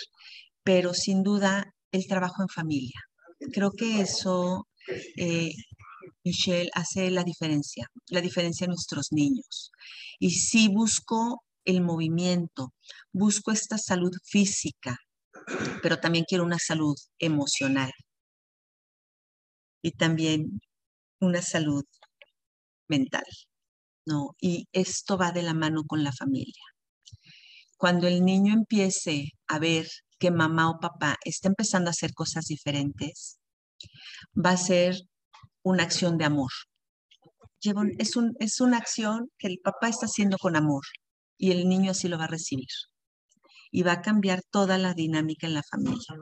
pero 0.62 0.94
sin 0.94 1.22
duda 1.22 1.74
el 1.92 2.06
trabajo 2.06 2.42
en 2.42 2.48
familia. 2.48 3.00
Creo 3.52 3.72
que 3.72 4.00
eso, 4.00 4.66
eh, 5.16 5.52
Michelle, 6.24 6.70
hace 6.74 7.10
la 7.10 7.24
diferencia, 7.24 7.88
la 8.08 8.20
diferencia 8.20 8.64
en 8.64 8.70
nuestros 8.70 9.08
niños. 9.12 9.70
Y 10.18 10.30
si 10.32 10.68
busco 10.68 11.42
el 11.64 11.82
movimiento, 11.82 12.72
busco 13.12 13.52
esta 13.52 13.78
salud 13.78 14.12
física, 14.24 14.98
pero 15.82 15.98
también 15.98 16.24
quiero 16.26 16.44
una 16.44 16.58
salud 16.58 16.96
emocional 17.18 17.92
y 19.82 19.92
también 19.92 20.60
una 21.20 21.42
salud 21.42 21.84
mental, 22.88 23.24
¿no? 24.07 24.34
Y 24.40 24.68
esto 24.72 25.18
va 25.18 25.32
de 25.32 25.42
la 25.42 25.54
mano 25.54 25.84
con 25.84 26.02
la 26.04 26.12
familia. 26.12 26.62
Cuando 27.76 28.07
el 28.07 28.24
niño 28.24 28.54
empiece 28.54 29.32
a 29.46 29.59
ver 29.59 29.86
que 30.18 30.30
mamá 30.30 30.70
o 30.70 30.80
papá 30.80 31.16
está 31.24 31.48
empezando 31.48 31.90
a 31.90 31.92
hacer 31.92 32.14
cosas 32.14 32.46
diferentes, 32.46 33.38
va 34.34 34.50
a 34.50 34.57
ser 34.57 34.96
una 35.62 35.82
acción 35.82 36.16
de 36.16 36.24
amor. 36.24 36.50
Es, 37.98 38.12
es 38.38 38.61
una 38.61 38.78
acción 38.78 39.30
que 39.38 39.48
el 39.48 39.59
papá 39.59 39.88
está 39.88 40.07
haciendo 40.07 40.38
con 40.38 40.57
amor 40.57 40.84
y 41.36 41.50
el 41.50 41.68
niño 41.68 41.90
así 41.90 42.09
lo 42.09 42.16
va 42.16 42.24
a 42.24 42.28
recibir 42.28 42.68
y 43.70 43.82
va 43.82 43.92
a 43.92 44.02
cambiar 44.02 44.42
toda 44.50 44.78
la 44.78 44.94
dinámica 44.94 45.46
en 45.46 45.54
la 45.54 45.62
familia. 45.62 46.16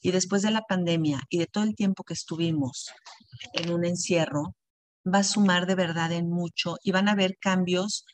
Y 0.00 0.10
después 0.10 0.42
de 0.42 0.50
la 0.50 0.62
pandemia 0.62 1.20
y 1.28 1.38
de 1.38 1.46
todo 1.46 1.64
el 1.64 1.74
tiempo 1.74 2.04
que 2.04 2.14
estuvimos 2.14 2.90
en 3.54 3.72
un 3.72 3.84
encierro, 3.84 4.54
va 5.04 5.18
a 5.18 5.24
sumar 5.24 5.66
de 5.66 5.74
verdad 5.74 6.12
en 6.12 6.30
mucho 6.30 6.76
y 6.82 6.92
van 6.92 7.08
a 7.08 7.12
haber 7.12 7.36
cambios 7.38 8.04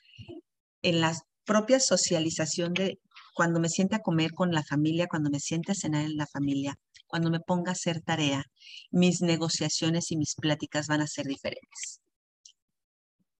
en 0.82 1.00
la 1.00 1.14
propia 1.44 1.80
socialización 1.80 2.74
de 2.74 2.98
cuando 3.34 3.60
me 3.60 3.68
siente 3.68 3.96
a 3.96 4.02
comer 4.02 4.32
con 4.32 4.52
la 4.52 4.62
familia, 4.62 5.06
cuando 5.06 5.30
me 5.30 5.40
siente 5.40 5.72
a 5.72 5.74
cenar 5.74 6.04
en 6.04 6.16
la 6.16 6.26
familia, 6.26 6.76
cuando 7.06 7.30
me 7.30 7.40
ponga 7.40 7.70
a 7.70 7.72
hacer 7.72 8.00
tarea, 8.02 8.44
mis 8.90 9.22
negociaciones 9.22 10.10
y 10.10 10.16
mis 10.16 10.34
pláticas 10.34 10.88
van 10.88 11.00
a 11.00 11.06
ser 11.06 11.26
diferentes. 11.26 12.00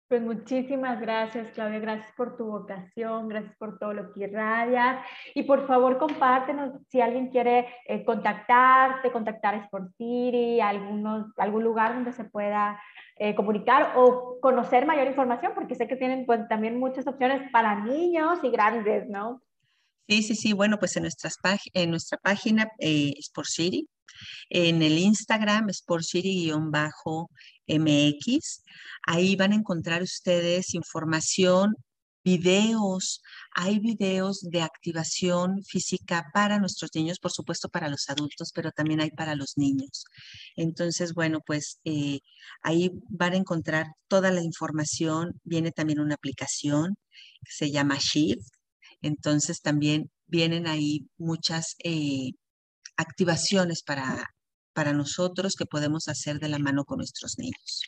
Pues 0.09 0.23
muchísimas 0.23 0.99
gracias, 1.03 1.51
Claudia. 1.53 1.81
Gracias 1.81 2.11
por 2.17 2.35
tu 2.39 2.47
vocación, 2.47 3.29
gracias 3.29 3.55
por 3.59 3.79
todo 3.79 3.93
lo 3.93 4.11
que 4.15 4.25
irradias. 4.25 5.05
Y 5.35 5.43
por 5.43 5.67
favor, 5.67 5.99
compártenos 5.99 6.81
si 6.89 7.03
alguien 7.03 7.29
quiere 7.29 7.67
eh, 7.87 8.07
contactarte, 8.07 9.13
contactar 9.13 9.55
a 9.55 9.65
Sport 9.65 9.93
City, 9.99 10.63
algunos, 10.63 11.27
algún 11.37 11.63
lugar 11.63 11.93
donde 11.93 12.15
se 12.15 12.25
pueda 12.25 12.81
eh, 13.17 13.35
comunicar 13.35 13.93
o 13.97 14.41
conocer 14.41 14.87
mayor 14.87 15.09
información, 15.09 15.53
porque 15.55 15.75
sé 15.75 15.87
que 15.87 15.97
tienen 15.97 16.25
pues, 16.25 16.49
también 16.49 16.79
muchas 16.79 17.07
opciones 17.07 17.51
para 17.53 17.85
niños 17.85 18.39
y 18.43 18.49
grandes, 18.49 19.07
¿no? 19.11 19.43
Sí, 20.09 20.23
sí, 20.23 20.35
sí. 20.37 20.55
Bueno, 20.55 20.79
pues 20.79 20.97
en, 20.97 21.03
nuestras 21.03 21.37
en 21.75 21.91
nuestra 21.91 22.17
página 22.17 22.71
eh, 22.79 23.13
Sport 23.19 23.49
City, 23.49 23.87
en 24.49 24.81
el 24.81 24.97
Instagram 24.97 25.69
Sport 25.69 26.05
City-MX, 27.69 28.65
ahí 29.07 29.37
van 29.37 29.53
a 29.53 29.57
encontrar 29.57 30.03
ustedes 30.03 30.75
información, 30.75 31.75
videos, 32.25 33.23
hay 33.55 33.79
videos 33.79 34.41
de 34.43 34.63
activación 34.63 35.63
física 35.65 36.27
para 36.35 36.59
nuestros 36.59 36.91
niños, 36.95 37.19
por 37.19 37.31
supuesto 37.31 37.69
para 37.69 37.89
los 37.89 38.09
adultos, 38.09 38.51
pero 38.55 38.71
también 38.73 39.01
hay 39.01 39.11
para 39.11 39.35
los 39.35 39.57
niños. 39.57 40.05
Entonces, 40.57 41.15
bueno, 41.15 41.41
pues 41.47 41.81
eh, 41.85 42.21
ahí 42.63 42.91
van 43.09 43.35
a 43.35 43.39
encontrar 43.39 43.87
toda 44.09 44.31
la 44.31 44.43
información. 44.43 45.41
Viene 45.45 45.73
también 45.73 46.01
una 46.01 46.17
aplicación 46.17 46.97
que 47.45 47.53
se 47.53 47.71
llama 47.71 47.97
Shift 47.99 48.49
entonces 49.03 49.61
también 49.61 50.11
vienen 50.27 50.67
ahí 50.67 51.09
muchas 51.17 51.77
eh, 51.85 52.33
activaciones 52.97 53.83
para, 53.83 54.27
para 54.79 54.93
nosotros 54.93 55.57
que 55.57 55.67
podemos 55.67 56.07
hacer 56.07 56.39
de 56.39 56.49
la 56.49 56.61
mano 56.61 56.85
con 56.85 56.99
nuestros 56.99 57.37
niños. 57.37 57.83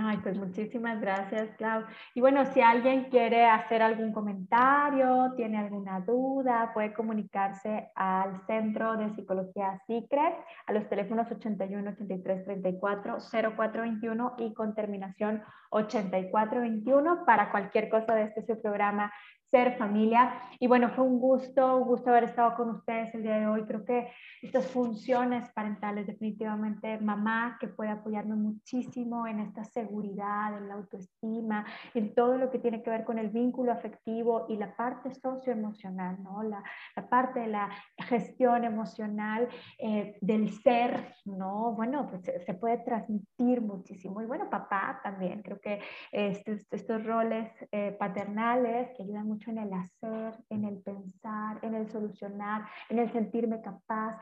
Ay, 0.00 0.16
pues 0.22 0.38
muchísimas 0.38 1.02
gracias, 1.02 1.54
Clau. 1.58 1.84
Y 2.14 2.22
bueno, 2.22 2.46
si 2.46 2.62
alguien 2.62 3.10
quiere 3.10 3.44
hacer 3.44 3.82
algún 3.82 4.10
comentario, 4.10 5.34
tiene 5.36 5.58
alguna 5.58 6.00
duda, 6.00 6.70
puede 6.72 6.94
comunicarse 6.94 7.90
al 7.94 8.40
Centro 8.46 8.96
de 8.96 9.14
Psicología 9.14 9.82
Secret 9.86 10.34
a 10.66 10.72
los 10.72 10.88
teléfonos 10.88 11.30
81 11.30 11.90
83 11.90 12.44
34 12.44 13.18
0421 13.20 14.34
y 14.38 14.54
con 14.54 14.74
terminación 14.74 15.42
8421 15.68 17.26
para 17.26 17.50
cualquier 17.50 17.90
cosa 17.90 18.14
de 18.14 18.22
este 18.24 18.46
su 18.46 18.62
programa 18.62 19.12
ser 19.52 19.76
familia. 19.76 20.32
Y 20.58 20.66
bueno, 20.66 20.88
fue 20.88 21.04
un 21.04 21.20
gusto, 21.20 21.76
un 21.76 21.86
gusto 21.86 22.08
haber 22.08 22.24
estado 22.24 22.54
con 22.56 22.70
ustedes 22.70 23.14
el 23.14 23.22
día 23.22 23.38
de 23.38 23.46
hoy. 23.46 23.64
Creo 23.64 23.84
que 23.84 24.10
estas 24.40 24.66
funciones 24.66 25.48
parentales, 25.50 26.06
definitivamente, 26.06 26.98
mamá 26.98 27.58
que 27.60 27.68
puede 27.68 27.90
apoyarnos 27.90 28.38
muchísimo 28.38 29.26
en 29.26 29.40
esta 29.40 29.62
seguridad, 29.82 30.56
en 30.56 30.68
la 30.68 30.74
autoestima, 30.74 31.66
en 31.94 32.14
todo 32.14 32.36
lo 32.36 32.50
que 32.50 32.58
tiene 32.58 32.82
que 32.82 32.90
ver 32.90 33.04
con 33.04 33.18
el 33.18 33.30
vínculo 33.30 33.72
afectivo 33.72 34.46
y 34.48 34.56
la 34.56 34.74
parte 34.76 35.12
socioemocional, 35.14 36.22
¿no? 36.22 36.42
La, 36.42 36.62
la 36.96 37.08
parte 37.08 37.40
de 37.40 37.48
la 37.48 37.68
gestión 37.98 38.64
emocional 38.64 39.48
eh, 39.78 40.16
del 40.20 40.50
ser, 40.62 41.14
¿no? 41.24 41.72
Bueno, 41.72 42.06
pues 42.08 42.22
se, 42.22 42.54
puede 42.54 42.78
transmitir 42.78 43.60
muchísimo. 43.60 44.22
Y 44.22 44.26
bueno, 44.26 44.48
papá 44.48 45.00
también, 45.02 45.42
creo 45.42 45.60
que 45.60 45.80
estos, 46.12 46.66
estos 46.70 47.04
roles 47.04 47.50
eh, 47.72 47.96
paternales 47.98 48.90
que 48.96 49.02
ayudan 49.02 49.26
mucho 49.26 49.50
en 49.50 49.58
el 49.58 49.72
hacer, 49.72 50.34
en 50.50 50.64
el 50.64 50.80
pensar, 50.82 51.58
en 51.62 51.74
el 51.74 51.90
solucionar, 51.90 52.66
en 52.88 52.98
el 52.98 53.10
sentirme 53.10 53.60
capaz. 53.62 54.18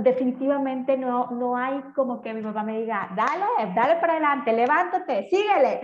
Definitivamente 0.00 0.96
no, 0.96 1.30
no 1.32 1.54
hay 1.54 1.78
como 1.94 2.22
que 2.22 2.32
mi 2.32 2.40
papá 2.40 2.62
me 2.62 2.80
diga, 2.80 3.10
dale, 3.14 3.74
dale 3.74 3.96
para 3.96 4.14
adelante, 4.14 4.50
levántate, 4.50 5.28
síguele. 5.28 5.82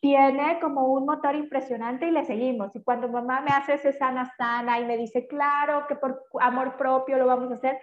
Tiene 0.00 0.60
como 0.60 0.86
un 0.86 1.04
motor 1.04 1.34
impresionante 1.34 2.06
y 2.06 2.12
le 2.12 2.24
seguimos. 2.24 2.74
Y 2.76 2.82
cuando 2.84 3.08
mamá 3.08 3.40
me 3.40 3.50
hace 3.50 3.74
ese 3.74 3.92
sana 3.92 4.32
sana 4.36 4.78
y 4.78 4.84
me 4.84 4.96
dice, 4.96 5.26
claro 5.26 5.86
que 5.88 5.96
por 5.96 6.24
amor 6.40 6.76
propio 6.76 7.18
lo 7.18 7.26
vamos 7.26 7.50
a 7.50 7.54
hacer, 7.54 7.80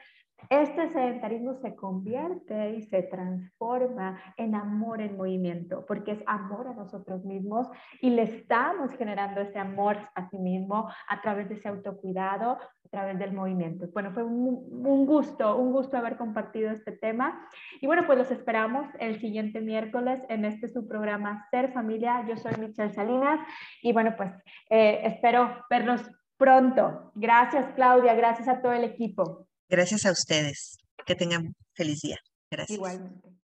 este 0.49 0.89
sedentarismo 0.89 1.55
se 1.55 1.75
convierte 1.75 2.71
y 2.71 2.81
se 2.83 3.03
transforma 3.03 4.19
en 4.37 4.55
amor 4.55 5.01
en 5.01 5.17
movimiento, 5.17 5.85
porque 5.87 6.11
es 6.11 6.23
amor 6.25 6.67
a 6.67 6.73
nosotros 6.73 7.23
mismos 7.25 7.67
y 8.01 8.11
le 8.11 8.23
estamos 8.23 8.91
generando 8.93 9.41
ese 9.41 9.59
amor 9.59 9.97
a 10.15 10.29
sí 10.29 10.37
mismo 10.37 10.89
a 11.07 11.21
través 11.21 11.49
de 11.49 11.55
ese 11.55 11.67
autocuidado, 11.67 12.51
a 12.51 12.89
través 12.89 13.17
del 13.19 13.33
movimiento. 13.33 13.87
Bueno, 13.93 14.11
fue 14.11 14.23
un, 14.23 15.05
gusto, 15.05 15.57
un 15.57 15.71
gusto 15.71 15.97
haber 15.97 16.17
compartido 16.17 16.71
este 16.71 16.91
tema. 16.91 17.47
Y 17.81 17.87
bueno, 17.87 18.05
pues 18.05 18.17
los 18.17 18.31
esperamos 18.31 18.87
el 18.99 19.19
siguiente 19.19 19.61
miércoles 19.61 20.21
en 20.29 20.45
este 20.45 20.69
su 20.69 20.87
programa 20.87 21.47
Ser 21.51 21.73
Familia. 21.73 22.25
Yo 22.27 22.37
soy 22.37 22.53
Michelle 22.59 22.93
Salinas 22.93 23.39
y 23.81 23.93
bueno, 23.93 24.15
pues 24.15 24.31
eh, 24.69 25.01
espero 25.03 25.65
verlos 25.69 26.09
pronto. 26.37 27.11
Gracias 27.15 27.73
Claudia, 27.75 28.13
gracias 28.13 28.47
a 28.47 28.61
todo 28.61 28.73
el 28.73 28.83
equipo. 28.83 29.44
Gracias 29.69 30.05
a 30.05 30.11
ustedes. 30.11 30.77
Que 31.05 31.15
tengan 31.15 31.55
feliz 31.73 32.01
día. 32.01 32.17
Gracias. 32.49 32.79